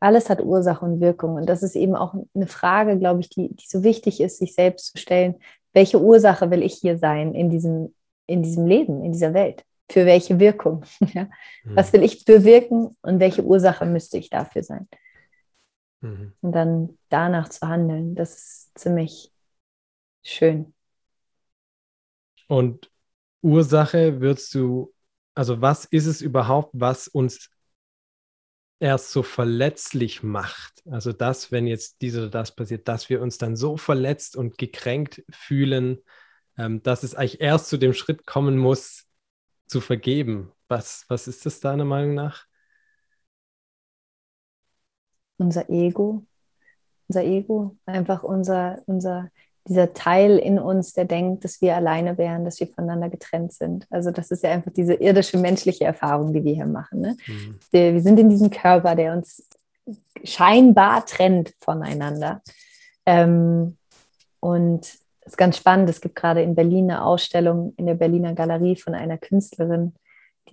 Alles 0.00 0.28
hat 0.28 0.40
Ursache 0.40 0.84
und 0.84 1.00
Wirkung. 1.00 1.34
Und 1.34 1.46
das 1.46 1.62
ist 1.62 1.76
eben 1.76 1.94
auch 1.94 2.14
eine 2.34 2.46
Frage, 2.46 2.98
glaube 2.98 3.20
ich, 3.20 3.28
die, 3.28 3.54
die 3.54 3.66
so 3.66 3.82
wichtig 3.82 4.20
ist, 4.20 4.38
sich 4.38 4.54
selbst 4.54 4.92
zu 4.92 4.98
stellen. 4.98 5.36
Welche 5.72 6.00
Ursache 6.00 6.50
will 6.50 6.62
ich 6.62 6.74
hier 6.74 6.98
sein 6.98 7.34
in 7.34 7.50
diesem, 7.50 7.94
in 8.26 8.42
diesem 8.42 8.66
Leben, 8.66 9.04
in 9.04 9.12
dieser 9.12 9.34
Welt? 9.34 9.64
Für 9.90 10.04
welche 10.04 10.38
Wirkung? 10.38 10.84
ja? 11.14 11.24
mhm. 11.64 11.76
Was 11.76 11.92
will 11.92 12.02
ich 12.02 12.24
bewirken 12.24 12.96
und 13.02 13.20
welche 13.20 13.44
Ursache 13.44 13.86
müsste 13.86 14.18
ich 14.18 14.30
dafür 14.30 14.62
sein? 14.62 14.88
Mhm. 16.00 16.32
Und 16.40 16.52
dann 16.52 16.98
danach 17.08 17.48
zu 17.48 17.66
handeln, 17.66 18.14
das 18.14 18.34
ist 18.36 18.78
ziemlich 18.78 19.32
schön. 20.22 20.74
Und 22.48 22.90
Ursache 23.42 24.20
würdest 24.20 24.54
du 24.54 24.92
also 25.36 25.60
was 25.60 25.84
ist 25.84 26.06
es 26.06 26.22
überhaupt, 26.22 26.70
was 26.72 27.08
uns 27.08 27.50
erst 28.78 29.10
so 29.10 29.22
verletzlich 29.22 30.22
macht? 30.22 30.82
Also 30.90 31.12
das, 31.12 31.52
wenn 31.52 31.66
jetzt 31.66 32.02
dies 32.02 32.16
oder 32.16 32.28
das 32.28 32.54
passiert, 32.54 32.88
dass 32.88 33.08
wir 33.08 33.20
uns 33.22 33.38
dann 33.38 33.56
so 33.56 33.76
verletzt 33.76 34.36
und 34.36 34.58
gekränkt 34.58 35.24
fühlen, 35.30 35.98
ähm, 36.58 36.82
dass 36.82 37.02
es 37.02 37.14
eigentlich 37.14 37.40
erst 37.40 37.68
zu 37.68 37.76
dem 37.76 37.92
Schritt 37.92 38.26
kommen 38.26 38.58
muss, 38.58 39.06
zu 39.66 39.80
vergeben. 39.80 40.52
Was, 40.68 41.04
was 41.08 41.28
ist 41.28 41.46
das 41.46 41.60
deiner 41.60 41.84
Meinung 41.84 42.14
nach? 42.14 42.46
Unser 45.38 45.68
Ego. 45.68 46.26
Unser 47.08 47.24
Ego, 47.24 47.76
einfach 47.86 48.24
unser, 48.24 48.82
unser 48.86 49.30
dieser 49.68 49.92
Teil 49.94 50.38
in 50.38 50.58
uns, 50.58 50.92
der 50.92 51.04
denkt, 51.04 51.44
dass 51.44 51.60
wir 51.60 51.76
alleine 51.76 52.18
wären, 52.18 52.44
dass 52.44 52.60
wir 52.60 52.68
voneinander 52.68 53.08
getrennt 53.08 53.52
sind. 53.52 53.86
Also 53.90 54.10
das 54.10 54.30
ist 54.30 54.42
ja 54.42 54.50
einfach 54.50 54.72
diese 54.72 54.94
irdische 54.94 55.38
menschliche 55.38 55.84
Erfahrung, 55.84 56.32
die 56.32 56.44
wir 56.44 56.54
hier 56.54 56.66
machen. 56.66 57.00
Ne? 57.00 57.16
Mhm. 57.26 57.58
Wir, 57.70 58.00
sind 58.00 58.18
in 58.18 58.28
diesem 58.28 58.50
Körper, 58.50 58.94
der 58.94 59.12
uns 59.12 59.46
scheinbar 60.24 61.04
trennt 61.06 61.54
voneinander. 61.60 62.42
Ähm, 63.04 63.76
und 64.40 64.86
es 65.20 65.32
ist 65.32 65.38
ganz 65.38 65.56
spannend, 65.56 65.88
es 65.88 66.00
gibt 66.00 66.14
gerade 66.14 66.42
in 66.42 66.54
Berlin 66.54 66.90
eine 66.90 67.04
Ausstellung 67.04 67.74
in 67.76 67.86
der 67.86 67.94
Berliner 67.94 68.34
Galerie 68.34 68.76
von 68.76 68.94
einer 68.94 69.18
Künstlerin, 69.18 69.94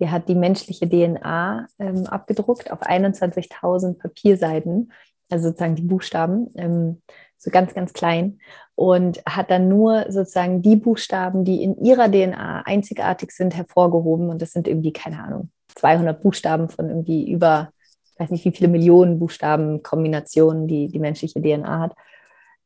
die 0.00 0.10
hat 0.10 0.28
die 0.28 0.34
menschliche 0.34 0.88
DNA 0.88 1.68
ähm, 1.78 2.06
abgedruckt 2.06 2.72
auf 2.72 2.82
21.000 2.82 3.98
Papierseiten, 3.98 4.92
also 5.30 5.48
sozusagen 5.48 5.76
die 5.76 5.82
Buchstaben. 5.82 6.50
Ähm, 6.56 7.02
so 7.38 7.50
ganz, 7.50 7.74
ganz 7.74 7.92
klein 7.92 8.40
und 8.76 9.22
hat 9.26 9.50
dann 9.50 9.68
nur 9.68 10.06
sozusagen 10.10 10.62
die 10.62 10.76
Buchstaben, 10.76 11.44
die 11.44 11.62
in 11.62 11.76
ihrer 11.84 12.10
DNA 12.10 12.62
einzigartig 12.62 13.30
sind, 13.30 13.54
hervorgehoben. 13.54 14.30
Und 14.30 14.42
das 14.42 14.52
sind 14.52 14.66
irgendwie, 14.66 14.92
keine 14.92 15.22
Ahnung, 15.22 15.50
200 15.76 16.20
Buchstaben 16.20 16.68
von 16.68 16.88
irgendwie 16.88 17.30
über, 17.30 17.70
ich 18.12 18.20
weiß 18.20 18.30
nicht, 18.30 18.44
wie 18.44 18.52
viele 18.52 18.68
Millionen 18.68 19.18
Buchstaben, 19.18 19.82
Kombinationen, 19.82 20.66
die 20.66 20.88
die 20.88 20.98
menschliche 20.98 21.40
DNA 21.40 21.80
hat. 21.80 21.94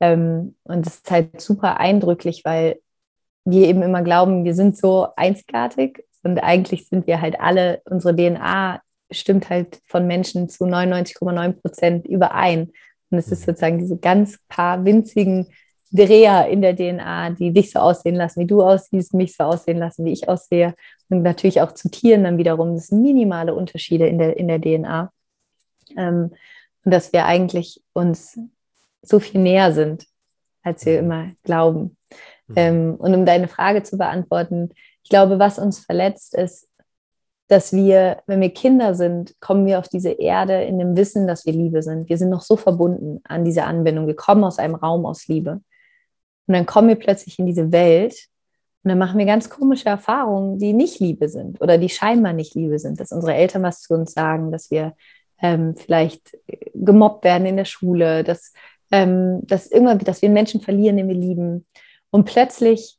Ähm, 0.01 0.57
und 0.65 0.87
das 0.87 0.97
ist 0.97 1.11
halt 1.11 1.41
super 1.41 1.79
eindrücklich, 1.79 2.43
weil 2.45 2.81
wir 3.45 3.67
eben 3.67 3.83
immer 3.83 4.03
glauben, 4.03 4.45
wir 4.45 4.55
sind 4.55 4.77
so 4.77 5.09
einzigartig 5.17 6.05
und 6.23 6.39
eigentlich 6.39 6.89
sind 6.89 7.07
wir 7.07 7.21
halt 7.21 7.41
alle, 7.41 7.81
unsere 7.85 8.15
DNA 8.15 8.81
stimmt 9.11 9.49
halt 9.49 9.81
von 9.87 10.07
Menschen 10.07 10.49
zu 10.49 10.65
99,9 10.65 11.61
Prozent 11.61 12.07
überein. 12.07 12.73
Und 13.11 13.19
es 13.19 13.29
ist 13.33 13.41
mhm. 13.41 13.45
sozusagen 13.53 13.79
diese 13.79 13.99
ganz 13.99 14.39
paar 14.49 14.85
winzigen 14.85 15.49
Dreher 15.91 16.49
in 16.49 16.63
der 16.63 16.77
DNA, 16.77 17.31
die 17.31 17.53
dich 17.53 17.71
so 17.71 17.79
aussehen 17.79 18.15
lassen, 18.15 18.41
wie 18.41 18.47
du 18.47 18.63
aussiehst, 18.63 19.15
mich 19.15 19.37
so 19.37 19.45
aussehen 19.45 19.79
lassen, 19.79 20.05
wie 20.05 20.13
ich 20.13 20.29
aussehe. 20.29 20.75
Und 21.09 21.23
natürlich 21.23 21.61
auch 21.61 21.73
zu 21.73 21.91
Tieren 21.91 22.25
dann 22.25 22.39
wiederum. 22.39 22.75
Das 22.75 22.89
sind 22.89 23.03
minimale 23.03 23.55
Unterschiede 23.55 24.07
in 24.07 24.19
der, 24.19 24.37
in 24.37 24.49
der 24.49 24.61
DNA. 24.61 25.13
Ähm, 25.97 26.33
und 26.85 26.93
dass 26.93 27.13
wir 27.13 27.25
eigentlich 27.25 27.83
uns 27.93 28.39
so 29.03 29.19
viel 29.19 29.41
näher 29.41 29.73
sind, 29.73 30.07
als 30.63 30.85
wir 30.85 30.95
mhm. 30.95 31.05
immer 31.05 31.31
glauben. 31.43 31.97
Mhm. 32.49 32.55
Ähm, 32.57 32.95
und 32.99 33.15
um 33.15 33.25
deine 33.25 33.49
Frage 33.49 33.83
zu 33.83 33.97
beantworten, 33.97 34.71
ich 35.03 35.11
glaube, 35.11 35.39
was 35.39 35.59
uns 35.59 35.79
verletzt, 35.79 36.35
ist 36.35 36.69
dass 37.49 37.73
wir, 37.73 38.23
wenn 38.27 38.43
wir 38.43 38.51
Kinder 38.51 38.95
sind, 38.95 39.35
kommen 39.41 39.65
wir 39.67 39.79
auf 39.79 39.89
diese 39.89 40.11
Erde 40.11 40.65
in 40.65 40.79
dem 40.79 40.97
Wissen, 40.97 41.27
dass 41.27 41.47
wir 41.47 41.55
Liebe 41.55 41.83
sind. 41.83 42.09
Wir 42.11 42.19
sind 42.19 42.29
noch 42.29 42.43
so 42.43 42.57
verbunden 42.57 43.21
an 43.25 43.45
diese 43.45 43.65
Anbindung. 43.65 44.07
Wir 44.07 44.17
kommen 44.17 44.45
aus 44.45 44.59
einem 44.59 44.75
Raum 44.75 45.07
aus 45.07 45.27
Liebe. 45.29 45.63
Und 46.49 46.55
dann 46.55 46.67
kommen 46.67 46.89
wir 46.89 46.97
plötzlich 46.97 47.39
in 47.39 47.47
diese 47.47 47.71
Welt 47.73 48.29
und 48.83 48.89
dann 48.89 48.99
machen 48.99 49.19
wir 49.19 49.27
ganz 49.27 49.51
komische 49.51 49.89
Erfahrungen, 49.89 50.59
die 50.59 50.73
nicht 50.73 50.99
Liebe 50.99 51.29
sind 51.29 51.61
oder 51.61 51.79
die 51.79 51.89
scheinbar 51.89 52.33
nicht 52.33 52.55
Liebe 52.55 52.79
sind. 52.79 52.99
Dass 52.99 53.13
unsere 53.13 53.35
Eltern 53.35 53.63
was 53.63 53.83
zu 53.83 53.95
uns 53.95 54.13
sagen, 54.15 54.51
dass 54.51 54.71
wir 54.71 54.95
ähm, 55.41 55.75
vielleicht 55.77 56.37
gemobbt 56.75 57.25
werden 57.25 57.47
in 57.47 57.57
der 57.57 57.65
Schule, 57.65 58.25
dass, 58.25 58.53
ähm, 58.91 59.41
dass, 59.47 59.71
irgendwann, 59.71 59.99
dass 59.99 60.23
wir 60.23 60.29
einen 60.29 60.35
Menschen 60.35 60.61
verlieren, 60.61 60.97
den 60.97 61.09
wir 61.09 61.15
lieben. 61.15 61.67
Und 62.11 62.25
plötzlich 62.25 62.98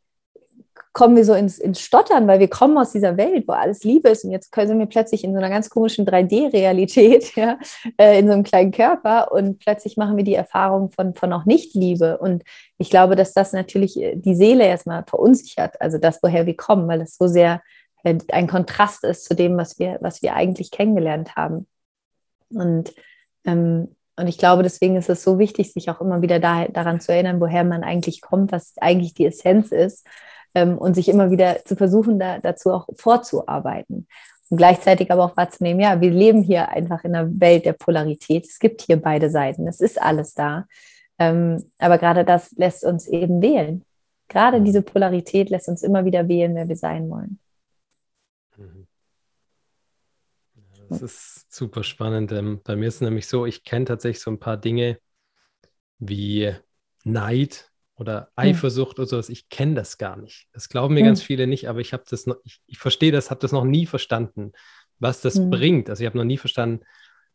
kommen 1.00 1.16
wir 1.16 1.24
so 1.24 1.34
ins, 1.34 1.60
ins 1.60 1.80
Stottern, 1.80 2.28
weil 2.28 2.42
wir 2.42 2.50
kommen 2.50 2.78
aus 2.78 2.92
dieser 2.92 3.16
Welt, 3.16 3.48
wo 3.48 3.54
alles 3.54 3.86
Liebe 3.86 4.10
ist. 4.10 4.26
Und 4.26 4.32
jetzt 4.32 4.54
sind 4.54 4.80
wir 4.80 4.86
plötzlich 4.86 5.24
in 5.24 5.32
so 5.32 5.38
einer 5.38 5.48
ganz 5.48 5.70
komischen 5.70 6.06
3D-Realität, 6.06 7.34
ja, 7.38 7.58
äh, 7.98 8.20
in 8.20 8.28
so 8.28 8.34
einem 8.34 8.44
kleinen 8.44 8.74
Körper. 8.74 9.32
Und 9.32 9.60
plötzlich 9.60 9.96
machen 9.96 10.18
wir 10.18 10.26
die 10.26 10.34
Erfahrung 10.34 10.92
von, 10.92 11.16
von 11.16 11.32
auch 11.32 11.46
Nicht-Liebe. 11.46 12.18
Und 12.18 12.44
ich 12.78 12.90
glaube, 12.90 13.16
dass 13.16 13.34
das 13.34 13.54
natürlich 13.54 13.98
äh, 13.98 14.18
die 14.18 14.36
Seele 14.36 14.66
erstmal 14.66 15.06
verunsichert, 15.08 15.80
also 15.80 16.00
das, 16.00 16.22
woher 16.22 16.46
wir 16.46 16.58
kommen, 16.58 16.86
weil 16.90 17.00
es 17.00 17.16
so 17.16 17.28
sehr 17.28 17.62
äh, 18.04 18.18
ein 18.34 18.48
Kontrast 18.48 19.06
ist 19.06 19.24
zu 19.24 19.36
dem, 19.36 19.56
was 19.56 19.80
wir, 19.80 20.00
was 20.02 20.22
wir 20.22 20.34
eigentlich 20.34 20.70
kennengelernt 20.70 21.38
haben. 21.38 21.66
Und, 22.54 22.94
ähm, 23.46 23.96
und 24.18 24.28
ich 24.28 24.38
glaube, 24.38 24.64
deswegen 24.64 24.98
ist 24.98 25.10
es 25.10 25.24
so 25.24 25.40
wichtig, 25.40 25.72
sich 25.72 25.90
auch 25.90 26.02
immer 26.02 26.22
wieder 26.22 26.42
da, 26.42 26.68
daran 26.68 27.00
zu 27.00 27.14
erinnern, 27.14 27.40
woher 27.40 27.64
man 27.64 27.86
eigentlich 27.86 28.20
kommt, 28.20 28.52
was 28.52 28.74
eigentlich 28.80 29.14
die 29.14 29.28
Essenz 29.28 29.72
ist 29.72 30.06
ähm, 30.56 30.78
und 30.78 30.94
sich 30.94 31.10
immer 31.10 31.32
wieder 31.32 31.64
zu 31.66 31.76
versuchen, 31.76 32.20
da, 32.20 32.40
dazu 32.40 32.72
auch 32.72 32.88
vorzuarbeiten. 32.96 34.08
Und 34.50 34.58
gleichzeitig 34.58 35.12
aber 35.12 35.26
auch 35.26 35.38
wahrzunehmen, 35.38 35.80
ja, 35.80 36.02
wir 36.02 36.10
leben 36.10 36.42
hier 36.42 36.70
einfach 36.70 37.04
in 37.04 37.16
einer 37.16 37.40
Welt 37.40 37.66
der 37.66 37.74
Polarität. 37.74 38.46
Es 38.48 38.60
gibt 38.60 38.82
hier 38.82 38.98
beide 38.98 39.30
Seiten, 39.30 39.68
es 39.68 39.80
ist 39.80 40.02
alles 40.02 40.34
da. 40.34 40.66
Ähm, 41.20 41.64
aber 41.78 41.98
gerade 41.98 42.26
das 42.26 42.52
lässt 42.54 42.84
uns 42.84 43.08
eben 43.08 43.42
wählen. 43.42 43.84
Gerade 44.28 44.62
diese 44.62 44.82
Polarität 44.82 45.50
lässt 45.50 45.68
uns 45.68 45.84
immer 45.84 46.06
wieder 46.06 46.28
wählen, 46.28 46.56
wer 46.56 46.68
wir 46.68 46.78
sein 46.78 47.10
wollen. 47.10 47.40
Mhm. 48.58 48.88
Das 50.90 51.02
ist 51.04 51.52
super 51.54 51.84
spannend. 51.84 52.32
Ähm, 52.32 52.62
bei 52.64 52.76
mir 52.76 52.88
ist 52.88 52.96
es 52.96 53.02
nämlich 53.02 53.28
so, 53.28 53.46
ich 53.46 53.64
kenne 53.64 53.86
tatsächlich 53.86 54.22
so 54.22 54.32
ein 54.32 54.40
paar 54.40 54.58
Dinge 54.58 54.98
wie 56.00 56.56
Neid 57.04 57.72
oder 58.00 58.22
hm. 58.22 58.28
Eifersucht 58.36 58.98
mhm. 58.98 59.04
oder 59.04 59.10
sowas. 59.10 59.30
Ich 59.30 59.50
kenne 59.50 59.76
das 59.76 59.98
gar 59.98 60.18
nicht. 60.18 60.48
Das 60.54 60.70
glauben 60.70 60.94
mir 60.94 61.02
mhm. 61.02 61.08
ganz 61.08 61.22
viele 61.22 61.48
nicht, 61.48 61.68
aber 61.70 61.80
ich 61.80 61.94
habe 61.94 62.04
das 62.10 62.26
noch, 62.26 62.38
ich, 62.44 62.62
ich 62.66 62.80
verstehe 62.80 63.12
das, 63.12 63.30
habe 63.30 63.42
das 63.42 63.52
noch 63.52 63.66
nie 63.66 63.86
verstanden, 63.86 64.54
was 65.00 65.22
das 65.22 65.36
mhm. 65.36 65.50
bringt. 65.50 65.90
Also 65.90 66.04
ich 66.04 66.08
habe 66.08 66.18
noch 66.18 66.26
nie 66.26 66.38
verstanden, 66.38 66.84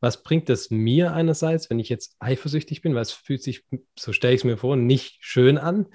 was 0.00 0.22
bringt 0.22 0.50
es 0.50 0.70
mir 0.70 1.12
einerseits, 1.12 1.70
wenn 1.70 1.78
ich 1.78 1.88
jetzt 1.88 2.16
eifersüchtig 2.18 2.82
bin, 2.82 2.94
weil 2.94 3.02
es 3.02 3.12
fühlt 3.12 3.42
sich, 3.42 3.64
so 3.98 4.12
stelle 4.12 4.34
ich 4.34 4.40
es 4.40 4.44
mir 4.44 4.56
vor, 4.56 4.76
nicht 4.76 5.18
schön 5.20 5.58
an. 5.58 5.86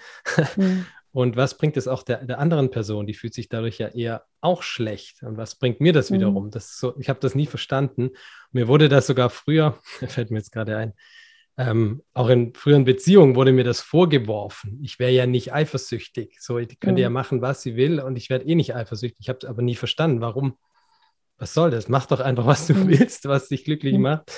Hm. 0.56 0.86
Und 1.12 1.36
was 1.36 1.58
bringt 1.58 1.76
es 1.76 1.88
auch 1.88 2.04
der, 2.04 2.24
der 2.24 2.38
anderen 2.38 2.70
Person? 2.70 3.08
Die 3.08 3.16
fühlt 3.16 3.34
sich 3.34 3.50
dadurch 3.50 3.80
ja 3.80 3.88
eher 3.88 4.26
auch 4.42 4.62
schlecht. 4.62 5.24
Und 5.24 5.38
was 5.38 5.56
bringt 5.56 5.82
mir 5.82 5.92
das 5.92 6.10
hm. 6.10 6.18
wiederum? 6.18 6.52
Das 6.52 6.78
so, 6.78 6.96
ich 7.00 7.10
habe 7.10 7.20
das 7.20 7.34
nie 7.34 7.48
verstanden. 7.48 8.12
Mir 8.52 8.68
wurde 8.68 8.90
das 8.90 9.08
sogar 9.08 9.32
früher, 9.32 9.80
fällt 10.08 10.30
mir 10.30 10.38
jetzt 10.38 10.52
gerade 10.52 10.78
ein, 10.78 10.94
ähm, 11.60 12.02
auch 12.14 12.30
in 12.30 12.54
früheren 12.54 12.86
Beziehungen 12.86 13.36
wurde 13.36 13.52
mir 13.52 13.66
das 13.66 13.82
vorgeworfen. 13.82 14.80
Ich 14.82 14.98
wäre 14.98 15.12
ja 15.12 15.26
nicht 15.26 15.54
eifersüchtig. 15.54 16.38
So, 16.40 16.58
die 16.58 16.78
könnte 16.78 17.02
mhm. 17.02 17.04
ja 17.04 17.10
machen, 17.10 17.42
was 17.42 17.62
sie 17.62 17.76
will 17.76 18.00
und 18.00 18.16
ich 18.16 18.30
werde 18.30 18.46
eh 18.46 18.56
nicht 18.56 18.76
eifersüchtig. 18.76 19.20
Ich 19.20 19.28
habe 19.28 19.40
es 19.42 19.46
aber 19.46 19.62
nie 19.62 19.76
verstanden. 19.76 20.22
Warum? 20.22 20.58
Was 21.38 21.54
soll 21.54 21.70
das? 21.70 21.90
Mach 21.90 22.06
doch 22.06 22.22
einfach, 22.22 22.46
was 22.46 22.68
du 22.68 22.76
mhm. 22.76 22.88
willst, 22.88 23.28
was 23.28 23.50
dich 23.50 23.66
glücklich 23.66 23.96
mhm. 23.96 24.04
macht. 24.04 24.32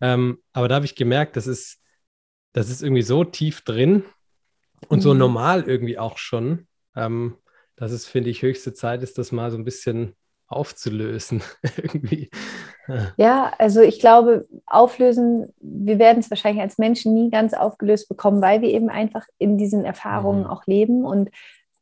Ähm, 0.00 0.38
aber 0.52 0.68
da 0.68 0.76
habe 0.76 0.84
ich 0.84 0.94
gemerkt, 0.94 1.34
das 1.34 1.48
ist, 1.48 1.80
das 2.52 2.70
ist 2.70 2.84
irgendwie 2.84 3.02
so 3.02 3.24
tief 3.24 3.62
drin 3.62 4.04
und 4.86 5.00
so 5.00 5.12
mhm. 5.12 5.18
normal 5.18 5.64
irgendwie 5.64 5.98
auch 5.98 6.16
schon, 6.16 6.68
ähm, 6.94 7.38
dass 7.74 7.90
es, 7.90 8.06
finde 8.06 8.30
ich, 8.30 8.42
höchste 8.42 8.72
Zeit 8.72 9.02
ist, 9.02 9.18
das 9.18 9.32
mal 9.32 9.50
so 9.50 9.58
ein 9.58 9.64
bisschen 9.64 10.14
aufzulösen 10.48 11.42
irgendwie. 11.76 12.30
Ja, 13.16 13.52
also 13.58 13.80
ich 13.80 14.00
glaube, 14.00 14.48
auflösen, 14.66 15.52
wir 15.60 15.98
werden 15.98 16.20
es 16.20 16.30
wahrscheinlich 16.30 16.62
als 16.62 16.78
Menschen 16.78 17.14
nie 17.14 17.30
ganz 17.30 17.52
aufgelöst 17.52 18.08
bekommen, 18.08 18.40
weil 18.40 18.62
wir 18.62 18.70
eben 18.70 18.88
einfach 18.88 19.26
in 19.36 19.58
diesen 19.58 19.84
Erfahrungen 19.84 20.44
mhm. 20.44 20.46
auch 20.46 20.66
leben 20.66 21.04
und 21.04 21.30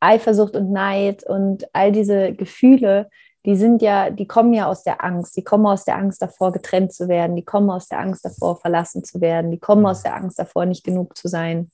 Eifersucht 0.01 0.57
und 0.57 0.73
Neid 0.73 1.25
und 1.25 1.67
all 1.73 1.93
diese 1.93 2.33
Gefühle, 2.33 3.09
die 3.47 3.57
sind 3.57 3.81
ja, 3.81 4.11
die 4.11 4.27
kommen 4.27 4.53
ja 4.53 4.67
aus 4.67 4.83
der 4.83 5.05
Angst, 5.05 5.37
die 5.37 5.45
kommen 5.45 5.67
aus 5.67 5.85
der 5.85 5.97
Angst 5.97 6.21
davor, 6.21 6.53
getrennt 6.53 6.93
zu 6.93 7.09
werden, 7.09 7.37
die 7.37 7.45
kommen 7.45 7.71
aus 7.71 7.89
der 7.89 8.01
Angst 8.01 8.25
davor, 8.25 8.59
verlassen 8.59 9.05
zu 9.05 9.21
werden, 9.21 9.53
die 9.53 9.61
kommen 9.61 9.87
aus 9.87 10.01
mhm. 10.01 10.03
der 10.05 10.17
Angst 10.17 10.39
davor, 10.39 10.67
nicht 10.67 10.85
genug 10.85 11.17
zu 11.17 11.29
sein. 11.29 11.71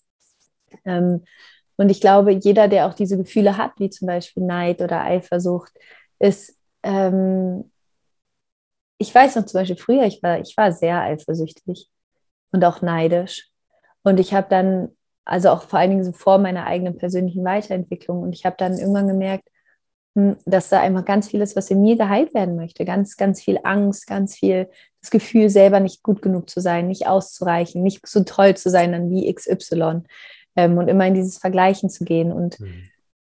Ähm, 0.84 1.24
und 1.76 1.88
ich 1.88 2.02
glaube, 2.02 2.32
jeder, 2.32 2.68
der 2.68 2.86
auch 2.86 2.94
diese 2.94 3.16
Gefühle 3.16 3.56
hat, 3.56 3.72
wie 3.78 3.88
zum 3.88 4.06
Beispiel 4.06 4.44
Neid 4.44 4.82
oder 4.82 5.00
Eifersucht, 5.00 5.72
ist 6.18 6.54
ähm, 6.82 7.70
ich 8.98 9.14
weiß 9.14 9.36
noch 9.36 9.46
zum 9.46 9.60
Beispiel 9.60 9.76
früher, 9.76 10.04
ich 10.04 10.22
war, 10.22 10.40
ich 10.40 10.56
war 10.56 10.72
sehr 10.72 11.00
eifersüchtig 11.00 11.88
und 12.52 12.64
auch 12.64 12.82
neidisch. 12.82 13.48
Und 14.02 14.20
ich 14.20 14.32
habe 14.32 14.46
dann, 14.48 14.90
also 15.24 15.50
auch 15.50 15.64
vor 15.64 15.78
allen 15.78 15.90
Dingen 15.90 16.04
so 16.04 16.12
vor 16.12 16.38
meiner 16.38 16.66
eigenen 16.66 16.96
persönlichen 16.96 17.44
Weiterentwicklung, 17.44 18.22
und 18.22 18.32
ich 18.32 18.44
habe 18.46 18.56
dann 18.58 18.78
irgendwann 18.78 19.08
gemerkt, 19.08 19.48
hm, 20.14 20.36
dass 20.44 20.68
da 20.68 20.80
einfach 20.80 21.04
ganz 21.04 21.28
viel 21.28 21.40
ist, 21.40 21.56
was 21.56 21.70
in 21.70 21.80
mir 21.80 21.96
geheilt 21.96 22.34
werden 22.34 22.56
möchte. 22.56 22.84
Ganz, 22.84 23.16
ganz 23.16 23.42
viel 23.42 23.58
Angst, 23.64 24.06
ganz 24.06 24.36
viel 24.36 24.68
das 25.00 25.10
Gefühl, 25.10 25.50
selber 25.50 25.80
nicht 25.80 26.02
gut 26.02 26.22
genug 26.22 26.48
zu 26.48 26.60
sein, 26.60 26.86
nicht 26.86 27.06
auszureichen, 27.06 27.82
nicht 27.82 28.06
so 28.06 28.22
toll 28.22 28.56
zu 28.56 28.70
sein 28.70 28.92
dann 28.92 29.10
wie 29.10 29.32
XY 29.32 30.02
ähm, 30.54 30.78
und 30.78 30.88
immer 30.88 31.06
in 31.06 31.14
dieses 31.14 31.38
Vergleichen 31.38 31.90
zu 31.90 32.04
gehen. 32.04 32.30
Und 32.30 32.60
mhm 32.60 32.91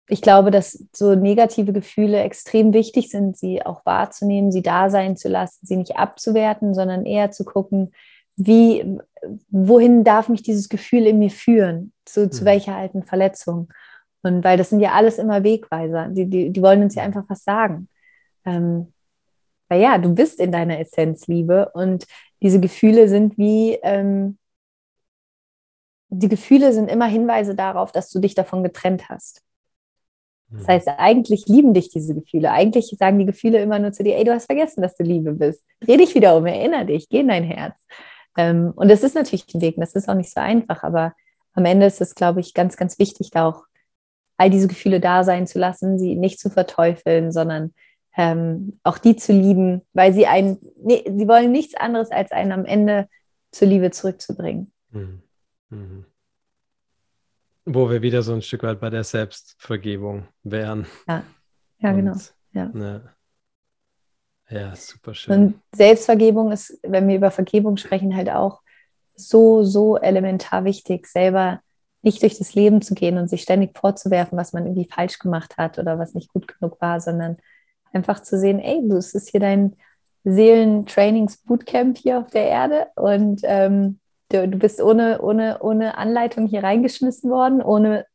ich 0.08 0.22
glaube, 0.22 0.50
dass 0.50 0.84
so 0.92 1.14
negative 1.14 1.72
Gefühle 1.72 2.20
extrem 2.20 2.72
wichtig 2.72 3.10
sind, 3.10 3.36
sie 3.36 3.64
auch 3.64 3.84
wahrzunehmen, 3.84 4.52
sie 4.52 4.62
da 4.62 4.88
sein 4.88 5.16
zu 5.16 5.28
lassen, 5.28 5.66
sie 5.66 5.76
nicht 5.76 5.96
abzuwerten, 5.96 6.74
sondern 6.74 7.04
eher 7.04 7.32
zu 7.32 7.44
gucken, 7.44 7.92
wie, 8.36 8.98
wohin 9.48 10.04
darf 10.04 10.28
mich 10.28 10.42
dieses 10.42 10.68
Gefühl 10.68 11.06
in 11.06 11.18
mir 11.18 11.30
führen, 11.30 11.92
zu, 12.04 12.30
zu 12.30 12.42
mhm. 12.42 12.46
welcher 12.46 12.76
alten 12.76 13.02
Verletzung. 13.02 13.72
Und 14.22 14.44
weil 14.44 14.58
das 14.58 14.70
sind 14.70 14.80
ja 14.80 14.92
alles 14.92 15.18
immer 15.18 15.42
Wegweiser, 15.42 16.08
die, 16.08 16.26
die, 16.26 16.50
die 16.50 16.62
wollen 16.62 16.82
uns 16.82 16.94
ja 16.94 17.02
einfach 17.02 17.24
was 17.28 17.42
sagen. 17.42 17.88
Ähm, 18.44 18.92
weil 19.68 19.80
ja, 19.80 19.98
du 19.98 20.14
bist 20.14 20.38
in 20.38 20.52
deiner 20.52 20.78
Essenz 20.78 21.26
Liebe 21.26 21.70
und 21.74 22.06
diese 22.42 22.60
Gefühle 22.60 23.08
sind 23.08 23.36
wie, 23.38 23.78
ähm, 23.82 24.38
die 26.08 26.28
Gefühle 26.28 26.72
sind 26.72 26.88
immer 26.88 27.06
Hinweise 27.06 27.56
darauf, 27.56 27.90
dass 27.90 28.10
du 28.10 28.20
dich 28.20 28.36
davon 28.36 28.62
getrennt 28.62 29.08
hast. 29.08 29.42
Das 30.50 30.62
mhm. 30.62 30.68
heißt, 30.68 30.88
eigentlich 30.98 31.46
lieben 31.46 31.74
dich 31.74 31.90
diese 31.90 32.14
Gefühle. 32.14 32.50
Eigentlich 32.50 32.94
sagen 32.98 33.18
die 33.18 33.26
Gefühle 33.26 33.60
immer 33.60 33.78
nur 33.78 33.92
zu 33.92 34.04
dir, 34.04 34.16
ey, 34.16 34.24
du 34.24 34.32
hast 34.32 34.46
vergessen, 34.46 34.82
dass 34.82 34.96
du 34.96 35.02
Liebe 35.02 35.32
bist. 35.32 35.62
Dreh 35.80 35.96
dich 35.96 36.14
wieder 36.14 36.36
um, 36.36 36.46
erinnere 36.46 36.86
dich, 36.86 37.08
geh 37.08 37.20
in 37.20 37.28
dein 37.28 37.44
Herz. 37.44 37.78
Ähm, 38.36 38.72
und 38.76 38.88
das 38.90 39.02
ist 39.02 39.14
natürlich 39.14 39.46
ein 39.54 39.60
Weg, 39.60 39.76
das 39.78 39.94
ist 39.94 40.08
auch 40.08 40.14
nicht 40.14 40.32
so 40.32 40.40
einfach, 40.40 40.82
aber 40.82 41.14
am 41.54 41.64
Ende 41.64 41.86
ist 41.86 42.00
es, 42.00 42.14
glaube 42.14 42.40
ich, 42.40 42.54
ganz, 42.54 42.76
ganz 42.76 42.98
wichtig, 42.98 43.30
da 43.30 43.48
auch 43.48 43.64
all 44.36 44.50
diese 44.50 44.68
Gefühle 44.68 45.00
da 45.00 45.24
sein 45.24 45.46
zu 45.46 45.58
lassen, 45.58 45.98
sie 45.98 46.14
nicht 46.14 46.38
zu 46.38 46.50
verteufeln, 46.50 47.32
sondern 47.32 47.72
ähm, 48.16 48.78
auch 48.82 48.98
die 48.98 49.16
zu 49.16 49.32
lieben, 49.32 49.82
weil 49.94 50.12
sie 50.12 50.26
einen, 50.26 50.58
nee, 50.82 51.04
sie 51.06 51.28
wollen 51.28 51.52
nichts 51.52 51.74
anderes, 51.74 52.10
als 52.10 52.32
einen 52.32 52.52
am 52.52 52.64
Ende 52.64 53.08
zur 53.50 53.68
Liebe 53.68 53.90
zurückzubringen. 53.90 54.72
Mhm. 54.90 55.22
Mhm. 55.70 56.04
Wo 57.66 57.90
wir 57.90 58.00
wieder 58.00 58.22
so 58.22 58.32
ein 58.32 58.42
Stück 58.42 58.62
weit 58.62 58.80
bei 58.80 58.90
der 58.90 59.04
Selbstvergebung 59.04 60.28
wären. 60.44 60.86
Ja, 61.08 61.24
ja 61.80 61.92
genau. 61.92 62.14
Ja. 62.52 62.70
ja. 62.74 63.00
ja, 64.48 64.76
super 64.76 65.12
schön. 65.14 65.34
Und 65.34 65.60
Selbstvergebung 65.74 66.52
ist, 66.52 66.78
wenn 66.82 67.08
wir 67.08 67.16
über 67.16 67.32
Vergebung 67.32 67.76
sprechen, 67.76 68.16
halt 68.16 68.30
auch 68.30 68.62
so, 69.16 69.64
so 69.64 69.96
elementar 69.96 70.64
wichtig, 70.64 71.06
selber 71.08 71.60
nicht 72.02 72.22
durch 72.22 72.38
das 72.38 72.54
Leben 72.54 72.82
zu 72.82 72.94
gehen 72.94 73.18
und 73.18 73.28
sich 73.28 73.42
ständig 73.42 73.76
vorzuwerfen, 73.76 74.38
was 74.38 74.52
man 74.52 74.64
irgendwie 74.64 74.88
falsch 74.88 75.18
gemacht 75.18 75.56
hat 75.56 75.78
oder 75.78 75.98
was 75.98 76.14
nicht 76.14 76.32
gut 76.32 76.46
genug 76.46 76.80
war, 76.80 77.00
sondern 77.00 77.36
einfach 77.92 78.20
zu 78.20 78.38
sehen, 78.38 78.60
ey, 78.60 78.80
du, 78.86 78.96
es 78.96 79.12
ist 79.12 79.30
hier 79.30 79.40
dein 79.40 79.74
Seelentrainings-Bootcamp 80.24 81.98
hier 81.98 82.20
auf 82.20 82.30
der 82.30 82.46
Erde 82.46 82.86
und 82.94 83.40
ähm, 83.44 83.98
Du, 84.28 84.48
du 84.48 84.58
bist 84.58 84.80
ohne, 84.80 85.20
ohne, 85.22 85.58
ohne 85.60 85.96
Anleitung 85.98 86.46
hier 86.46 86.64
reingeschmissen 86.64 87.30
worden, 87.30 87.62
ohne 87.62 88.06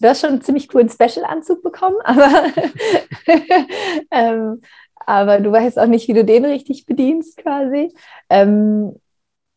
du 0.00 0.08
hast 0.08 0.20
schon 0.20 0.30
einen 0.30 0.42
ziemlich 0.42 0.68
coolen 0.68 0.88
Special-Anzug 0.88 1.62
bekommen, 1.62 1.96
aber, 2.04 2.52
ähm, 4.10 4.60
aber 5.06 5.40
du 5.40 5.52
weißt 5.52 5.78
auch 5.78 5.86
nicht, 5.86 6.08
wie 6.08 6.14
du 6.14 6.24
den 6.24 6.44
richtig 6.44 6.86
bedienst 6.86 7.36
quasi. 7.38 7.92
Ähm, 8.28 9.00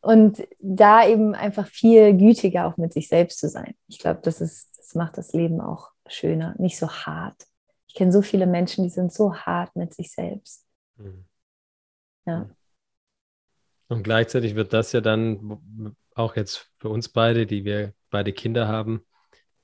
und 0.02 0.46
da 0.60 1.08
eben 1.08 1.34
einfach 1.34 1.68
viel 1.68 2.18
gütiger 2.18 2.68
auch 2.68 2.76
mit 2.76 2.92
sich 2.92 3.08
selbst 3.08 3.40
zu 3.40 3.48
sein. 3.48 3.74
Ich 3.88 4.00
glaube, 4.00 4.20
das 4.22 4.42
ist, 4.42 4.78
das 4.78 4.96
macht 4.96 5.18
das 5.18 5.32
Leben 5.32 5.62
auch 5.62 5.92
schöner, 6.08 6.56
nicht 6.58 6.78
so 6.78 6.90
hart. 6.90 7.48
Ich 7.88 7.94
kenne 7.94 8.12
so 8.12 8.22
viele 8.22 8.46
Menschen, 8.46 8.84
die 8.84 8.90
sind 8.90 9.14
so 9.14 9.34
hart 9.34 9.74
mit 9.76 9.94
sich 9.94 10.12
selbst. 10.12 10.66
Mhm. 10.98 11.26
Ja. 12.26 12.50
Und 13.88 14.04
gleichzeitig 14.04 14.56
wird 14.56 14.74
das 14.74 14.92
ja 14.92 15.02
dann 15.02 15.96
auch 16.16 16.36
jetzt 16.36 16.72
für 16.78 16.90
uns 16.90 17.10
beide, 17.10 17.46
die 17.46 17.66
wir 17.66 17.94
beide 18.10 18.34
Kinder 18.34 18.68
haben, 18.68 19.06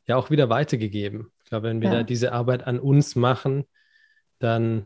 ja 0.05 0.17
auch 0.17 0.29
wieder 0.29 0.49
weitergegeben. 0.49 1.31
Ich 1.43 1.49
glaube, 1.49 1.67
wenn 1.67 1.81
wir 1.81 1.89
ja. 1.89 1.95
da 1.97 2.03
diese 2.03 2.31
Arbeit 2.31 2.65
an 2.65 2.79
uns 2.79 3.15
machen, 3.15 3.65
dann 4.39 4.85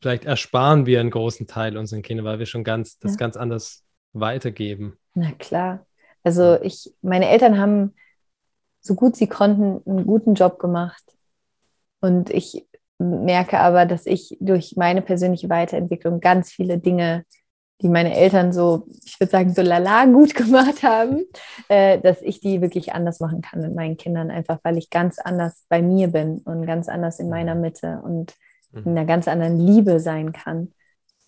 vielleicht 0.00 0.24
ersparen 0.24 0.86
wir 0.86 1.00
einen 1.00 1.10
großen 1.10 1.46
Teil 1.46 1.76
unseren 1.76 2.02
Kindern, 2.02 2.26
weil 2.26 2.38
wir 2.38 2.46
schon 2.46 2.64
ganz, 2.64 2.98
das 2.98 3.12
ja. 3.12 3.16
ganz 3.18 3.36
anders 3.36 3.84
weitergeben. 4.12 4.98
Na 5.14 5.32
klar. 5.32 5.86
Also 6.24 6.60
ich, 6.62 6.94
meine 7.02 7.28
Eltern 7.28 7.58
haben 7.58 7.94
so 8.82 8.94
gut 8.94 9.16
sie 9.16 9.28
konnten 9.28 9.80
einen 9.88 10.06
guten 10.06 10.34
Job 10.34 10.58
gemacht. 10.58 11.02
Und 12.00 12.30
ich 12.30 12.66
merke 12.98 13.60
aber, 13.60 13.86
dass 13.86 14.06
ich 14.06 14.36
durch 14.40 14.74
meine 14.76 15.02
persönliche 15.02 15.48
Weiterentwicklung 15.48 16.20
ganz 16.20 16.50
viele 16.50 16.78
Dinge, 16.78 17.24
die 17.82 17.88
meine 17.88 18.14
Eltern 18.14 18.52
so, 18.52 18.86
ich 19.04 19.18
würde 19.18 19.30
sagen, 19.30 19.52
so 19.54 19.62
lala 19.62 20.06
gut 20.06 20.34
gemacht 20.36 20.82
haben, 20.82 21.24
äh, 21.68 21.98
dass 22.00 22.22
ich 22.22 22.40
die 22.40 22.60
wirklich 22.62 22.92
anders 22.94 23.20
machen 23.20 23.42
kann 23.42 23.60
mit 23.60 23.74
meinen 23.74 23.96
Kindern, 23.96 24.30
einfach 24.30 24.58
weil 24.62 24.78
ich 24.78 24.90
ganz 24.90 25.18
anders 25.18 25.64
bei 25.68 25.82
mir 25.82 26.08
bin 26.08 26.38
und 26.38 26.66
ganz 26.66 26.88
anders 26.88 27.18
in 27.18 27.28
meiner 27.28 27.54
Mitte 27.54 28.00
und 28.04 28.34
in 28.74 28.92
einer 28.92 29.04
ganz 29.04 29.28
anderen 29.28 29.58
Liebe 29.58 30.00
sein 30.00 30.32
kann. 30.32 30.72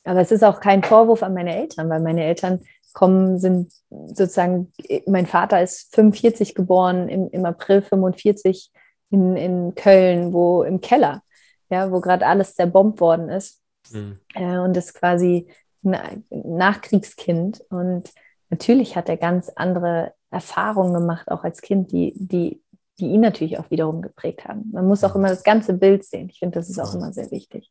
Aber 0.05 0.21
es 0.21 0.31
ist 0.31 0.43
auch 0.43 0.61
kein 0.61 0.83
Vorwurf 0.83 1.23
an 1.23 1.35
meine 1.35 1.57
Eltern, 1.57 1.89
weil 1.89 2.01
meine 2.01 2.25
Eltern 2.25 2.61
kommen, 2.93 3.39
sind 3.39 3.73
sozusagen, 3.91 4.73
mein 5.07 5.27
Vater 5.27 5.63
ist 5.63 5.95
45 5.95 6.55
geboren, 6.55 7.09
im, 7.09 7.29
im 7.31 7.45
April 7.45 7.83
45 7.83 8.71
in, 9.11 9.37
in 9.37 9.75
Köln, 9.75 10.33
wo 10.33 10.63
im 10.63 10.81
Keller, 10.81 11.23
ja, 11.71 11.91
wo 11.91 12.01
gerade 12.01 12.27
alles 12.27 12.55
zerbombt 12.55 13.01
worden 13.01 13.29
ist. 13.29 13.61
Mhm. 13.91 14.19
Äh, 14.35 14.59
und 14.59 14.77
ist 14.77 14.95
quasi 14.95 15.49
Nachkriegskind. 15.85 17.63
Und 17.71 18.13
natürlich 18.51 18.97
hat 18.97 19.09
er 19.09 19.17
ganz 19.17 19.51
andere 19.51 20.13
Erfahrungen 20.31 20.95
gemacht, 20.95 21.31
auch 21.31 21.45
als 21.45 21.63
Kind, 21.63 21.93
die, 21.93 22.13
die, 22.17 22.63
die 22.99 23.07
ihn 23.07 23.21
natürlich 23.21 23.59
auch 23.59 23.71
wiederum 23.71 24.03
geprägt 24.03 24.45
haben. 24.45 24.71
Man 24.73 24.87
muss 24.87 25.05
auch 25.05 25.15
immer 25.15 25.29
das 25.29 25.45
ganze 25.45 25.75
Bild 25.75 26.05
sehen. 26.05 26.29
Ich 26.31 26.39
finde, 26.39 26.59
das 26.59 26.69
ist 26.69 26.79
auch 26.79 26.95
immer 26.95 27.13
sehr 27.13 27.31
wichtig. 27.31 27.71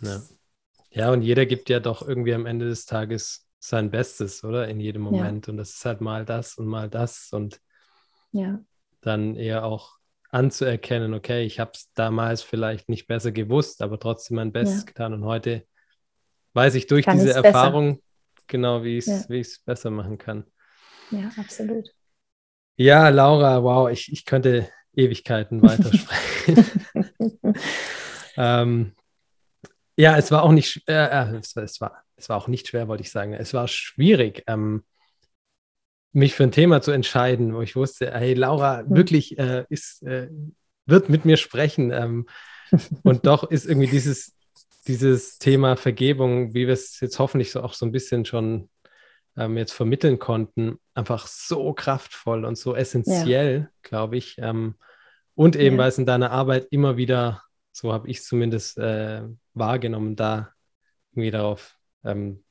Ja. 0.00 0.22
ja, 0.90 1.12
und 1.12 1.22
jeder 1.22 1.46
gibt 1.46 1.68
ja 1.68 1.80
doch 1.80 2.06
irgendwie 2.06 2.34
am 2.34 2.46
Ende 2.46 2.66
des 2.66 2.86
Tages 2.86 3.46
sein 3.58 3.90
Bestes, 3.90 4.44
oder? 4.44 4.68
In 4.68 4.80
jedem 4.80 5.02
Moment. 5.02 5.46
Ja. 5.46 5.50
Und 5.52 5.56
das 5.56 5.70
ist 5.70 5.84
halt 5.84 6.00
mal 6.00 6.24
das 6.24 6.56
und 6.56 6.66
mal 6.66 6.88
das. 6.88 7.30
Und 7.32 7.60
ja. 8.32 8.60
dann 9.00 9.34
eher 9.34 9.64
auch 9.64 9.98
anzuerkennen, 10.30 11.14
okay, 11.14 11.44
ich 11.44 11.58
habe 11.58 11.72
es 11.74 11.90
damals 11.94 12.42
vielleicht 12.42 12.88
nicht 12.88 13.06
besser 13.06 13.32
gewusst, 13.32 13.82
aber 13.82 13.98
trotzdem 13.98 14.36
mein 14.36 14.52
Bestes 14.52 14.80
ja. 14.80 14.86
getan. 14.86 15.14
Und 15.14 15.24
heute 15.24 15.66
weiß 16.58 16.74
ich 16.74 16.88
durch 16.88 17.04
kann 17.04 17.18
diese 17.18 17.34
Erfahrung 17.34 17.96
besser. 17.96 18.44
genau, 18.48 18.82
wie 18.82 18.98
ich 18.98 19.06
es 19.06 19.28
ja. 19.28 19.62
besser 19.64 19.90
machen 19.90 20.18
kann. 20.18 20.44
Ja, 21.12 21.30
absolut. 21.36 21.88
Ja, 22.76 23.08
Laura, 23.10 23.62
wow, 23.62 23.88
ich, 23.88 24.12
ich 24.12 24.24
könnte 24.24 24.68
Ewigkeiten 24.92 25.62
weitersprechen. 25.62 26.64
ähm, 28.36 28.92
ja, 29.96 30.16
es 30.16 30.32
war 30.32 30.42
auch 30.42 30.50
nicht, 30.50 30.82
äh, 30.88 31.06
äh, 31.06 31.36
es, 31.36 31.56
es, 31.56 31.80
war, 31.80 32.02
es 32.16 32.28
war 32.28 32.36
auch 32.36 32.48
nicht 32.48 32.66
schwer, 32.66 32.88
wollte 32.88 33.02
ich 33.02 33.10
sagen. 33.10 33.34
Es 33.34 33.54
war 33.54 33.68
schwierig, 33.68 34.42
ähm, 34.48 34.84
mich 36.12 36.34
für 36.34 36.42
ein 36.42 36.52
Thema 36.52 36.82
zu 36.82 36.90
entscheiden, 36.90 37.54
wo 37.54 37.62
ich 37.62 37.76
wusste, 37.76 38.12
hey, 38.12 38.34
Laura 38.34 38.82
mhm. 38.82 38.96
wirklich 38.96 39.38
äh, 39.38 39.64
ist, 39.68 40.02
äh, 40.02 40.28
wird 40.86 41.08
mit 41.08 41.24
mir 41.24 41.36
sprechen. 41.36 41.92
Ähm, 41.92 42.26
und 43.04 43.26
doch 43.26 43.44
ist 43.48 43.66
irgendwie 43.66 43.88
dieses, 43.88 44.37
dieses 44.86 45.38
Thema 45.38 45.76
Vergebung, 45.76 46.54
wie 46.54 46.66
wir 46.66 46.74
es 46.74 47.00
jetzt 47.00 47.18
hoffentlich 47.18 47.50
so 47.50 47.62
auch 47.62 47.74
so 47.74 47.84
ein 47.86 47.92
bisschen 47.92 48.24
schon 48.24 48.70
ähm, 49.36 49.56
jetzt 49.56 49.72
vermitteln 49.72 50.18
konnten, 50.18 50.78
einfach 50.94 51.26
so 51.26 51.72
kraftvoll 51.72 52.44
und 52.44 52.56
so 52.56 52.74
essentiell, 52.74 53.60
ja. 53.60 53.68
glaube 53.82 54.16
ich. 54.16 54.36
Ähm, 54.38 54.74
und 55.34 55.56
eben, 55.56 55.76
ja. 55.76 55.82
weil 55.82 55.88
es 55.88 55.98
in 55.98 56.06
deiner 56.06 56.30
Arbeit 56.30 56.66
immer 56.70 56.96
wieder, 56.96 57.42
so 57.72 57.92
habe 57.92 58.08
ich 58.08 58.18
es 58.18 58.24
zumindest 58.24 58.78
äh, 58.78 59.22
wahrgenommen, 59.54 60.16
da 60.16 60.52
irgendwie 61.12 61.30
darauf 61.30 61.76
ähm, 62.04 62.42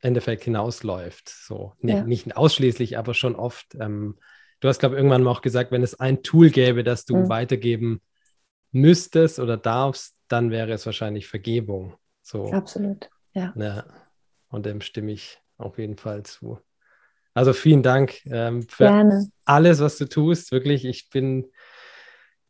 Endeffekt 0.00 0.44
hinausläuft. 0.44 1.28
So, 1.28 1.74
nee, 1.80 1.92
ja. 1.92 2.04
nicht 2.04 2.34
ausschließlich, 2.36 2.96
aber 2.96 3.14
schon 3.14 3.36
oft. 3.36 3.74
Ähm, 3.78 4.18
du 4.60 4.68
hast, 4.68 4.78
glaube 4.78 4.94
ich, 4.94 4.98
irgendwann 4.98 5.22
mal 5.22 5.30
auch 5.30 5.42
gesagt, 5.42 5.72
wenn 5.72 5.82
es 5.82 6.00
ein 6.00 6.22
Tool 6.22 6.50
gäbe, 6.50 6.82
das 6.84 7.04
du 7.04 7.16
mhm. 7.16 7.28
weitergeben 7.28 8.00
müsstest 8.72 9.38
oder 9.38 9.56
darfst, 9.56 10.14
dann 10.28 10.50
wäre 10.50 10.72
es 10.72 10.86
wahrscheinlich 10.86 11.28
Vergebung. 11.28 11.94
So. 12.22 12.52
Absolut, 12.52 13.10
ja. 13.32 13.52
ja. 13.56 13.84
Und 14.48 14.66
dem 14.66 14.80
stimme 14.80 15.12
ich 15.12 15.38
auf 15.58 15.78
jeden 15.78 15.96
Fall 15.96 16.22
zu. 16.22 16.58
Also 17.34 17.52
vielen 17.52 17.82
Dank 17.82 18.24
ähm, 18.26 18.62
für 18.62 18.84
Gerne. 18.84 19.30
alles, 19.44 19.80
was 19.80 19.98
du 19.98 20.08
tust. 20.08 20.50
Wirklich, 20.52 20.84
ich 20.84 21.10
bin, 21.10 21.46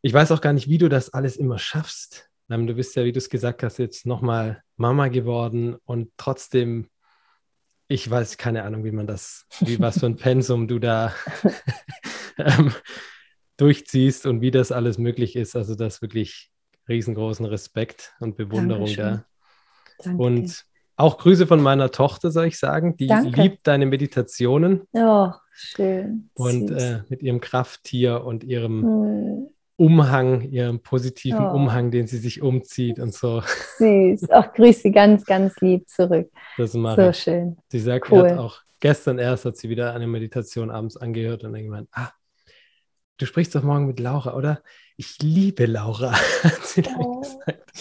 ich 0.01 0.13
weiß 0.13 0.31
auch 0.31 0.41
gar 0.41 0.53
nicht, 0.53 0.69
wie 0.69 0.77
du 0.77 0.89
das 0.89 1.13
alles 1.13 1.37
immer 1.37 1.59
schaffst. 1.59 2.29
Ähm, 2.49 2.67
du 2.67 2.73
bist 2.73 2.95
ja, 2.95 3.03
wie 3.03 3.11
du 3.11 3.19
es 3.19 3.29
gesagt 3.29 3.63
hast, 3.63 3.77
jetzt 3.77 4.05
nochmal 4.05 4.63
Mama 4.77 5.07
geworden 5.07 5.75
und 5.85 6.11
trotzdem 6.17 6.89
ich 7.91 8.09
weiß 8.09 8.37
keine 8.37 8.63
Ahnung, 8.63 8.85
wie 8.85 8.91
man 8.91 9.05
das, 9.05 9.45
wie 9.59 9.77
was 9.79 9.99
für 9.99 10.05
ein 10.05 10.15
Pensum 10.17 10.67
du 10.67 10.79
da 10.79 11.13
ähm, 12.37 12.73
durchziehst 13.61 14.25
und 14.25 14.41
wie 14.41 14.51
das 14.51 14.71
alles 14.71 14.97
möglich 14.97 15.35
ist. 15.35 15.55
Also 15.55 15.75
das 15.75 16.01
wirklich 16.01 16.51
riesengroßen 16.89 17.45
Respekt 17.45 18.13
und 18.19 18.35
Bewunderung 18.35 18.87
Dankeschön. 18.87 19.05
da. 19.05 19.25
Danke. 20.03 20.23
Und 20.23 20.65
auch 20.97 21.17
Grüße 21.17 21.47
von 21.47 21.61
meiner 21.61 21.91
Tochter, 21.91 22.31
soll 22.31 22.45
ich 22.45 22.57
sagen. 22.57 22.97
Die 22.97 23.07
Danke. 23.07 23.41
liebt 23.41 23.67
deine 23.67 23.85
Meditationen. 23.85 24.81
Oh, 24.93 25.31
schön. 25.53 26.29
Und 26.33 26.71
äh, 26.71 27.01
mit 27.09 27.21
ihrem 27.21 27.39
Krafttier 27.39 28.23
und 28.23 28.43
ihrem 28.43 28.81
hm. 28.81 29.47
Umhang, 29.77 30.41
ihrem 30.41 30.81
positiven 30.81 31.45
oh. 31.45 31.55
Umhang, 31.55 31.91
den 31.91 32.05
sie 32.07 32.17
sich 32.17 32.41
umzieht 32.41 32.99
und 32.99 33.13
so. 33.13 33.41
Süß. 33.77 34.29
Auch 34.31 34.53
grüß 34.53 34.81
sie 34.81 34.91
ganz, 34.91 35.25
ganz 35.25 35.55
lieb 35.61 35.87
zurück. 35.87 36.29
Das 36.57 36.73
mache 36.73 37.03
so 37.03 37.09
ich. 37.09 37.17
schön. 37.17 37.57
Sie 37.69 37.79
sagt, 37.79 38.11
cool. 38.11 38.37
auch 38.37 38.59
gestern 38.79 39.17
erst 39.17 39.45
hat 39.45 39.57
sie 39.57 39.69
wieder 39.69 39.93
eine 39.93 40.07
Meditation 40.07 40.69
abends 40.69 40.97
angehört 40.97 41.43
und 41.43 41.53
dann 41.53 41.63
gemeint, 41.63 41.89
ah, 41.93 42.11
du 43.21 43.25
sprichst 43.25 43.53
doch 43.55 43.63
morgen 43.63 43.87
mit 43.87 43.99
Laura, 43.99 44.35
oder? 44.35 44.61
Ich 44.97 45.19
liebe 45.21 45.65
Laura, 45.65 46.11
hat 46.43 46.65
sie 46.65 46.81
dann 46.81 46.95
oh. 46.97 47.21
gesagt. 47.21 47.71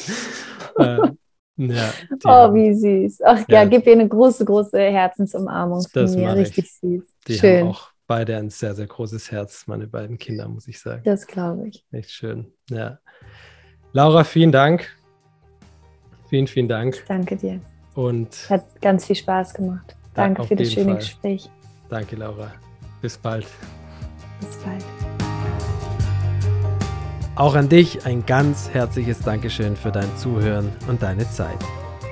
ähm, 0.79 1.19
ja, 1.57 1.93
oh, 2.25 2.29
haben, 2.29 2.55
wie 2.55 2.75
süß. 2.75 3.23
Ach 3.25 3.39
ja, 3.49 3.63
ja, 3.63 3.65
gib 3.65 3.87
ihr 3.87 3.93
eine 3.93 4.09
große, 4.09 4.45
große 4.45 4.79
Herzensumarmung 4.79 5.83
von 5.83 6.03
das 6.03 6.17
mir. 6.17 6.35
Richtig 6.35 6.65
ich. 6.65 6.73
süß. 6.73 7.03
Die 7.29 7.35
Schön. 7.35 7.61
haben 7.61 7.69
auch 7.69 7.91
beide 8.07 8.37
ein 8.37 8.51
sehr, 8.51 8.75
sehr 8.75 8.87
großes 8.87 9.31
Herz, 9.31 9.67
meine 9.67 9.87
beiden 9.87 10.19
Kinder, 10.19 10.49
muss 10.49 10.67
ich 10.69 10.81
sagen. 10.81 11.03
Das 11.05 11.27
glaube 11.27 11.69
ich. 11.69 11.85
Echt 11.93 12.11
schön. 12.11 12.53
Ja. 12.69 12.99
Laura, 13.93 14.25
vielen 14.25 14.53
Dank. 14.53 14.89
Vielen, 16.29 16.47
vielen 16.47 16.69
Dank. 16.69 17.05
Danke 17.09 17.37
dir. 17.37 17.61
Und 17.95 18.49
hat 18.49 18.81
ganz 18.81 19.07
viel 19.07 19.17
Spaß 19.17 19.53
gemacht. 19.55 19.97
Danke 20.15 20.45
für 20.45 20.57
das 20.57 20.73
schöne 20.73 20.93
Fall. 20.93 20.97
Gespräch. 20.97 21.51
Danke, 21.89 22.17
Laura. 22.17 22.53
Bis 23.03 23.17
bald. 23.19 23.47
Bis 24.41 24.57
bald. 24.59 25.00
Auch 27.41 27.55
an 27.55 27.71
dich 27.71 28.05
ein 28.05 28.27
ganz 28.27 28.69
herzliches 28.71 29.21
Dankeschön 29.21 29.75
für 29.75 29.91
dein 29.91 30.15
Zuhören 30.19 30.69
und 30.89 31.01
deine 31.01 31.27
Zeit. 31.31 31.57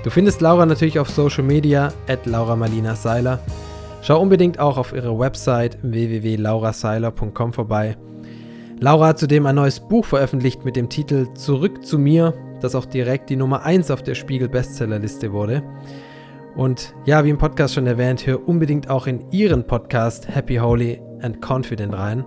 Du 0.02 0.08
findest 0.08 0.40
Laura 0.40 0.64
natürlich 0.64 0.98
auf 0.98 1.10
Social 1.10 1.44
Media 1.44 1.92
at 2.08 2.24
Laura 2.24 2.56
Malina 2.56 2.94
Seiler 2.94 3.38
Schau 4.00 4.22
unbedingt 4.22 4.58
auch 4.58 4.78
auf 4.78 4.94
ihre 4.94 5.18
Website 5.18 5.76
www.lauraseiler.com 5.82 7.52
vorbei. 7.52 7.98
Laura 8.80 9.08
hat 9.08 9.18
zudem 9.18 9.44
ein 9.44 9.56
neues 9.56 9.80
Buch 9.80 10.06
veröffentlicht 10.06 10.64
mit 10.64 10.76
dem 10.76 10.88
Titel 10.88 11.26
Zurück 11.34 11.84
zu 11.84 11.98
mir, 11.98 12.32
das 12.62 12.74
auch 12.74 12.86
direkt 12.86 13.28
die 13.28 13.36
Nummer 13.36 13.64
1 13.66 13.90
auf 13.90 14.02
der 14.02 14.14
Spiegel 14.14 14.48
Bestsellerliste 14.48 15.30
wurde. 15.30 15.62
Und 16.56 16.94
ja, 17.04 17.22
wie 17.22 17.28
im 17.28 17.36
Podcast 17.36 17.74
schon 17.74 17.86
erwähnt, 17.86 18.26
hör 18.26 18.48
unbedingt 18.48 18.88
auch 18.88 19.06
in 19.06 19.30
ihren 19.30 19.66
Podcast 19.66 20.26
Happy, 20.26 20.56
Holy 20.56 21.02
and 21.20 21.46
Confident 21.46 21.92
rein. 21.92 22.24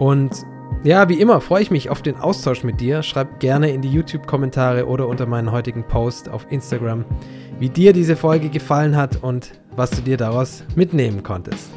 Und 0.00 0.44
ja, 0.82 1.08
wie 1.08 1.20
immer 1.20 1.40
freue 1.40 1.62
ich 1.62 1.70
mich 1.70 1.90
auf 1.90 2.00
den 2.00 2.16
Austausch 2.16 2.64
mit 2.64 2.80
dir. 2.80 3.02
Schreib 3.02 3.38
gerne 3.38 3.70
in 3.70 3.82
die 3.82 3.90
YouTube-Kommentare 3.90 4.86
oder 4.86 5.08
unter 5.08 5.26
meinen 5.26 5.52
heutigen 5.52 5.84
Post 5.84 6.28
auf 6.28 6.46
Instagram, 6.50 7.04
wie 7.58 7.68
dir 7.68 7.92
diese 7.92 8.16
Folge 8.16 8.48
gefallen 8.48 8.96
hat 8.96 9.22
und 9.22 9.52
was 9.76 9.90
du 9.90 10.00
dir 10.00 10.16
daraus 10.16 10.64
mitnehmen 10.74 11.22
konntest. 11.22 11.70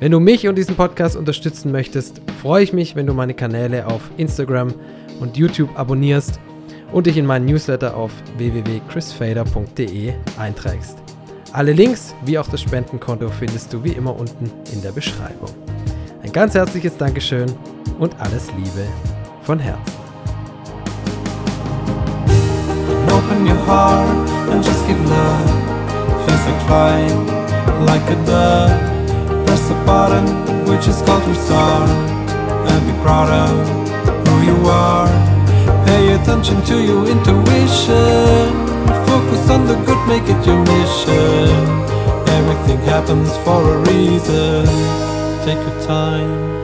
Wenn 0.00 0.12
du 0.12 0.20
mich 0.20 0.46
und 0.46 0.58
diesen 0.58 0.76
Podcast 0.76 1.16
unterstützen 1.16 1.72
möchtest, 1.72 2.20
freue 2.42 2.62
ich 2.62 2.74
mich, 2.74 2.94
wenn 2.94 3.06
du 3.06 3.14
meine 3.14 3.32
Kanäle 3.32 3.86
auf 3.86 4.02
Instagram 4.18 4.74
und 5.20 5.38
YouTube 5.38 5.70
abonnierst 5.78 6.38
und 6.92 7.06
dich 7.06 7.16
in 7.16 7.24
meinen 7.24 7.46
Newsletter 7.46 7.96
auf 7.96 8.12
www.chrisfader.de 8.36 10.12
einträgst. 10.38 10.98
Alle 11.52 11.72
Links 11.72 12.14
wie 12.26 12.38
auch 12.38 12.48
das 12.48 12.60
Spendenkonto 12.60 13.30
findest 13.30 13.72
du 13.72 13.82
wie 13.82 13.92
immer 13.92 14.14
unten 14.14 14.50
in 14.74 14.82
der 14.82 14.92
Beschreibung. 14.92 15.65
Ganz 16.36 16.54
herzliches 16.54 16.94
Dankeschön 16.98 17.46
und 17.98 18.14
alles 18.20 18.52
Liebe 18.58 18.86
von 19.40 19.58
Herzen. 19.58 19.94
Open 23.08 23.46
your 23.46 23.56
heart 23.66 24.28
and 24.52 24.62
just 24.62 24.86
give 24.86 24.98
love. 25.08 25.48
feels 26.26 26.46
like 26.46 26.60
flying 26.66 27.26
like 27.86 28.02
a 28.10 28.16
dove. 28.26 29.46
Press 29.46 29.66
the 29.66 29.74
button, 29.86 30.26
which 30.68 30.86
is 30.86 31.00
called 31.06 31.26
restart, 31.26 31.88
and 32.68 32.84
be 32.84 32.92
proud 33.02 33.30
of 33.30 34.28
who 34.28 34.44
you 34.44 34.68
are. 34.68 35.08
Pay 35.86 36.12
attention 36.16 36.62
to 36.64 36.74
your 36.74 37.08
intuition. 37.08 38.52
focus 39.06 39.48
on 39.48 39.66
the 39.66 39.76
good, 39.86 40.06
make 40.06 40.28
it 40.28 40.46
your 40.46 40.60
mission. 40.68 41.48
Everything 42.28 42.78
happens 42.84 43.34
for 43.38 43.62
a 43.72 43.78
reason. 43.88 45.15
Take 45.46 45.58
your 45.58 45.86
time. 45.86 46.55